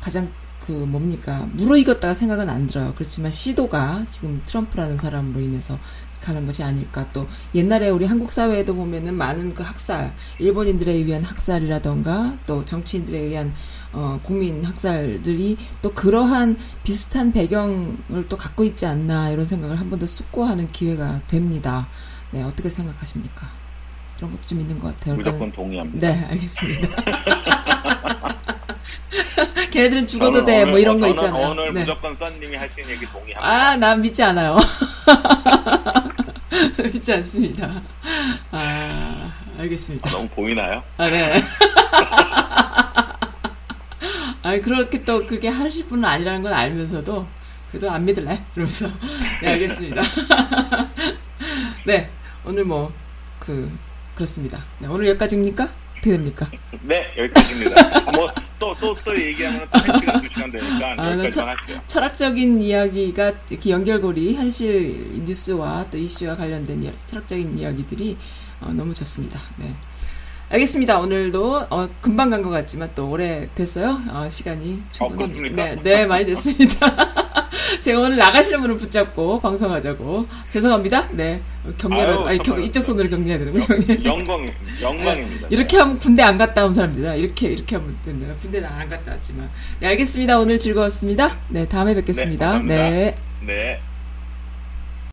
가장 0.00 0.30
그 0.66 0.72
뭡니까. 0.72 1.48
무르익었다가 1.52 2.14
생각은 2.14 2.48
안 2.48 2.66
들어요. 2.66 2.92
그렇지만 2.96 3.30
시도가 3.30 4.06
지금 4.08 4.42
트럼프라는 4.46 4.98
사람으로 4.98 5.40
인해서 5.40 5.78
가는 6.20 6.44
것이 6.46 6.62
아닐까. 6.62 7.08
또 7.12 7.28
옛날에 7.54 7.88
우리 7.88 8.04
한국 8.04 8.32
사회에도 8.32 8.74
보면은 8.74 9.14
많은 9.14 9.54
그 9.54 9.62
학살, 9.62 10.12
일본인들에 10.40 10.92
의한 10.92 11.22
학살이라던가 11.22 12.38
또 12.46 12.64
정치인들에 12.64 13.18
의한 13.18 13.54
어, 13.92 14.20
국민 14.22 14.64
학살들이 14.64 15.56
또 15.82 15.92
그러한 15.94 16.56
비슷한 16.84 17.32
배경을 17.32 18.26
또 18.28 18.36
갖고 18.36 18.64
있지 18.64 18.84
않나 18.86 19.30
이런 19.30 19.46
생각을 19.46 19.78
한 19.80 19.90
번 19.90 19.98
더 19.98 20.06
숙고하는 20.06 20.70
기회가 20.72 21.20
됩니다. 21.26 21.86
네, 22.30 22.42
어떻게 22.42 22.68
생각하십니까? 22.68 23.46
그런 24.16 24.32
것도 24.32 24.42
좀 24.42 24.60
있는 24.60 24.78
것 24.78 24.88
같아요. 24.98 25.14
무조건 25.16 25.38
그러니까- 25.50 25.56
동의합니다. 25.56 26.06
네, 26.08 26.26
알겠습니다. 26.30 26.88
걔네들은 29.70 30.06
죽어도 30.06 30.44
돼, 30.44 30.64
뭐 30.64 30.72
오늘- 30.72 30.80
이런 30.82 31.00
거 31.00 31.08
있잖아요. 31.08 31.48
오늘 31.50 31.72
네. 31.72 31.80
무조건 31.80 32.16
썬님이 32.16 32.56
하시는 32.56 32.88
얘기 32.90 33.06
동의합니다. 33.06 33.40
아, 33.46 33.76
난 33.76 34.00
믿지 34.02 34.22
않아요. 34.22 34.56
믿지 36.92 37.12
않습니다. 37.12 37.82
아, 38.50 39.32
알겠습니다. 39.58 40.10
너무 40.10 40.28
보이나요? 40.28 40.82
아, 40.96 41.08
네. 41.08 41.42
아, 44.46 44.60
그렇게 44.60 45.04
또 45.04 45.26
그게 45.26 45.48
하실 45.48 45.86
분은 45.86 46.04
아니라는 46.04 46.42
건 46.42 46.52
알면서도 46.52 47.26
그래도 47.70 47.90
안 47.90 48.04
믿을래? 48.04 48.44
이러면서 48.54 48.88
네, 49.42 49.48
알겠습니다. 49.48 50.02
네, 51.84 52.10
오늘 52.44 52.64
뭐 52.64 53.06
그 53.46 53.70
그렇습니다. 54.14 54.64
네, 54.80 54.88
오늘 54.88 55.06
여기까지입니까? 55.08 55.64
어떻게 55.92 56.10
됩니까? 56.10 56.50
네, 56.82 57.06
여기까지입니다. 57.16 58.00
뭐, 58.12 58.28
또, 58.58 58.74
또, 58.80 58.96
또 59.04 59.16
얘기하면 59.18 59.68
또한 59.72 60.00
시간, 60.00 60.20
두 60.20 60.28
시간 60.28 60.50
되니까 60.50 60.92
아, 60.92 60.94
나 60.96 61.12
여기까지만 61.12 61.48
할게요. 61.50 61.80
철학적인 61.86 62.60
이야기가 62.60 63.32
이렇게 63.50 63.70
연결고리 63.70 64.34
현실 64.34 65.22
뉴스와 65.24 65.86
또 65.90 65.98
이슈와 65.98 66.36
관련된 66.36 66.92
철학적인 67.06 67.58
이야기들이 67.58 68.16
어, 68.60 68.72
너무 68.72 68.92
좋습니다. 68.94 69.38
네. 69.58 69.72
알겠습니다. 70.48 70.98
오늘도 71.00 71.66
어, 71.70 71.88
금방 72.00 72.30
간 72.30 72.42
것 72.42 72.50
같지만 72.50 72.90
또 72.94 73.10
오래 73.10 73.48
됐어요. 73.56 73.98
어, 74.10 74.28
시간이 74.30 74.80
충분합니다. 74.92 75.36
그렇습니까? 75.42 75.64
네, 75.64 75.82
네, 75.82 76.06
많이 76.06 76.24
됐습니다. 76.26 77.16
제가 77.80 77.98
오늘 78.00 78.16
나가시는 78.16 78.60
분을 78.60 78.76
붙잡고 78.76 79.40
방송하자고 79.40 80.26
죄송합니다. 80.48 81.08
네, 81.10 81.40
격려라 81.78 82.12
아유, 82.20 82.26
아니 82.26 82.38
겨, 82.38 82.44
정말. 82.44 82.64
이쪽 82.64 82.84
손으로 82.84 83.08
격려해야 83.08 83.38
되는군요. 83.38 84.04
영광, 84.04 84.52
영광입니다. 84.80 85.48
이렇게 85.50 85.76
하면 85.78 85.98
군대 85.98 86.22
안 86.22 86.38
갔다 86.38 86.64
온 86.64 86.72
사람입니다. 86.72 87.16
이렇게 87.16 87.48
이렇게 87.48 87.74
하면 87.76 87.96
된다. 88.04 88.32
군대 88.40 88.60
는 88.60 88.70
안 88.70 88.88
갔다 88.88 89.12
왔지만. 89.12 89.50
네, 89.80 89.88
알겠습니다. 89.88 90.38
오늘 90.38 90.60
즐거웠습니다. 90.60 91.36
네, 91.48 91.66
다음에 91.68 91.94
뵙겠습니다. 91.96 92.58
네. 92.60 92.64
네. 92.64 93.14
네. 93.46 93.80